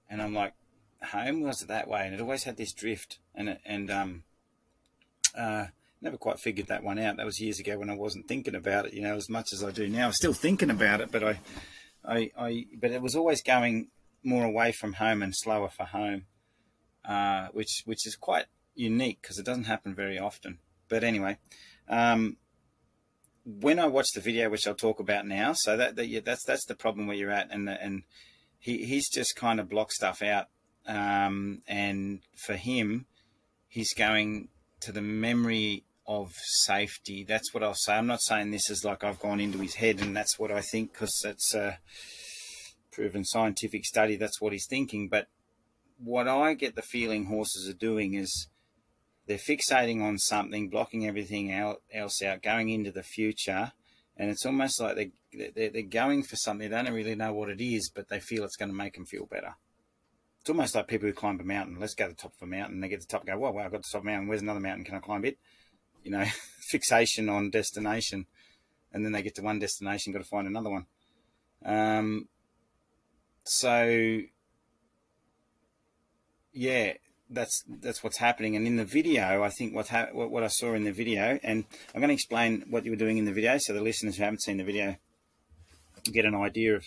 and 0.09 0.21
I'm 0.21 0.33
like, 0.33 0.53
home 1.11 1.41
was 1.41 1.61
it 1.61 1.67
that 1.69 1.87
way, 1.87 2.05
and 2.05 2.13
it 2.13 2.21
always 2.21 2.43
had 2.43 2.57
this 2.57 2.73
drift, 2.73 3.19
and 3.33 3.57
and 3.65 3.89
um, 3.89 4.23
uh, 5.37 5.67
never 6.01 6.17
quite 6.17 6.39
figured 6.39 6.67
that 6.67 6.83
one 6.83 6.99
out. 6.99 7.17
That 7.17 7.25
was 7.25 7.39
years 7.39 7.59
ago 7.59 7.77
when 7.77 7.89
I 7.89 7.95
wasn't 7.95 8.27
thinking 8.27 8.55
about 8.55 8.87
it, 8.87 8.93
you 8.93 9.01
know, 9.01 9.15
as 9.15 9.29
much 9.29 9.53
as 9.53 9.63
I 9.63 9.71
do 9.71 9.87
now. 9.87 10.07
I'm 10.07 10.13
still 10.13 10.33
thinking 10.33 10.69
about 10.69 11.01
it, 11.01 11.11
but 11.11 11.23
I, 11.23 11.39
I, 12.05 12.31
I 12.37 12.65
but 12.77 12.91
it 12.91 13.01
was 13.01 13.15
always 13.15 13.41
going 13.41 13.89
more 14.23 14.43
away 14.43 14.73
from 14.73 14.93
home 14.93 15.21
and 15.21 15.33
slower 15.35 15.69
for 15.69 15.85
home, 15.85 16.25
uh, 17.05 17.47
which 17.53 17.83
which 17.85 18.05
is 18.05 18.15
quite 18.15 18.45
unique 18.75 19.19
because 19.21 19.39
it 19.39 19.45
doesn't 19.45 19.65
happen 19.65 19.95
very 19.95 20.19
often. 20.19 20.59
But 20.89 21.03
anyway, 21.03 21.37
um, 21.89 22.37
when 23.45 23.79
I 23.79 23.87
watch 23.87 24.11
the 24.13 24.21
video, 24.21 24.49
which 24.49 24.67
I'll 24.67 24.75
talk 24.75 24.99
about 24.99 25.25
now, 25.25 25.53
so 25.53 25.77
that, 25.77 25.95
that 25.95 26.07
yeah, 26.07 26.21
that's 26.23 26.43
that's 26.43 26.65
the 26.65 26.75
problem 26.75 27.07
where 27.07 27.15
you're 27.15 27.31
at, 27.31 27.49
and 27.51 27.69
and 27.69 28.03
he 28.59 28.85
he's 28.85 29.09
just 29.09 29.35
kind 29.35 29.59
of 29.59 29.69
blocked 29.69 29.93
stuff 29.93 30.21
out, 30.21 30.47
um, 30.85 31.61
and 31.67 32.19
for 32.35 32.55
him, 32.55 33.05
he's 33.67 33.93
going 33.93 34.49
to 34.81 34.91
the 34.91 35.01
memory 35.01 35.85
of 36.07 36.31
safety. 36.43 37.23
That's 37.23 37.53
what 37.53 37.63
I'll 37.63 37.73
say. 37.73 37.93
I'm 37.93 38.07
not 38.07 38.21
saying 38.21 38.51
this 38.51 38.69
is 38.69 38.85
like 38.85 39.03
I've 39.03 39.19
gone 39.19 39.39
into 39.39 39.57
his 39.57 39.75
head 39.75 39.99
and 39.99 40.15
that's 40.15 40.39
what 40.39 40.51
I 40.51 40.61
think 40.61 40.93
because 40.93 41.19
that's 41.23 41.53
a 41.53 41.79
proven 42.91 43.25
scientific 43.25 43.85
study. 43.85 44.15
That's 44.15 44.39
what 44.39 44.53
he's 44.53 44.67
thinking. 44.67 45.09
But 45.09 45.27
what 45.97 46.27
I 46.27 46.53
get 46.53 46.75
the 46.75 46.81
feeling 46.81 47.25
horses 47.25 47.67
are 47.67 47.77
doing 47.77 48.13
is 48.13 48.47
they're 49.27 49.37
fixating 49.37 50.01
on 50.01 50.17
something, 50.17 50.69
blocking 50.69 51.05
everything 51.05 51.51
else 51.51 52.21
out, 52.21 52.41
going 52.41 52.69
into 52.69 52.91
the 52.91 53.03
future. 53.03 53.71
And 54.15 54.31
it's 54.31 54.45
almost 54.45 54.81
like 54.81 54.95
they, 54.95 55.11
they're, 55.55 55.69
they're 55.69 55.81
going 55.83 56.23
for 56.23 56.35
something. 56.35 56.69
They 56.69 56.83
don't 56.83 56.93
really 56.93 57.15
know 57.15 57.33
what 57.33 57.49
it 57.49 57.61
is, 57.61 57.91
but 57.93 58.09
they 58.09 58.19
feel 58.19 58.43
it's 58.43 58.55
going 58.55 58.71
to 58.71 58.75
make 58.75 58.95
them 58.95 59.05
feel 59.05 59.25
better. 59.25 59.55
It's 60.41 60.49
almost 60.49 60.73
like 60.73 60.87
people 60.87 61.07
who 61.07 61.13
climb 61.13 61.39
a 61.39 61.43
mountain. 61.43 61.79
Let's 61.79 61.93
go 61.93 62.05
to 62.05 62.13
the 62.13 62.15
top 62.15 62.33
of 62.39 62.47
a 62.47 62.49
mountain. 62.49 62.79
They 62.79 62.87
get 62.87 63.01
to 63.01 63.07
the 63.07 63.11
top 63.11 63.21
and 63.21 63.29
go, 63.29 63.37
wow, 63.37 63.51
wow, 63.51 63.65
I've 63.65 63.71
got 63.71 63.83
the 63.83 63.89
top 63.91 64.01
of 64.01 64.07
a 64.07 64.11
mountain. 64.11 64.27
Where's 64.27 64.41
another 64.41 64.59
mountain? 64.59 64.85
Can 64.85 64.95
I 64.95 64.99
climb 64.99 65.25
it? 65.25 65.37
you 66.07 66.11
know, 66.11 66.25
fixation 66.59 67.27
on 67.27 67.49
destination, 67.49 68.25
and 68.93 69.03
then 69.03 69.11
they 69.11 69.21
get 69.21 69.35
to 69.35 69.41
one 69.41 69.59
destination, 69.59 70.13
got 70.13 70.19
to 70.19 70.25
find 70.25 70.47
another 70.47 70.69
one. 70.69 70.85
Um, 71.65 72.29
so 73.43 74.21
yeah, 76.53 76.93
that's 77.29 77.63
that's 77.67 78.03
what's 78.03 78.17
happening. 78.17 78.55
And 78.55 78.67
in 78.67 78.77
the 78.77 78.85
video, 78.85 79.43
I 79.43 79.49
think 79.49 79.73
what 79.73 79.89
ha- 79.89 80.09
what, 80.11 80.43
I 80.43 80.47
saw 80.47 80.73
in 80.73 80.83
the 80.83 80.91
video, 80.91 81.39
and 81.43 81.65
I'm 81.93 82.01
going 82.01 82.09
to 82.09 82.13
explain 82.13 82.65
what 82.69 82.85
you 82.85 82.91
were 82.91 82.97
doing 82.97 83.17
in 83.17 83.25
the 83.25 83.33
video, 83.33 83.57
so 83.57 83.73
the 83.73 83.81
listeners 83.81 84.17
who 84.17 84.23
haven't 84.23 84.43
seen 84.43 84.57
the 84.57 84.63
video 84.63 84.95
get 86.11 86.25
an 86.25 86.35
idea 86.35 86.75
of 86.75 86.85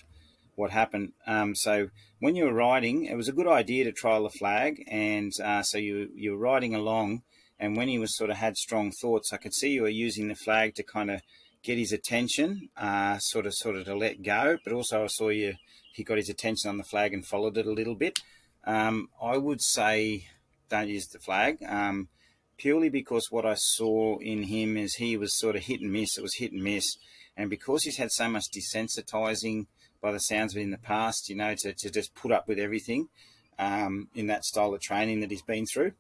what 0.55 0.71
happened. 0.71 1.13
Um, 1.27 1.55
so 1.55 1.89
when 2.21 2.37
you 2.37 2.45
were 2.45 2.53
riding, 2.53 3.07
it 3.07 3.17
was 3.17 3.29
a 3.29 3.33
good 3.33 3.47
idea 3.47 3.85
to 3.85 3.93
trial 3.93 4.25
the 4.25 4.31
flag, 4.31 4.83
and 4.89 5.33
uh, 5.43 5.63
so 5.63 5.79
you 5.79 6.11
you 6.15 6.33
were 6.33 6.39
riding 6.39 6.75
along, 6.75 7.23
and 7.59 7.77
when 7.77 7.89
he 7.89 7.99
was 7.99 8.17
sort 8.17 8.31
of 8.31 8.37
had 8.37 8.57
strong 8.57 8.91
thoughts, 8.91 9.33
I 9.33 9.37
could 9.37 9.55
see 9.55 9.71
you 9.71 9.83
were 9.83 9.89
using 9.89 10.29
the 10.29 10.35
flag 10.35 10.75
to 10.77 10.83
kind 10.83 11.11
of 11.11 11.21
get 11.63 11.79
his 11.79 11.93
attention, 11.93 12.71
uh, 12.77 13.19
sort 13.19 13.47
of 13.47 13.55
sort 13.55 13.77
of 13.77 13.85
to 13.85 13.95
let 13.95 14.23
go. 14.23 14.59
But 14.65 14.73
also 14.73 15.05
I 15.05 15.09
saw 15.09 15.29
you 15.29 15.55
he 15.93 16.05
got 16.05 16.17
his 16.17 16.29
attention 16.29 16.71
on 16.71 16.79
the 16.79 16.85
flag 16.85 17.13
and 17.13 17.27
followed 17.27 17.59
it 17.59 17.67
a 17.67 17.73
little 17.73 17.95
bit. 17.95 18.21
Um, 18.65 19.09
I 19.23 19.37
would 19.37 19.61
say 19.63 20.27
don't 20.69 20.89
use 20.89 21.09
the 21.09 21.19
flag. 21.19 21.59
Um, 21.67 22.09
purely 22.57 22.89
because 22.89 23.29
what 23.31 23.47
I 23.47 23.55
saw 23.55 24.19
in 24.19 24.45
him 24.45 24.77
is 24.77 24.95
he 24.95 25.17
was 25.17 25.39
sort 25.39 25.57
of 25.57 25.63
hit 25.63 25.81
and 25.81 25.93
miss. 25.93 26.17
It 26.17 26.23
was 26.23 26.37
hit 26.37 26.53
and 26.53 26.63
miss. 26.63 26.97
And 27.37 27.49
because 27.49 27.85
he's 27.85 27.97
had 27.97 28.11
so 28.13 28.29
much 28.29 28.45
desensitizing 28.55 29.67
by 30.01 30.13
the 30.13 30.19
sounds 30.19 30.55
of 30.55 30.59
it 30.59 30.65
in 30.65 30.71
the 30.71 30.79
past, 30.79 31.29
you 31.29 31.37
know, 31.37 31.55
to, 31.59 31.73
to 31.73 31.91
just 31.91 32.15
put 32.15 32.33
up 32.33 32.49
with 32.49 32.59
everything 32.59 33.09
um, 33.59 34.09
in 34.15 34.27
that 34.27 34.45
style 34.45 34.75
of 34.75 34.81
training 34.81 35.21
that 35.21 35.31
he's 35.31 35.43
been 35.43 35.67
through, 35.67 35.93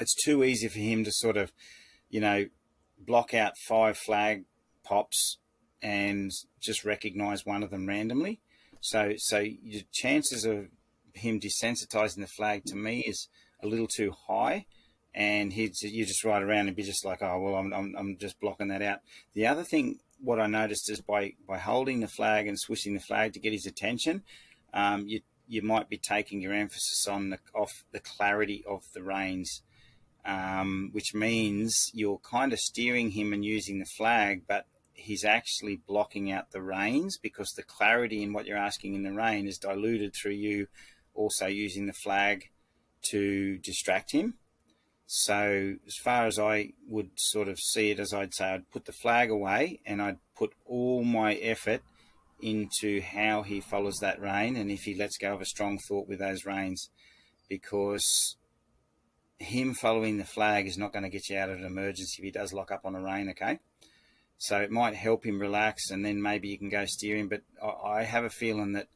it's 0.00 0.14
too 0.14 0.44
easy 0.44 0.68
for 0.68 0.78
him 0.78 1.04
to 1.04 1.12
sort 1.12 1.36
of, 1.36 1.52
you 2.10 2.20
know, 2.20 2.46
block 2.98 3.34
out 3.34 3.56
five 3.56 3.96
flag 3.96 4.44
pops 4.84 5.38
and 5.82 6.30
just 6.60 6.84
recognize 6.84 7.46
one 7.46 7.62
of 7.62 7.70
them 7.70 7.86
randomly. 7.86 8.40
So, 8.80 9.14
so 9.16 9.38
your 9.38 9.82
chances 9.92 10.44
of 10.44 10.68
him 11.18 11.40
desensitizing 11.40 12.20
the 12.20 12.26
flag 12.26 12.64
to 12.66 12.76
me 12.76 13.00
is 13.00 13.28
a 13.62 13.66
little 13.66 13.86
too 13.86 14.12
high. 14.28 14.66
And 15.14 15.52
he'd, 15.52 15.72
you 15.80 16.04
just 16.04 16.24
ride 16.24 16.42
around 16.42 16.68
and 16.68 16.76
be 16.76 16.82
just 16.82 17.04
like, 17.04 17.22
oh, 17.22 17.40
well, 17.40 17.54
I'm, 17.56 17.72
I'm, 17.72 17.94
I'm 17.98 18.16
just 18.18 18.38
blocking 18.40 18.68
that 18.68 18.82
out. 18.82 19.00
The 19.34 19.46
other 19.46 19.64
thing, 19.64 19.98
what 20.20 20.38
I 20.38 20.46
noticed 20.46 20.90
is 20.90 21.00
by, 21.00 21.32
by 21.46 21.58
holding 21.58 22.00
the 22.00 22.08
flag 22.08 22.46
and 22.46 22.58
swishing 22.58 22.94
the 22.94 23.00
flag 23.00 23.32
to 23.32 23.40
get 23.40 23.52
his 23.52 23.66
attention, 23.66 24.22
um, 24.74 25.06
you, 25.08 25.20
you 25.48 25.62
might 25.62 25.88
be 25.88 25.98
taking 25.98 26.40
your 26.40 26.52
emphasis 26.52 27.06
on 27.08 27.30
the, 27.30 27.38
off 27.54 27.84
the 27.92 28.00
clarity 28.00 28.64
of 28.68 28.82
the 28.94 29.02
reins 29.02 29.62
um, 30.28 30.90
which 30.92 31.14
means 31.14 31.90
you're 31.94 32.18
kind 32.18 32.52
of 32.52 32.58
steering 32.58 33.10
him 33.10 33.32
and 33.32 33.44
using 33.44 33.78
the 33.78 33.86
flag, 33.96 34.42
but 34.46 34.66
he's 34.92 35.24
actually 35.24 35.80
blocking 35.86 36.30
out 36.30 36.50
the 36.50 36.60
reins 36.60 37.16
because 37.16 37.50
the 37.52 37.62
clarity 37.62 38.22
in 38.22 38.32
what 38.32 38.44
you're 38.44 38.58
asking 38.58 38.94
in 38.94 39.04
the 39.04 39.12
rein 39.12 39.46
is 39.46 39.58
diluted 39.58 40.14
through 40.14 40.32
you 40.32 40.66
also 41.18 41.46
using 41.46 41.86
the 41.86 41.92
flag 41.92 42.50
to 43.10 43.58
distract 43.58 44.12
him. 44.12 44.34
So, 45.06 45.76
as 45.86 45.96
far 45.96 46.26
as 46.26 46.38
I 46.38 46.72
would 46.86 47.10
sort 47.16 47.48
of 47.48 47.58
see 47.58 47.90
it, 47.90 47.98
as 47.98 48.12
I'd 48.12 48.34
say, 48.34 48.46
I'd 48.46 48.70
put 48.70 48.84
the 48.84 48.92
flag 48.92 49.30
away 49.30 49.80
and 49.86 50.02
I'd 50.02 50.18
put 50.36 50.52
all 50.66 51.02
my 51.02 51.34
effort 51.34 51.82
into 52.40 53.00
how 53.00 53.42
he 53.42 53.60
follows 53.60 53.98
that 54.00 54.20
rein 54.20 54.54
and 54.54 54.70
if 54.70 54.82
he 54.82 54.94
lets 54.94 55.16
go 55.16 55.34
of 55.34 55.40
a 55.40 55.46
strong 55.46 55.78
thought 55.78 56.08
with 56.08 56.18
those 56.18 56.44
reins, 56.44 56.90
because 57.48 58.36
him 59.38 59.72
following 59.72 60.18
the 60.18 60.24
flag 60.24 60.66
is 60.66 60.76
not 60.76 60.92
going 60.92 61.04
to 61.04 61.08
get 61.08 61.28
you 61.30 61.38
out 61.38 61.48
of 61.48 61.58
an 61.58 61.64
emergency 61.64 62.16
if 62.18 62.24
he 62.24 62.30
does 62.30 62.52
lock 62.52 62.70
up 62.70 62.84
on 62.84 62.94
a 62.94 63.00
rein, 63.00 63.30
okay? 63.30 63.58
So 64.36 64.60
it 64.60 64.70
might 64.70 64.94
help 64.94 65.24
him 65.24 65.40
relax 65.40 65.90
and 65.90 66.04
then 66.04 66.20
maybe 66.20 66.48
you 66.48 66.58
can 66.58 66.68
go 66.68 66.84
steer 66.86 67.16
him. 67.16 67.28
But 67.28 67.42
I 67.62 68.02
have 68.02 68.24
a 68.24 68.30
feeling 68.30 68.72
that 68.72 68.88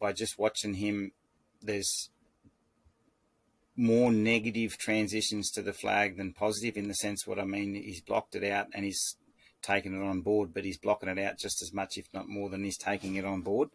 by 0.00 0.12
just 0.12 0.38
watching 0.38 0.74
him, 0.74 1.12
there's 1.66 2.10
more 3.76 4.10
negative 4.10 4.78
transitions 4.78 5.50
to 5.50 5.62
the 5.62 5.72
flag 5.72 6.16
than 6.16 6.32
positive 6.32 6.76
in 6.76 6.88
the 6.88 6.94
sense 6.94 7.26
what 7.26 7.38
I 7.38 7.44
mean, 7.44 7.74
he's 7.74 8.00
blocked 8.00 8.34
it 8.34 8.44
out 8.44 8.68
and 8.72 8.84
he's 8.84 9.16
taken 9.62 9.94
it 9.94 10.04
on 10.04 10.22
board, 10.22 10.54
but 10.54 10.64
he's 10.64 10.78
blocking 10.78 11.08
it 11.08 11.18
out 11.18 11.38
just 11.38 11.60
as 11.62 11.72
much, 11.74 11.98
if 11.98 12.06
not 12.14 12.28
more, 12.28 12.48
than 12.48 12.64
he's 12.64 12.78
taking 12.78 13.16
it 13.16 13.24
on 13.24 13.42
board. 13.42 13.68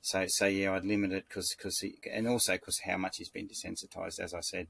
So, 0.00 0.24
so 0.28 0.46
yeah, 0.46 0.72
I'd 0.72 0.84
limit 0.84 1.12
it 1.12 1.24
because, 1.28 1.54
because, 1.56 1.82
and 2.10 2.26
also 2.28 2.54
because 2.54 2.80
how 2.86 2.96
much 2.96 3.16
he's 3.18 3.30
been 3.30 3.48
desensitized, 3.48 4.20
as 4.20 4.32
I 4.32 4.40
said 4.40 4.68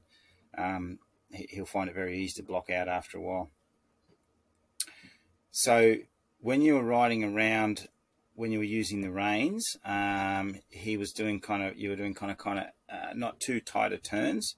um, 0.57 0.99
he'll 1.31 1.65
find 1.65 1.89
it 1.89 1.95
very 1.95 2.17
easy 2.17 2.41
to 2.41 2.47
block 2.47 2.69
out 2.69 2.87
after 2.87 3.17
a 3.17 3.21
while. 3.21 3.49
So 5.51 5.97
when 6.39 6.61
you 6.61 6.75
were 6.75 6.83
riding 6.83 7.23
around, 7.23 7.87
when 8.35 8.51
you 8.51 8.59
were 8.59 8.65
using 8.65 9.01
the 9.01 9.11
reins, 9.11 9.65
um, 9.85 10.57
he 10.69 10.97
was 10.97 11.11
doing 11.11 11.39
kind 11.39 11.63
of, 11.63 11.77
you 11.77 11.89
were 11.89 11.95
doing 11.95 12.13
kind 12.13 12.31
of, 12.31 12.37
kind 12.37 12.59
of 12.59 12.65
uh, 12.89 13.13
not 13.15 13.39
too 13.39 13.59
tight 13.59 13.93
of 13.93 14.03
turns. 14.03 14.55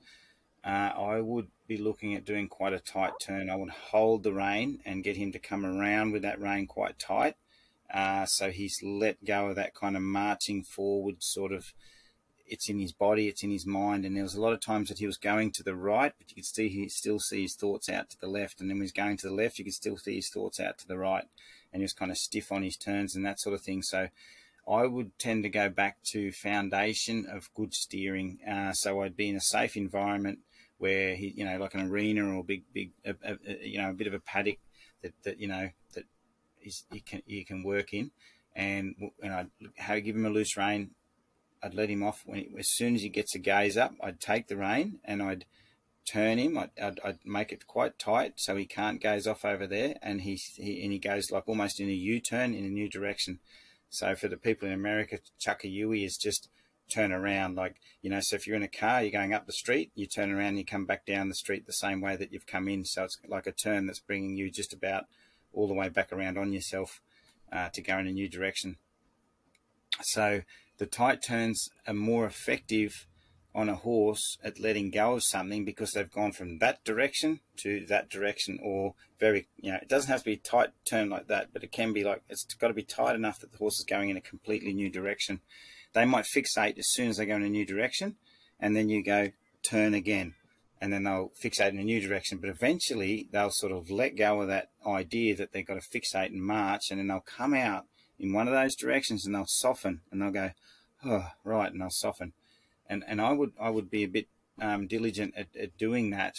Uh, 0.65 0.91
I 0.97 1.21
would 1.21 1.47
be 1.67 1.77
looking 1.77 2.15
at 2.15 2.25
doing 2.25 2.47
quite 2.47 2.73
a 2.73 2.79
tight 2.79 3.13
turn. 3.21 3.49
I 3.49 3.55
would 3.55 3.69
hold 3.69 4.23
the 4.23 4.33
rein 4.33 4.79
and 4.85 5.03
get 5.03 5.15
him 5.15 5.31
to 5.31 5.39
come 5.39 5.65
around 5.65 6.11
with 6.11 6.23
that 6.23 6.41
rein 6.41 6.65
quite 6.67 6.99
tight. 6.99 7.35
Uh, 7.93 8.25
so 8.25 8.51
he's 8.51 8.75
let 8.83 9.23
go 9.23 9.47
of 9.47 9.55
that 9.55 9.73
kind 9.73 9.95
of 9.95 10.01
marching 10.01 10.63
forward 10.63 11.17
sort 11.19 11.53
of 11.53 11.73
it's 12.49 12.69
in 12.69 12.79
his 12.79 12.93
body, 12.93 13.27
it's 13.27 13.43
in 13.43 13.51
his 13.51 13.65
mind. 13.65 14.05
And 14.05 14.15
there 14.15 14.23
was 14.23 14.35
a 14.35 14.41
lot 14.41 14.53
of 14.53 14.61
times 14.61 14.89
that 14.89 14.99
he 14.99 15.05
was 15.05 15.17
going 15.17 15.51
to 15.51 15.63
the 15.63 15.75
right, 15.75 16.13
but 16.17 16.29
you 16.29 16.35
could 16.35 16.45
see 16.45 16.69
he 16.69 16.89
still 16.89 17.19
see 17.19 17.43
his 17.43 17.55
thoughts 17.55 17.89
out 17.89 18.09
to 18.09 18.19
the 18.19 18.27
left. 18.27 18.61
And 18.61 18.69
then 18.69 18.77
when 18.77 18.83
he's 18.83 18.91
going 18.91 19.17
to 19.17 19.27
the 19.27 19.33
left, 19.33 19.59
you 19.59 19.65
could 19.65 19.73
still 19.73 19.97
see 19.97 20.15
his 20.15 20.29
thoughts 20.29 20.59
out 20.59 20.77
to 20.79 20.87
the 20.87 20.97
right. 20.97 21.25
And 21.77 21.83
he 21.83 21.85
was 21.85 21.93
kind 21.93 22.09
of 22.09 22.17
stiff 22.17 22.51
on 22.51 22.63
his 22.63 22.75
turns 22.75 23.15
and 23.15 23.23
that 23.23 23.39
sort 23.39 23.53
of 23.53 23.61
thing. 23.61 23.83
So 23.83 24.07
I 24.67 24.87
would 24.87 25.19
tend 25.19 25.43
to 25.43 25.49
go 25.49 25.69
back 25.69 25.97
to 26.11 26.31
foundation 26.31 27.27
of 27.31 27.53
good 27.53 27.75
steering. 27.75 28.39
Uh, 28.49 28.73
so 28.73 29.03
I'd 29.03 29.15
be 29.15 29.29
in 29.29 29.35
a 29.35 29.41
safe 29.41 29.77
environment 29.77 30.39
where 30.79 31.15
he, 31.15 31.27
you 31.35 31.45
know, 31.45 31.59
like 31.59 31.75
an 31.75 31.87
arena 31.87 32.35
or 32.35 32.43
big, 32.43 32.63
big, 32.73 32.93
a, 33.05 33.11
a, 33.23 33.37
a, 33.47 33.67
you 33.67 33.77
know, 33.79 33.91
a 33.91 33.93
bit 33.93 34.07
of 34.07 34.15
a 34.15 34.19
paddock 34.19 34.57
that, 35.03 35.13
that 35.21 35.39
you 35.39 35.47
know 35.47 35.69
that 35.93 36.05
is, 36.63 36.83
you 36.91 37.01
can 37.01 37.21
you 37.27 37.45
can 37.45 37.63
work 37.63 37.93
in, 37.93 38.09
and 38.55 38.95
and 39.21 39.49
I'd 39.79 40.03
give 40.03 40.15
him 40.15 40.25
a 40.25 40.31
loose 40.31 40.57
rein, 40.57 40.95
I'd 41.61 41.75
let 41.75 41.89
him 41.89 42.01
off 42.01 42.23
when 42.25 42.39
he, 42.39 42.49
as 42.57 42.69
soon 42.69 42.95
as 42.95 43.03
he 43.03 43.09
gets 43.09 43.35
a 43.35 43.39
gaze 43.39 43.77
up. 43.77 43.93
I'd 44.01 44.19
take 44.19 44.47
the 44.47 44.57
rein 44.57 44.99
and 45.05 45.21
I'd 45.21 45.45
turn 46.07 46.37
him. 46.37 46.57
I'd, 46.57 46.71
I'd, 46.81 46.99
I'd, 47.03 47.19
make 47.25 47.51
it 47.51 47.67
quite 47.67 47.99
tight 47.99 48.33
so 48.37 48.55
he 48.55 48.65
can't 48.65 49.01
gaze 49.01 49.27
off 49.27 49.43
over 49.45 49.67
there, 49.67 49.95
and 50.01 50.21
he, 50.21 50.35
he 50.55 50.81
and 50.83 50.91
he 50.91 50.99
goes 50.99 51.31
like 51.31 51.47
almost 51.47 51.79
in 51.79 51.89
a 51.89 51.93
U 51.93 52.19
turn 52.19 52.53
in 52.53 52.65
a 52.65 52.69
new 52.69 52.89
direction. 52.89 53.39
So 53.89 54.15
for 54.15 54.27
the 54.27 54.37
people 54.37 54.67
in 54.67 54.73
America, 54.73 55.19
chuck 55.39 55.61
Chukka 55.61 56.05
is 56.05 56.17
just 56.17 56.49
turn 56.89 57.11
around. 57.11 57.55
Like, 57.55 57.75
you 58.01 58.09
know, 58.09 58.19
so 58.21 58.35
if 58.35 58.47
you're 58.47 58.55
in 58.55 58.63
a 58.63 58.67
car, 58.67 59.01
you're 59.01 59.11
going 59.11 59.33
up 59.33 59.45
the 59.45 59.53
street, 59.53 59.91
you 59.95 60.07
turn 60.07 60.31
around 60.31 60.49
and 60.49 60.57
you 60.59 60.65
come 60.65 60.85
back 60.85 61.05
down 61.05 61.29
the 61.29 61.35
street 61.35 61.65
the 61.65 61.73
same 61.73 62.01
way 62.01 62.15
that 62.15 62.31
you've 62.31 62.47
come 62.47 62.67
in. 62.67 62.85
So 62.85 63.03
it's 63.03 63.17
like 63.27 63.47
a 63.47 63.51
turn 63.51 63.85
that's 63.85 63.99
bringing 63.99 64.37
you 64.37 64.49
just 64.49 64.73
about 64.73 65.05
all 65.53 65.67
the 65.67 65.73
way 65.73 65.89
back 65.89 66.11
around 66.11 66.37
on 66.37 66.53
yourself 66.53 67.01
uh, 67.51 67.69
to 67.69 67.81
go 67.81 67.97
in 67.97 68.07
a 68.07 68.11
new 68.11 68.29
direction. 68.29 68.77
So 70.01 70.41
the 70.77 70.85
tight 70.85 71.21
turns 71.21 71.69
are 71.87 71.93
more 71.93 72.25
effective 72.25 73.07
on 73.57 73.69
a 73.69 73.75
horse 73.75 74.37
at 74.43 74.59
letting 74.59 74.91
go 74.91 75.13
of 75.13 75.23
something 75.23 75.65
because 75.65 75.91
they've 75.91 76.11
gone 76.11 76.31
from 76.31 76.59
that 76.59 76.83
direction 76.83 77.39
to 77.55 77.83
that 77.87 78.07
direction 78.07 78.59
or 78.61 78.93
very 79.19 79.47
you 79.57 79.71
know 79.71 79.79
it 79.81 79.89
doesn't 79.89 80.11
have 80.11 80.19
to 80.19 80.25
be 80.25 80.37
tight 80.37 80.69
turn 80.85 81.09
like 81.09 81.25
that 81.25 81.47
but 81.51 81.63
it 81.63 81.71
can 81.71 81.91
be 81.91 82.03
like 82.03 82.21
it's 82.29 82.43
got 82.59 82.67
to 82.67 82.73
be 82.75 82.83
tight 82.83 83.15
enough 83.15 83.39
that 83.39 83.51
the 83.51 83.57
horse 83.57 83.79
is 83.79 83.83
going 83.83 84.09
in 84.09 84.15
a 84.15 84.21
completely 84.21 84.73
new 84.73 84.91
direction. 84.91 85.41
They 85.93 86.05
might 86.05 86.25
fixate 86.25 86.77
as 86.77 86.91
soon 86.91 87.09
as 87.09 87.17
they 87.17 87.25
go 87.25 87.35
in 87.35 87.41
a 87.41 87.49
new 87.49 87.65
direction 87.65 88.15
and 88.59 88.75
then 88.75 88.89
you 88.89 89.03
go 89.03 89.31
turn 89.63 89.95
again 89.95 90.35
and 90.79 90.93
then 90.93 91.03
they'll 91.03 91.31
fixate 91.43 91.71
in 91.71 91.79
a 91.79 91.83
new 91.83 91.99
direction 91.99 92.37
but 92.37 92.51
eventually 92.51 93.27
they'll 93.31 93.49
sort 93.49 93.71
of 93.71 93.89
let 93.89 94.15
go 94.15 94.39
of 94.41 94.49
that 94.49 94.69
idea 94.85 95.35
that 95.35 95.51
they've 95.51 95.65
got 95.65 95.81
to 95.81 95.99
fixate 95.99 96.27
and 96.27 96.43
march 96.43 96.91
and 96.91 96.99
then 96.99 97.07
they'll 97.07 97.21
come 97.21 97.55
out 97.55 97.85
in 98.19 98.33
one 98.33 98.47
of 98.47 98.53
those 98.53 98.75
directions 98.75 99.25
and 99.25 99.33
they'll 99.33 99.45
soften 99.47 100.01
and 100.11 100.21
they'll 100.21 100.29
go 100.29 100.51
oh 101.03 101.25
right 101.43 101.71
and 101.71 101.81
they'll 101.81 101.89
soften 101.89 102.33
and 102.89 103.03
and 103.07 103.21
I 103.21 103.31
would 103.31 103.53
I 103.59 103.69
would 103.69 103.89
be 103.89 104.03
a 104.03 104.07
bit 104.07 104.27
um, 104.61 104.87
diligent 104.87 105.33
at, 105.37 105.47
at 105.55 105.77
doing 105.77 106.09
that 106.11 106.35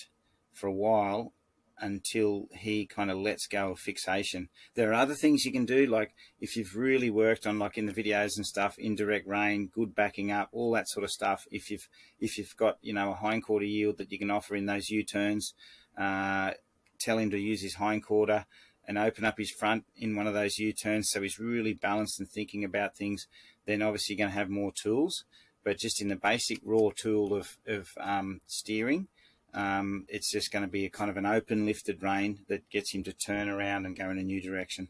for 0.53 0.67
a 0.67 0.73
while 0.73 1.33
until 1.81 2.49
he 2.53 2.87
kind 2.87 3.11
of 3.11 3.19
lets 3.19 3.47
go 3.47 3.71
of 3.71 3.79
fixation. 3.79 4.49
There 4.75 4.91
are 4.91 4.95
other 4.95 5.15
things 5.15 5.45
you 5.45 5.53
can 5.53 5.65
do, 5.65 5.87
like 5.87 6.13
if 6.41 6.57
you've 6.57 6.77
really 6.77 7.11
worked 7.11 7.47
on, 7.47 7.59
like 7.59 7.79
in 7.79 7.87
the 7.87 7.93
videos 7.93 8.37
and 8.37 8.45
stuff, 8.45 8.77
indirect 8.79 9.29
rein, 9.29 9.71
good 9.73 9.95
backing 9.95 10.33
up, 10.33 10.49
all 10.53 10.73
that 10.73 10.89
sort 10.89 11.05
of 11.05 11.11
stuff. 11.11 11.47
If 11.51 11.71
you've 11.71 11.89
if 12.21 12.39
you've 12.39 12.57
got 12.57 12.79
you 12.83 12.93
know 12.93 13.13
a 13.13 13.17
hindquarter 13.17 13.65
yield 13.65 13.99
that 13.99 14.13
you 14.13 14.19
can 14.19 14.31
offer 14.31 14.57
in 14.57 14.67
those 14.67 14.91
U 14.91 15.05
turns, 15.05 15.55
uh, 15.97 16.53
tell 16.99 17.19
him 17.19 17.31
to 17.31 17.39
use 17.39 17.63
his 17.63 17.75
hindquarter 17.75 18.47
and 18.87 18.97
open 18.97 19.25
up 19.25 19.37
his 19.37 19.51
front 19.51 19.85
in 19.97 20.17
one 20.17 20.27
of 20.27 20.35
those 20.35 20.59
U 20.59 20.73
turns, 20.73 21.11
so 21.11 21.21
he's 21.21 21.39
really 21.39 21.75
balanced 21.75 22.19
and 22.19 22.29
thinking 22.29 22.65
about 22.65 22.97
things. 22.97 23.27
Then 23.67 23.83
obviously 23.83 24.17
you're 24.17 24.25
going 24.25 24.33
to 24.33 24.39
have 24.39 24.49
more 24.49 24.73
tools 24.73 25.25
but 25.69 25.77
just 25.77 26.01
in 26.01 26.09
the 26.09 26.17
basic 26.17 26.61
raw 26.65 26.89
tool 26.97 27.35
of, 27.35 27.59
of 27.67 27.89
um, 28.01 28.41
steering, 28.47 29.07
um, 29.53 30.07
it's 30.09 30.33
just 30.33 30.51
going 30.51 30.65
to 30.65 30.71
be 30.71 30.87
a 30.87 30.91
kind 30.91 31.11
of 31.11 31.19
an 31.19 31.27
open 31.27 31.67
lifted 31.67 32.03
rein 32.03 32.39
that 32.49 32.71
gets 32.71 32.95
him 32.95 33.05
to 33.05 33.13
turn 33.13 33.51
around 33.51 33.85
and 33.85 33.95
go 33.95 34.09
in 34.09 34.17
a 34.17 34.23
new 34.23 34.41
direction. 34.41 34.89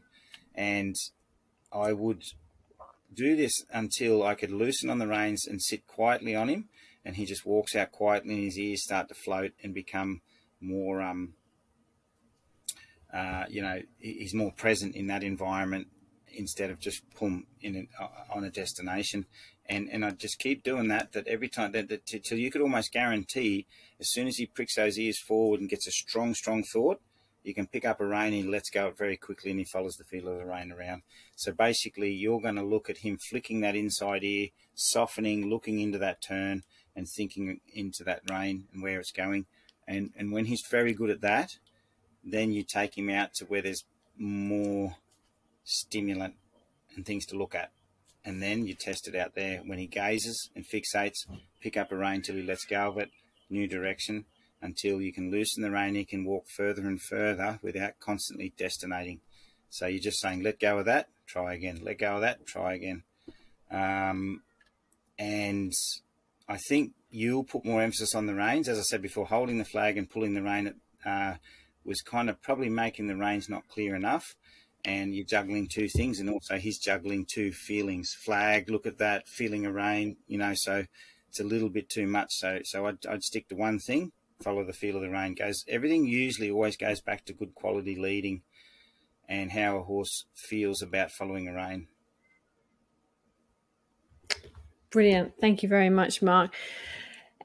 And 0.55 0.95
I 1.73 1.91
would 1.91 2.23
do 3.13 3.35
this 3.35 3.51
until 3.73 4.23
I 4.23 4.35
could 4.35 4.51
loosen 4.51 4.89
on 4.89 4.99
the 4.99 5.07
reins 5.07 5.45
and 5.45 5.61
sit 5.61 5.85
quietly 5.85 6.33
on 6.33 6.47
him, 6.47 6.69
and 7.03 7.17
he 7.17 7.25
just 7.25 7.45
walks 7.45 7.75
out 7.75 7.91
quietly, 7.91 8.35
and 8.35 8.45
his 8.45 8.57
ears 8.57 8.85
start 8.85 9.09
to 9.09 9.15
float 9.15 9.51
and 9.61 9.73
become 9.73 10.21
more, 10.61 11.01
um, 11.01 11.33
uh, 13.13 13.43
you 13.49 13.61
know, 13.61 13.81
he's 13.97 14.33
more 14.33 14.53
present 14.53 14.95
in 14.95 15.07
that 15.07 15.23
environment 15.23 15.87
instead 16.31 16.69
of 16.69 16.79
just 16.79 17.01
pum 17.15 17.47
in 17.59 17.75
an, 17.75 17.87
uh, 17.99 18.07
on 18.33 18.45
a 18.45 18.49
destination 18.49 19.25
and 19.69 19.87
and 19.91 20.03
I 20.03 20.11
just 20.11 20.39
keep 20.39 20.63
doing 20.63 20.87
that. 20.87 21.13
That 21.13 21.27
every 21.27 21.47
time 21.47 21.71
that, 21.73 21.89
that 21.89 22.05
till 22.05 22.39
you 22.39 22.51
could 22.51 22.61
almost 22.61 22.91
guarantee, 22.91 23.67
as 23.99 24.09
soon 24.09 24.27
as 24.27 24.37
he 24.37 24.47
pricks 24.47 24.75
those 24.75 24.97
ears 24.97 25.19
forward 25.19 25.61
and 25.61 25.69
gets 25.69 25.87
a 25.87 25.91
strong, 25.91 26.33
strong 26.33 26.63
thought, 26.63 26.99
you 27.43 27.53
can 27.53 27.67
pick 27.67 27.85
up 27.85 28.01
a 28.01 28.05
rein 28.05 28.33
and 28.33 28.33
he 28.33 28.43
lets 28.43 28.69
go 28.69 28.91
very 28.91 29.15
quickly 29.15 29.51
and 29.51 29.59
he 29.59 29.65
follows 29.65 29.95
the 29.97 30.03
feel 30.03 30.27
of 30.27 30.39
the 30.39 30.45
rein 30.45 30.71
around. 30.71 31.03
So 31.35 31.51
basically, 31.51 32.11
you're 32.11 32.41
going 32.41 32.55
to 32.55 32.63
look 32.63 32.89
at 32.89 32.99
him 32.99 33.17
flicking 33.17 33.61
that 33.61 33.75
inside 33.75 34.23
ear, 34.23 34.49
softening, 34.73 35.49
looking 35.49 35.79
into 35.79 35.99
that 35.99 36.21
turn, 36.21 36.63
and 36.95 37.07
thinking 37.07 37.61
into 37.73 38.03
that 38.03 38.21
rein 38.29 38.65
and 38.73 38.81
where 38.81 38.99
it's 38.99 39.11
going. 39.11 39.45
And 39.87 40.11
and 40.17 40.31
when 40.31 40.45
he's 40.45 40.65
very 40.67 40.93
good 40.93 41.11
at 41.11 41.21
that, 41.21 41.57
then 42.23 42.51
you 42.51 42.63
take 42.63 42.97
him 42.97 43.09
out 43.09 43.35
to 43.35 43.45
where 43.45 43.61
there's 43.61 43.85
more 44.17 44.95
stimulant 45.63 46.33
and 46.95 47.05
things 47.05 47.25
to 47.27 47.37
look 47.37 47.53
at 47.53 47.71
and 48.29 48.43
then 48.43 48.67
you 48.67 48.75
test 48.75 49.07
it 49.07 49.15
out 49.15 49.33
there. 49.33 49.61
When 49.65 49.79
he 49.79 49.87
gazes 49.87 50.51
and 50.55 50.63
fixates, 50.63 51.25
pick 51.59 51.75
up 51.75 51.91
a 51.91 51.97
rein 51.97 52.21
till 52.21 52.35
he 52.35 52.43
lets 52.43 52.63
go 52.63 52.89
of 52.89 52.99
it, 52.99 53.09
new 53.49 53.67
direction, 53.67 54.25
until 54.61 55.01
you 55.01 55.11
can 55.11 55.31
loosen 55.31 55.63
the 55.63 55.71
rein. 55.71 55.95
He 55.95 56.05
can 56.05 56.25
walk 56.25 56.45
further 56.47 56.83
and 56.83 57.01
further 57.01 57.57
without 57.63 57.99
constantly 57.99 58.53
destinating. 58.55 59.21
So 59.71 59.87
you're 59.87 59.99
just 59.99 60.21
saying, 60.21 60.43
let 60.43 60.59
go 60.59 60.77
of 60.77 60.85
that, 60.85 61.09
try 61.25 61.55
again. 61.55 61.79
Let 61.81 61.97
go 61.97 62.15
of 62.15 62.21
that, 62.21 62.45
try 62.45 62.75
again. 62.75 63.01
Um, 63.71 64.43
and 65.17 65.73
I 66.47 66.57
think 66.57 66.91
you'll 67.09 67.43
put 67.43 67.65
more 67.65 67.81
emphasis 67.81 68.13
on 68.13 68.27
the 68.27 68.35
reins. 68.35 68.69
As 68.69 68.77
I 68.77 68.83
said 68.83 69.01
before, 69.01 69.25
holding 69.25 69.57
the 69.57 69.65
flag 69.65 69.97
and 69.97 70.07
pulling 70.07 70.35
the 70.35 70.43
rein 70.43 70.75
uh, 71.03 71.33
was 71.83 72.01
kind 72.01 72.29
of 72.29 72.43
probably 72.43 72.69
making 72.69 73.07
the 73.07 73.15
reins 73.15 73.49
not 73.49 73.67
clear 73.67 73.95
enough 73.95 74.35
and 74.85 75.13
you're 75.13 75.25
juggling 75.25 75.67
two 75.67 75.87
things, 75.89 76.19
and 76.19 76.29
also 76.29 76.57
he's 76.57 76.79
juggling 76.79 77.25
two 77.25 77.51
feelings. 77.51 78.13
Flag, 78.13 78.69
look 78.69 78.85
at 78.85 78.97
that, 78.99 79.27
feeling 79.27 79.65
a 79.65 79.71
rein 79.71 80.17
you 80.27 80.37
know. 80.37 80.53
So 80.55 80.85
it's 81.27 81.39
a 81.39 81.43
little 81.43 81.69
bit 81.69 81.89
too 81.89 82.07
much. 82.07 82.33
So 82.33 82.59
so 82.63 82.87
I'd, 82.87 83.05
I'd 83.05 83.23
stick 83.23 83.47
to 83.49 83.55
one 83.55 83.79
thing, 83.79 84.11
follow 84.41 84.63
the 84.63 84.73
feel 84.73 84.95
of 84.95 85.01
the 85.01 85.09
rein 85.09 85.35
Goes 85.35 85.65
everything 85.67 86.05
usually 86.07 86.49
always 86.51 86.77
goes 86.77 87.01
back 87.01 87.25
to 87.25 87.33
good 87.33 87.55
quality 87.55 87.95
leading, 87.95 88.43
and 89.27 89.51
how 89.51 89.77
a 89.77 89.83
horse 89.83 90.25
feels 90.33 90.81
about 90.81 91.11
following 91.11 91.47
a 91.47 91.53
rein. 91.53 91.87
Brilliant. 94.91 95.33
Thank 95.39 95.61
you 95.61 95.69
very 95.69 95.89
much, 95.89 96.21
Mark. 96.21 96.55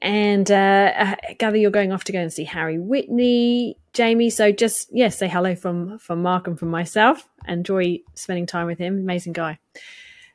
And 0.01 0.51
uh, 0.51 1.15
I 1.27 1.33
gather 1.39 1.57
you're 1.57 1.71
going 1.71 1.91
off 1.91 2.03
to 2.05 2.11
go 2.11 2.19
and 2.19 2.31
see 2.31 2.43
Harry 2.43 2.77
Whitney, 2.77 3.77
Jamie. 3.93 4.29
So 4.29 4.51
just 4.51 4.89
yes, 4.91 5.13
yeah, 5.13 5.17
say 5.17 5.27
hello 5.27 5.55
from 5.55 5.99
from 5.99 6.21
Mark 6.21 6.47
and 6.47 6.59
from 6.59 6.69
myself. 6.69 7.27
Enjoy 7.47 7.99
spending 8.13 8.45
time 8.45 8.67
with 8.67 8.77
him. 8.77 8.99
Amazing 8.99 9.33
guy. 9.33 9.59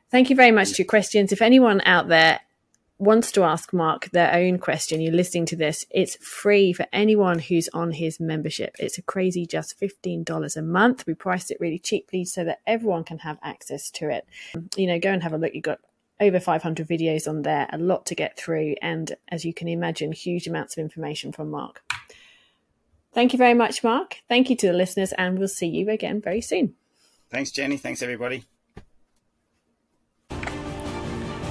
Thank 0.09 0.29
you 0.29 0.35
very 0.35 0.51
much 0.51 0.71
to 0.71 0.77
your 0.79 0.87
questions. 0.87 1.31
If 1.31 1.41
anyone 1.41 1.81
out 1.85 2.09
there 2.09 2.41
wants 3.01 3.31
to 3.31 3.43
ask 3.43 3.73
Mark 3.73 4.11
their 4.11 4.31
own 4.33 4.59
question, 4.59 5.01
you're 5.01 5.13
listening 5.13 5.47
to 5.47 5.55
this, 5.55 5.85
it's 5.89 6.17
free 6.17 6.71
for 6.71 6.85
anyone 6.93 7.39
who's 7.39 7.67
on 7.73 7.91
his 7.91 8.19
membership. 8.19 8.75
It's 8.77 8.99
a 8.99 9.01
crazy 9.01 9.47
just 9.47 9.79
$15 9.79 10.55
a 10.55 10.61
month. 10.61 11.05
We 11.07 11.15
priced 11.15 11.49
it 11.49 11.57
really 11.59 11.79
cheaply 11.79 12.25
so 12.25 12.43
that 12.43 12.59
everyone 12.67 13.03
can 13.03 13.17
have 13.19 13.39
access 13.41 13.89
to 13.91 14.09
it. 14.09 14.27
You 14.75 14.85
know, 14.85 14.99
go 14.99 15.11
and 15.11 15.23
have 15.23 15.33
a 15.33 15.37
look. 15.37 15.55
You've 15.55 15.63
got 15.63 15.79
over 16.21 16.39
500 16.39 16.87
videos 16.87 17.27
on 17.27 17.41
there, 17.41 17.67
a 17.73 17.77
lot 17.77 18.05
to 18.05 18.15
get 18.15 18.37
through, 18.37 18.75
and 18.81 19.13
as 19.29 19.43
you 19.43 19.53
can 19.53 19.67
imagine, 19.67 20.11
huge 20.11 20.47
amounts 20.47 20.77
of 20.77 20.81
information 20.81 21.31
from 21.31 21.49
Mark. 21.49 21.83
Thank 23.13 23.33
you 23.33 23.37
very 23.37 23.55
much, 23.55 23.83
Mark. 23.83 24.21
Thank 24.29 24.49
you 24.49 24.55
to 24.57 24.67
the 24.67 24.73
listeners, 24.73 25.11
and 25.17 25.37
we'll 25.37 25.49
see 25.49 25.67
you 25.67 25.89
again 25.89 26.21
very 26.21 26.39
soon. 26.39 26.75
Thanks, 27.29 27.51
Jenny. 27.51 27.75
Thanks, 27.75 28.01
everybody. 28.01 28.45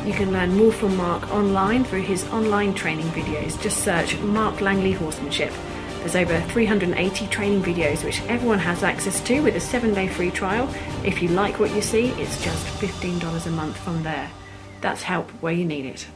You 0.07 0.15
can 0.15 0.33
learn 0.33 0.57
more 0.57 0.73
from 0.73 0.97
Mark 0.97 1.31
online 1.31 1.85
through 1.85 2.03
his 2.03 2.25
online 2.29 2.73
training 2.73 3.07
videos. 3.09 3.61
Just 3.61 3.85
search 3.85 4.17
Mark 4.21 4.63
Langley 4.63 4.93
Horsemanship. 4.93 5.53
There's 5.99 6.17
over 6.17 6.41
380 6.49 7.27
training 7.27 7.63
videos 7.63 8.03
which 8.03 8.23
everyone 8.23 8.59
has 8.61 8.83
access 8.83 9.21
to 9.25 9.41
with 9.43 9.57
a 9.57 9.61
seven 9.61 9.93
day 9.93 10.09
free 10.09 10.31
trial. 10.31 10.73
If 11.05 11.21
you 11.21 11.29
like 11.29 11.61
what 11.61 11.75
you 11.75 11.83
see, 11.83 12.09
it's 12.13 12.43
just 12.43 12.67
$15 12.81 13.47
a 13.47 13.51
month 13.51 13.77
from 13.77 14.03
there. 14.03 14.31
That's 14.81 15.03
help 15.03 15.31
where 15.43 15.53
you 15.53 15.65
need 15.65 15.85
it. 15.87 16.07